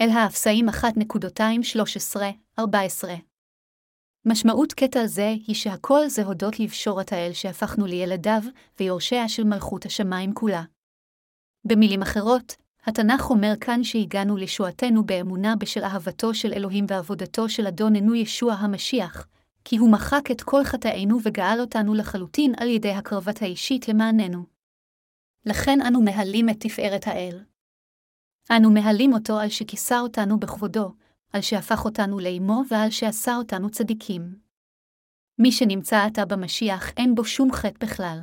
אל 0.00 0.08
האפסאים 0.10 0.68
1.213-14 0.68 2.62
משמעות 4.26 4.72
קטע 4.72 5.06
זה 5.06 5.34
היא 5.46 5.56
שהכל 5.56 6.08
זה 6.08 6.24
הודות 6.24 6.60
לבשורת 6.60 7.12
האל 7.12 7.32
שהפכנו 7.32 7.86
לילדיו 7.86 8.42
ויורשיה 8.80 9.28
של 9.28 9.44
מלכות 9.44 9.86
השמיים 9.86 10.34
כולה. 10.34 10.62
במילים 11.64 12.02
אחרות, 12.02 12.56
התנ"ך 12.86 13.30
אומר 13.30 13.52
כאן 13.60 13.84
שהגענו 13.84 14.36
לישועתנו 14.36 15.04
באמונה 15.04 15.56
בשל 15.56 15.84
אהבתו 15.84 16.34
של 16.34 16.52
אלוהים 16.52 16.84
ועבודתו 16.88 17.48
של 17.48 17.66
אדוננו 17.66 18.14
ישוע 18.14 18.52
המשיח, 18.52 19.26
כי 19.64 19.76
הוא 19.76 19.92
מחק 19.92 20.30
את 20.30 20.42
כל 20.42 20.64
חטאינו 20.64 21.18
וגאל 21.22 21.60
אותנו 21.60 21.94
לחלוטין 21.94 22.54
על 22.56 22.68
ידי 22.68 22.92
הקרבת 22.92 23.42
האישית 23.42 23.88
למעננו. 23.88 24.44
לכן 25.46 25.78
אנו 25.86 26.02
מהלים 26.02 26.48
את 26.48 26.56
תפארת 26.60 27.06
האל. 27.06 27.44
אנו 28.50 28.70
מהלים 28.70 29.12
אותו 29.12 29.38
על 29.38 29.48
שכיסה 29.48 30.00
אותנו 30.00 30.40
בכבודו, 30.40 30.92
על 31.32 31.40
שהפך 31.40 31.84
אותנו 31.84 32.18
לאמו 32.18 32.62
ועל 32.70 32.90
שעשה 32.90 33.36
אותנו 33.36 33.70
צדיקים. 33.70 34.38
מי 35.38 35.52
שנמצא 35.52 35.96
עתה 35.96 36.24
במשיח 36.24 36.90
אין 36.96 37.14
בו 37.14 37.24
שום 37.24 37.52
חטא 37.52 37.86
בכלל. 37.86 38.20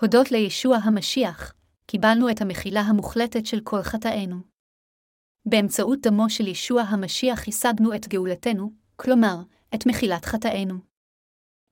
הודות 0.00 0.30
לישוע 0.30 0.76
המשיח, 0.76 1.52
קיבלנו 1.86 2.30
את 2.30 2.40
המחילה 2.40 2.80
המוחלטת 2.80 3.46
של 3.46 3.60
כל 3.60 3.82
חטאינו. 3.82 4.36
באמצעות 5.46 6.00
דמו 6.00 6.30
של 6.30 6.46
ישוע 6.46 6.82
המשיח 6.82 7.48
השגנו 7.48 7.94
את 7.94 8.08
גאולתנו, 8.08 8.72
כלומר, 8.96 9.36
את 9.74 9.86
מחילת 9.86 10.24
חטאינו. 10.24 10.74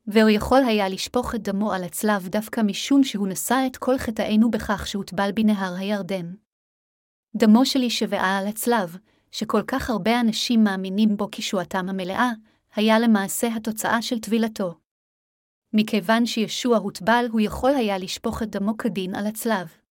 והוא 0.07 0.31
יכול 0.31 0.63
היה 0.67 0.89
לשפוך 0.89 1.35
את 1.35 1.43
דמו 1.43 1.73
על 1.73 1.85
הצלב 1.85 2.29
דווקא 2.29 2.61
משום 2.61 3.05
שהוא 3.05 3.29
נשא 3.29 3.57
את 3.67 3.77
כל 3.77 3.99
חטאינו 3.99 4.51
בכך 4.51 4.87
שהוטבל 4.87 5.31
בנהר 5.35 5.75
הירדן. 5.75 6.35
דמו 7.37 7.67
של 7.67 7.83
ישבעה 7.83 8.39
על 8.39 8.47
הצלב, 8.47 8.97
שכל 9.31 9.63
כך 9.67 9.91
הרבה 9.91 10.21
אנשים 10.21 10.65
מאמינים 10.65 11.17
בו 11.17 11.29
כשועתם 11.33 11.89
המלאה, 11.89 12.31
היה 12.75 12.99
למעשה 12.99 13.47
התוצאה 13.57 14.03
של 14.03 14.19
טבילתו. 14.19 14.79
מכיוון 15.73 16.27
שישוע 16.27 16.77
הוטבל, 16.77 17.27
הוא 17.31 17.41
יכול 17.41 17.75
היה 17.75 17.99
לשפוך 17.99 18.43
את 18.43 18.51
דמו 18.51 18.77
כדין 18.79 19.15
על 19.15 19.27
הצלב. 19.27 19.84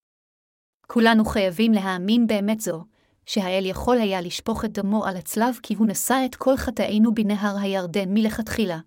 כולנו 0.94 1.24
חייבים 1.24 1.72
להאמין 1.72 2.26
באמת 2.26 2.60
זו, 2.60 2.84
שהאל 3.26 3.66
יכול 3.66 3.98
היה 3.98 4.20
לשפוך 4.20 4.64
את 4.64 4.72
דמו 4.72 5.06
על 5.06 5.16
הצלב 5.16 5.58
כי 5.62 5.74
הוא 5.74 5.86
נשא 5.86 6.22
את 6.24 6.34
כל 6.34 6.56
חטאינו 6.56 7.14
בנהר 7.14 7.56
הירדן 7.60 8.14
מלכתחילה. 8.14 8.78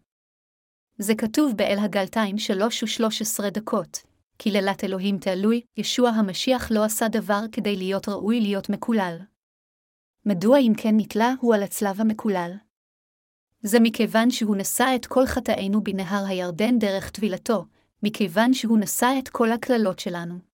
זה 0.98 1.16
כתוב 1.16 1.54
באל 1.56 1.78
הגלתיים 1.80 2.38
שלוש 2.38 2.84
ושלוש 2.84 3.22
עשרה 3.22 3.50
דקות, 3.50 4.04
כי 4.40 4.52
לילת 4.52 4.84
אלוהים 4.84 5.18
תעלוי, 5.18 5.62
ישוע 5.78 6.10
המשיח 6.10 6.72
לא 6.72 6.84
עשה 6.84 7.08
דבר 7.08 7.42
כדי 7.52 7.76
להיות 7.76 8.10
ראוי 8.10 8.42
להיות 8.42 8.70
מקולל. 8.70 9.18
מדוע 10.26 10.60
אם 10.60 10.74
כן 10.78 10.98
נתלה 10.98 11.34
הוא 11.40 11.56
על 11.56 11.64
הצלב 11.64 12.02
המקולל? 12.02 12.52
זה 13.62 13.80
מכיוון 13.80 14.32
שהוא 14.32 14.56
נשא 14.56 14.88
את 14.96 15.06
כל 15.06 15.26
חטאינו 15.26 15.84
בנהר 15.84 16.26
הירדן 16.28 16.80
דרך 16.80 17.10
טבילתו, 17.10 17.66
מכיוון 18.04 18.54
שהוא 18.54 18.78
נשא 18.78 19.10
את 19.20 19.30
כל 19.30 19.52
הקללות 19.52 20.00
שלנו. 20.00 20.47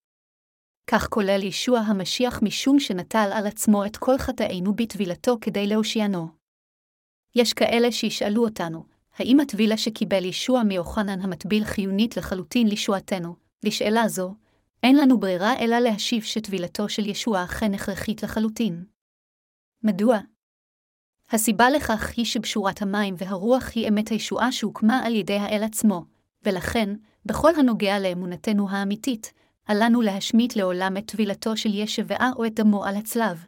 כך 0.88 1.08
כולל 1.10 1.44
ישוע 1.44 1.80
המשיח 1.80 2.40
משום 2.42 2.80
שנטל 2.80 3.30
על 3.34 3.48
עצמו 3.48 3.86
את 3.86 3.98
כל 3.98 4.18
חטאינו 4.18 4.76
בטבילתו 4.76 5.38
כדי 5.42 5.68
להושיענו. 5.68 6.28
יש 7.36 7.54
כאלה 7.54 7.92
שישאלו 7.92 8.46
אותנו, 8.46 8.86
האם 9.18 9.40
הטבילה 9.40 9.78
שקיבל 9.78 10.26
ישוע 10.26 10.64
מיוחנן 10.64 11.22
המטביל 11.22 11.64
חיונית 11.64 12.18
לחלוטין 12.18 12.68
לישועתנו? 12.68 13.36
לשאלה 13.64 14.08
זו, 14.08 14.36
אין 14.84 14.96
לנו 14.98 15.20
ברירה 15.20 15.60
אלא 15.60 15.80
להשיב 15.80 16.24
שטבילתו 16.24 16.90
של 16.90 17.06
ישוע 17.06 17.44
אכן 17.44 17.74
הכרחית 17.74 18.24
לחלוטין. 18.24 18.86
מדוע? 19.84 20.18
הסיבה 21.30 21.70
לכך 21.70 22.14
היא 22.18 22.26
שבשורת 22.26 22.82
המים 22.82 23.16
והרוח 23.18 23.72
היא 23.76 23.90
אמת 23.90 24.10
הישועה 24.10 24.52
שהוקמה 24.52 25.00
על 25.06 25.16
ידי 25.16 25.38
האל 25.38 25.64
עצמו, 25.64 26.06
ולכן, 26.44 26.90
בכל 27.26 27.52
הנוגע 27.56 28.00
לאמונתנו 28.00 28.70
האמיתית, 28.70 29.34
עלינו 29.66 30.02
להשמיט 30.02 30.56
לעולם 30.56 30.98
את 30.98 31.06
טבילתו 31.06 31.58
של 31.58 31.74
ישבעה 31.74 32.32
או 32.36 32.46
את 32.46 32.54
דמו 32.54 32.86
על 32.86 32.96
הצלב. 32.96 33.46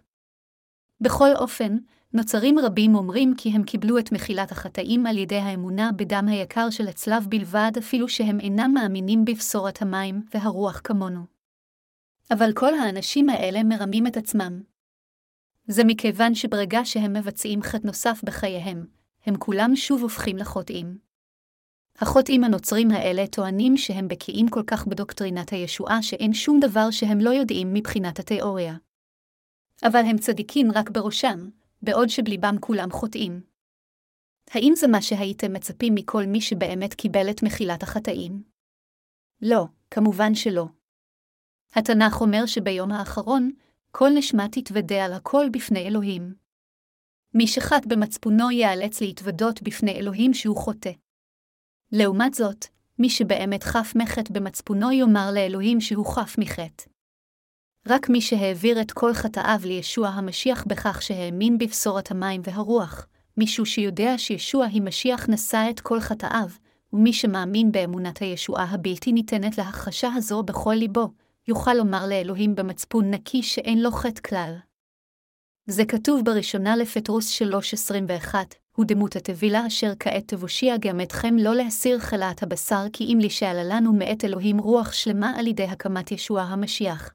בכל 1.02 1.30
אופן, 1.36 1.78
נוצרים 2.14 2.60
רבים 2.60 2.96
אומרים 2.96 3.34
כי 3.38 3.50
הם 3.50 3.64
קיבלו 3.64 4.00
את 4.00 4.12
מחילת 4.12 4.52
החטאים 4.52 5.06
על 5.06 5.18
ידי 5.18 5.38
האמונה 5.38 5.92
בדם 5.92 6.26
היקר 6.28 6.70
של 6.70 6.88
הצלב 6.88 7.26
בלבד, 7.30 7.72
אפילו 7.78 8.10
שהם 8.10 8.40
אינם 8.40 8.72
מאמינים 8.74 9.26
בבשורת 9.26 9.82
המים 9.82 10.22
והרוח 10.34 10.82
כמונו. 10.84 11.26
אבל 12.32 12.54
כל 12.54 12.74
האנשים 12.74 13.30
האלה 13.30 13.64
מרמים 13.64 14.08
את 14.08 14.18
עצמם. 14.18 14.62
זה 15.68 15.84
מכיוון 15.84 16.36
שברגע 16.36 16.86
שהם 16.86 17.14
מבצעים 17.14 17.62
חטא 17.62 17.88
נוסף 17.88 18.22
בחייהם, 18.26 18.86
הם 19.26 19.36
כולם 19.38 19.76
שוב 19.76 20.02
הופכים 20.02 20.38
לחוטאים. 20.38 20.98
החוטאים 22.00 22.44
הנוצרים 22.44 22.92
האלה 22.92 23.28
טוענים 23.28 23.78
שהם 23.78 24.08
בקיאים 24.08 24.50
כל 24.50 24.64
כך 24.68 24.88
בדוקטרינת 24.88 25.50
הישועה 25.50 26.02
שאין 26.02 26.34
שום 26.34 26.60
דבר 26.60 26.92
שהם 26.92 27.20
לא 27.20 27.30
יודעים 27.30 27.74
מבחינת 27.74 28.20
התיאוריה. 28.20 28.76
אבל 29.84 30.02
הם 30.06 30.18
צדיקים 30.18 30.72
רק 30.76 30.90
בראשם, 30.90 31.50
בעוד 31.82 32.10
שבליבם 32.10 32.56
כולם 32.60 32.92
חוטאים. 32.92 33.42
האם 34.52 34.74
זה 34.76 34.88
מה 34.88 35.02
שהייתם 35.02 35.54
מצפים 35.54 35.96
מכל 35.96 36.26
מי 36.26 36.42
שבאמת 36.42 36.94
קיבל 36.94 37.30
את 37.30 37.44
מחילת 37.44 37.84
החטאים? 37.84 38.44
לא, 39.42 39.66
כמובן 39.92 40.36
שלא. 40.36 40.66
התנ"ך 41.74 42.22
אומר 42.22 42.46
שביום 42.46 42.92
האחרון, 42.92 43.52
כל 43.92 44.10
נשמה 44.16 44.48
תתוודה 44.52 45.06
על 45.06 45.14
הכל 45.14 45.46
בפני 45.52 45.88
אלוהים. 45.88 46.36
מי 47.34 47.48
שחט 47.48 47.86
במצפונו 47.88 48.52
ייאלץ 48.52 49.02
להתוודות 49.02 49.62
בפני 49.62 49.92
אלוהים 49.92 50.34
שהוא 50.34 50.58
חוטא. 50.58 50.92
לעומת 51.92 52.34
זאת, 52.34 52.66
מי 53.00 53.10
שבאמת 53.10 53.64
חף 53.64 53.94
מחטא 53.96 54.34
במצפונו 54.34 54.92
יאמר 54.92 55.32
לאלוהים 55.32 55.82
שהוא 55.82 56.06
חף 56.06 56.36
מחטא. 56.38 56.84
רק 57.88 58.10
מי 58.10 58.22
שהעביר 58.22 58.82
את 58.82 58.92
כל 58.92 59.14
חטאיו 59.14 59.60
לישוע 59.64 60.08
המשיח 60.08 60.64
בכך 60.68 61.02
שהאמין 61.02 61.58
בבשורת 61.58 62.12
המים 62.12 62.42
והרוח, 62.44 63.08
מישהו 63.38 63.66
שיודע 63.66 64.14
שישוע 64.18 64.66
היא 64.66 64.82
משיח 64.82 65.30
נשא 65.30 65.68
את 65.70 65.80
כל 65.80 66.00
חטאיו, 66.00 66.48
ומי 66.94 67.14
שמאמין 67.14 67.72
באמונת 67.72 68.18
הישועה 68.18 68.64
הבלתי 68.64 69.12
ניתנת 69.12 69.58
להכחשה 69.58 70.10
הזו 70.16 70.44
בכל 70.44 70.74
ליבו, 70.74 71.12
יוכל 71.48 71.74
לומר 71.74 72.08
לאלוהים 72.08 72.56
במצפון 72.56 73.12
נקי 73.14 73.44
שאין 73.44 73.82
לו 73.82 73.92
חטא 73.92 74.22
כלל. 74.22 74.56
זה 75.68 75.86
כתוב 75.86 76.26
בראשונה 76.26 76.76
לפטרוס 76.76 77.42
3.21, 77.42 78.36
הוא 78.76 78.86
דמות 78.86 79.16
הטבילה 79.16 79.68
אשר 79.68 79.94
כעת 80.00 80.28
תבושיע 80.28 80.78
גם 80.80 81.02
אתכם 81.02 81.36
לא 81.38 81.56
להסיר 81.56 82.00
חלאת 82.00 82.44
הבשר 82.44 82.86
כי 82.94 83.04
אם 83.04 83.18
לשאלה 83.22 83.64
לנו 83.64 83.94
מאת 83.94 84.26
אלוהים 84.26 84.58
רוח 84.58 84.92
שלמה 84.92 85.34
על 85.38 85.48
ידי 85.48 85.64
הקמת 85.64 86.12
ישוע 86.12 86.42
המשיח. 86.42 87.14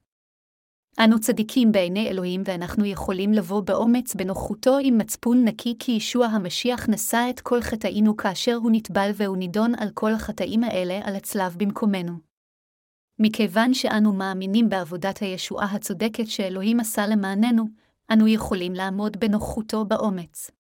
אנו 1.05 1.21
צדיקים 1.21 1.73
בעיני 1.73 2.09
אלוהים 2.09 2.43
ואנחנו 2.45 2.85
יכולים 2.85 3.33
לבוא 3.33 3.61
באומץ 3.61 4.15
בנוחותו 4.15 4.79
עם 4.83 4.99
מצפון 4.99 5.45
נקי 5.45 5.75
כי 5.79 5.93
ישוע 5.93 6.27
המשיח 6.27 6.89
נשא 6.89 7.27
את 7.31 7.41
כל 7.41 7.61
חטאינו 7.61 8.17
כאשר 8.17 8.55
הוא 8.55 8.71
נטבל 8.75 9.11
והוא 9.15 9.37
נידון 9.37 9.75
על 9.75 9.89
כל 9.95 10.13
החטאים 10.13 10.65
האלה 10.65 11.01
על 11.05 11.17
הצלב 11.17 11.57
במקומנו. 11.59 12.13
מכיוון 13.19 13.75
שאנו 13.75 14.13
מאמינים 14.13 14.69
בעבודת 14.69 15.19
הישועה 15.19 15.67
הצודקת 15.67 16.27
שאלוהים 16.27 16.81
עשה 16.81 17.07
למעננו, 17.07 17.65
אנו 18.13 18.29
יכולים 18.29 18.73
לעמוד 18.73 19.17
בנוחותו 19.21 19.85
באומץ. 19.85 20.51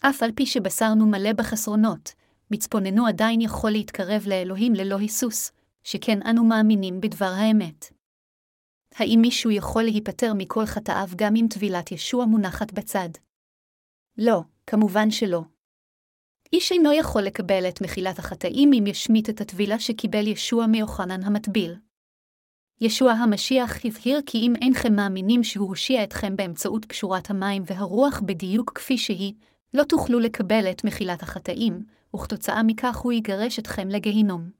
אף 0.00 0.22
על 0.22 0.32
פי 0.32 0.46
שבשרנו 0.46 1.06
מלא 1.06 1.32
בחסרונות, 1.32 2.12
מצפוננו 2.50 3.06
עדיין 3.06 3.40
יכול 3.40 3.70
להתקרב 3.70 4.22
לאלוהים 4.26 4.74
ללא 4.74 4.98
היסוס, 4.98 5.52
שכן 5.84 6.18
אנו 6.30 6.44
מאמינים 6.44 7.00
בדבר 7.00 7.32
האמת. 7.36 7.86
האם 8.94 9.18
מישהו 9.22 9.50
יכול 9.50 9.82
להיפטר 9.82 10.32
מכל 10.34 10.66
חטאיו 10.66 11.08
גם 11.16 11.36
אם 11.36 11.46
טבילת 11.50 11.92
ישוע 11.92 12.24
מונחת 12.24 12.72
בצד? 12.72 13.08
לא, 14.18 14.40
כמובן 14.66 15.10
שלא. 15.10 15.42
איש 16.52 16.72
אינו 16.72 16.92
יכול 16.92 17.22
לקבל 17.22 17.68
את 17.68 17.80
מחילת 17.80 18.18
החטאים 18.18 18.70
אם 18.72 18.86
ישמיט 18.86 19.30
את 19.30 19.40
הטבילה 19.40 19.78
שקיבל 19.78 20.26
ישוע 20.26 20.66
מיוחנן 20.66 21.22
המטביל. 21.22 21.74
ישוע 22.80 23.12
המשיח 23.12 23.76
הבהיר 23.84 24.20
כי 24.26 24.38
אם 24.38 24.52
אינכם 24.62 24.96
מאמינים 24.96 25.44
שהוא 25.44 25.68
הושיע 25.68 26.04
אתכם 26.04 26.36
באמצעות 26.36 26.84
פשורת 26.84 27.30
המים 27.30 27.62
והרוח 27.66 28.20
בדיוק 28.20 28.72
כפי 28.74 28.98
שהיא, 28.98 29.34
לא 29.74 29.84
תוכלו 29.84 30.20
לקבל 30.20 30.70
את 30.70 30.84
מחילת 30.84 31.22
החטאים, 31.22 31.84
וכתוצאה 32.14 32.62
מכך 32.62 32.96
הוא 32.96 33.12
יגרש 33.12 33.58
אתכם 33.58 33.88
לגיהינום. 33.88 34.50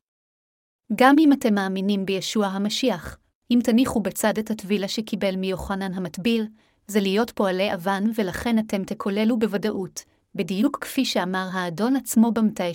גם 0.96 1.16
אם 1.18 1.32
אתם 1.32 1.54
מאמינים 1.54 2.06
בישוע 2.06 2.46
המשיח, 2.46 3.18
אם 3.50 3.58
תניחו 3.64 4.00
בצד 4.00 4.38
את 4.38 4.50
הטבילה 4.50 4.88
שקיבל 4.88 5.36
מיוחנן 5.36 5.94
המטביל, 5.94 6.46
זה 6.86 7.00
להיות 7.00 7.30
פועלי 7.30 7.74
אבן 7.74 8.04
ולכן 8.14 8.58
אתם 8.58 8.84
תקוללו 8.84 9.38
בוודאות, 9.38 10.04
בדיוק 10.34 10.78
כפי 10.80 11.04
שאמר 11.04 11.48
האדון 11.52 11.96
עצמו 11.96 12.32
במתי 12.32 12.72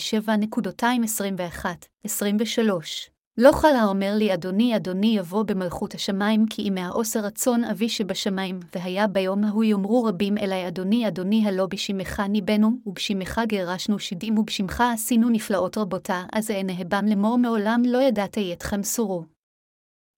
7.21-23. 2.05 3.10
לא 3.37 3.51
חל 3.51 3.75
האומר 3.75 4.13
לי, 4.17 4.33
אדוני, 4.33 4.75
אדוני 4.75 5.17
יבוא 5.17 5.43
במלכות 5.43 5.93
השמיים, 5.93 6.45
כי 6.49 6.61
אם 6.67 6.73
מהעושר 6.75 7.19
רצון 7.19 7.63
אבי 7.63 7.89
שבשמיים, 7.89 8.59
והיה 8.75 9.07
ביום 9.07 9.43
ההוא 9.43 9.63
יאמרו 9.63 10.03
רבים 10.03 10.37
אלי, 10.37 10.67
אדוני, 10.67 11.07
אדוני, 11.07 11.47
הלא 11.47 11.65
בשמך 11.65 12.19
ניבאנו, 12.19 12.71
ובשמך 12.85 13.41
גירשנו 13.47 13.99
שדים, 13.99 14.37
ובשמך 14.37 14.83
עשינו 14.93 15.29
נפלאות 15.29 15.77
רבותה, 15.77 16.23
אז 16.33 16.51
אענהבם 16.51 17.05
לאמור 17.07 17.37
מעולם 17.37 17.81
לא 17.85 17.97
ידעתי 17.97 18.53
אתכם 18.53 18.83
סורו. 18.83 19.25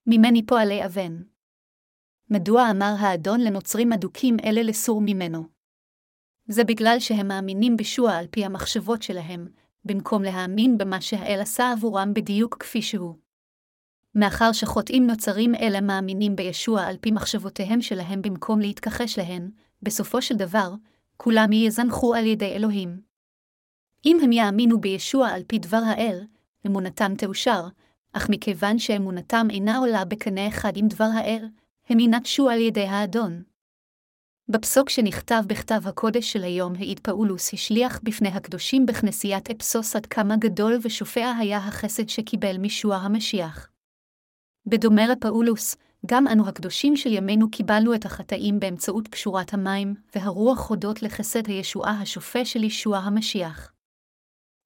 ממני 0.07 0.45
פועלי 0.45 0.86
אבן. 0.86 1.22
מדוע 2.30 2.72
אמר 2.72 2.93
האדון 2.99 3.41
לנוצרים 3.41 3.93
אדוקים 3.93 4.38
אלה 4.45 4.64
לסור 4.64 5.01
ממנו? 5.01 5.43
זה 6.47 6.64
בגלל 6.64 6.99
שהם 6.99 7.28
מאמינים 7.28 7.78
בשוע 7.78 8.11
על 8.11 8.28
פי 8.32 8.45
המחשבות 8.45 9.01
שלהם, 9.01 9.47
במקום 9.86 10.24
להאמין 10.24 10.78
במה 10.78 11.02
שהאל 11.02 11.40
עשה 11.42 11.72
עבורם 11.72 12.14
בדיוק 12.14 12.58
כפי 12.60 12.82
שהוא. 12.82 13.16
מאחר 14.16 14.52
שחוטאים 14.52 15.08
נוצרים 15.08 15.56
אלה 15.56 15.82
מאמינים 15.82 16.36
בישוע 16.36 16.82
על 16.82 16.98
פי 17.02 17.12
מחשבותיהם 17.12 17.82
שלהם 17.82 18.22
במקום 18.22 18.60
להתכחש 18.60 19.20
להן, 19.20 19.50
בסופו 19.82 20.22
של 20.22 20.36
דבר, 20.36 20.74
כולם 21.18 21.52
יזנחו 21.52 22.16
על 22.16 22.26
ידי 22.26 22.56
אלוהים. 22.56 23.02
אם 24.06 24.18
הם 24.24 24.32
יאמינו 24.32 24.82
בישוע 24.82 25.30
על 25.30 25.44
פי 25.48 25.60
דבר 25.60 25.82
האל, 25.86 26.24
אמונתם 26.68 27.16
תאושר, 27.16 27.68
אך 28.14 28.30
מכיוון 28.30 28.80
שאמונתם 28.80 29.48
אינה 29.50 29.78
עולה 29.78 30.06
בקנה 30.06 30.48
אחד 30.48 30.78
עם 30.78 30.88
דבר 30.88 31.10
האל, 31.14 31.46
הם 31.90 32.00
ינטשו 32.00 32.50
על 32.50 32.60
ידי 32.60 32.86
האדון. 32.86 33.44
בפסוק 34.50 34.89
שנכתב 34.89 35.44
בכתב 35.48 35.82
הקודש 35.88 36.34
של 36.34 36.44
היום 36.44 36.74
העיד 36.76 37.00
פאולוס 37.00 37.54
השליח 37.54 38.00
בפני 38.04 38.30
הקדושים 38.30 38.86
בכנסיית 38.86 39.50
אפסוס 39.50 39.96
עד 39.96 40.06
כמה 40.06 40.38
גדול 40.38 40.80
ושופע 40.82 41.34
היה 41.39 41.58
החסד 41.58 42.10
שקיבל 42.10 42.58
מישוע 42.58 42.96
המשיח. 42.96 43.70
בדומה 44.66 45.08
לפאולוס, 45.08 45.76
גם 46.06 46.28
אנו 46.28 46.48
הקדושים 46.48 46.96
של 46.96 47.14
ימינו 47.14 47.52
קיבלנו 47.52 47.96
את 47.96 48.06
החטאים 48.06 48.60
באמצעות 48.60 49.08
פשורת 49.08 49.54
המים, 49.54 49.96
והרוח 50.16 50.70
הודות 50.70 51.04
לחסד 51.04 51.48
הישועה 51.48 52.02
השופע 52.02 52.46
של 52.46 52.64
ישוע 52.64 52.98
המשיח. 52.98 53.74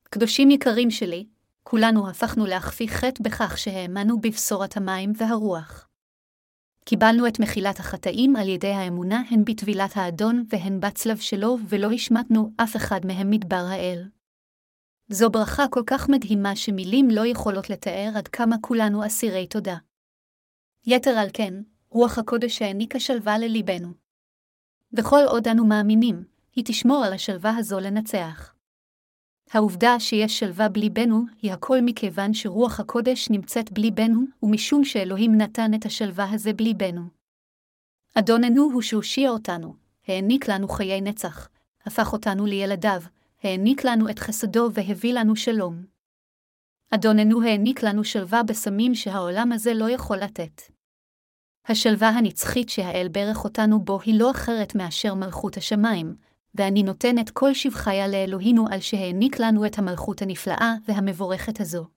קדושים 0.03 0.51
יקרים 0.51 0.91
שלי, 0.91 1.25
כולנו 1.63 2.09
הפכנו 2.09 2.45
להכפי 2.45 2.87
חטא 2.87 3.23
בכך 3.23 3.57
שהאמנו 3.57 4.21
בבשורת 4.21 4.77
המים 4.77 5.13
והרוח. 5.17 5.86
קיבלנו 6.89 7.27
את 7.27 7.39
מחילת 7.39 7.79
החטאים 7.79 8.35
על 8.35 8.49
ידי 8.49 8.71
האמונה 8.71 9.23
הן 9.29 9.45
בטבילת 9.45 9.91
האדון 9.95 10.43
והן 10.49 10.79
בצלב 10.79 11.17
שלו, 11.17 11.57
ולא 11.69 11.91
השמטנו 11.91 12.51
אף 12.57 12.75
אחד 12.75 13.05
מהם 13.05 13.29
מדבר 13.29 13.65
האל. 13.69 14.09
זו 15.09 15.29
ברכה 15.29 15.67
כל 15.71 15.83
כך 15.87 16.09
מדהימה 16.09 16.55
שמילים 16.55 17.09
לא 17.09 17.25
יכולות 17.25 17.69
לתאר 17.69 18.11
עד 18.15 18.27
כמה 18.27 18.55
כולנו 18.61 19.05
אסירי 19.05 19.47
תודה. 19.47 19.77
יתר 20.85 21.09
על 21.09 21.27
כן, 21.33 21.53
רוח 21.89 22.17
הקודש 22.17 22.61
העניקה 22.61 22.99
שלווה 22.99 23.37
לליבנו. 23.37 23.89
וכל 24.93 25.21
עוד 25.27 25.47
אנו 25.47 25.65
מאמינים, 25.65 26.23
היא 26.55 26.63
תשמור 26.67 27.05
על 27.05 27.13
השלווה 27.13 27.57
הזו 27.57 27.79
לנצח. 27.79 28.53
העובדה 29.51 29.99
שיש 29.99 30.39
שלווה 30.39 30.69
בליבנו, 30.69 31.25
היא 31.41 31.53
הכל 31.53 31.77
מכיוון 31.81 32.33
שרוח 32.33 32.79
הקודש 32.79 33.29
נמצאת 33.29 33.71
בליבנו, 33.71 34.21
ומשום 34.43 34.83
שאלוהים 34.83 35.37
נתן 35.37 35.73
את 35.73 35.85
השלווה 35.85 36.31
הזה 36.31 36.53
בליבנו. 36.53 37.01
אדוננו 38.15 38.69
הוא 38.73 38.81
שהושיע 38.81 39.29
אותנו, 39.29 39.75
העניק 40.07 40.49
לנו 40.49 40.67
חיי 40.67 41.01
נצח, 41.01 41.49
הפך 41.85 42.13
אותנו 42.13 42.45
לילדיו, 42.45 43.01
העניק 43.43 43.85
לנו 43.85 44.09
את 44.09 44.19
חסדו 44.19 44.69
והביא 44.73 45.13
לנו 45.13 45.35
שלום. 45.35 45.85
אדוננו 46.89 47.41
העניק 47.41 47.83
לנו 47.83 48.03
שלווה 48.03 48.43
בסמים 48.43 48.95
שהעולם 48.95 49.51
הזה 49.51 49.73
לא 49.73 49.89
יכול 49.89 50.17
לתת. 50.17 50.61
השלווה 51.65 52.09
הנצחית 52.09 52.69
שהאל 52.69 53.07
ברך 53.11 53.43
אותנו 53.43 53.79
בו 53.79 53.99
היא 54.01 54.19
לא 54.19 54.31
אחרת 54.31 54.75
מאשר 54.75 55.13
מלכות 55.13 55.57
השמיים, 55.57 56.15
ואני 56.57 56.83
נותן 56.83 57.19
את 57.19 57.29
כל 57.29 57.53
שבחיה 57.53 58.07
לאלוהינו 58.07 58.65
על 58.71 58.79
שהעניק 58.79 59.39
לנו 59.39 59.65
את 59.65 59.77
המלכות 59.77 60.21
הנפלאה 60.21 60.73
והמבורכת 60.87 61.61
הזו. 61.61 61.96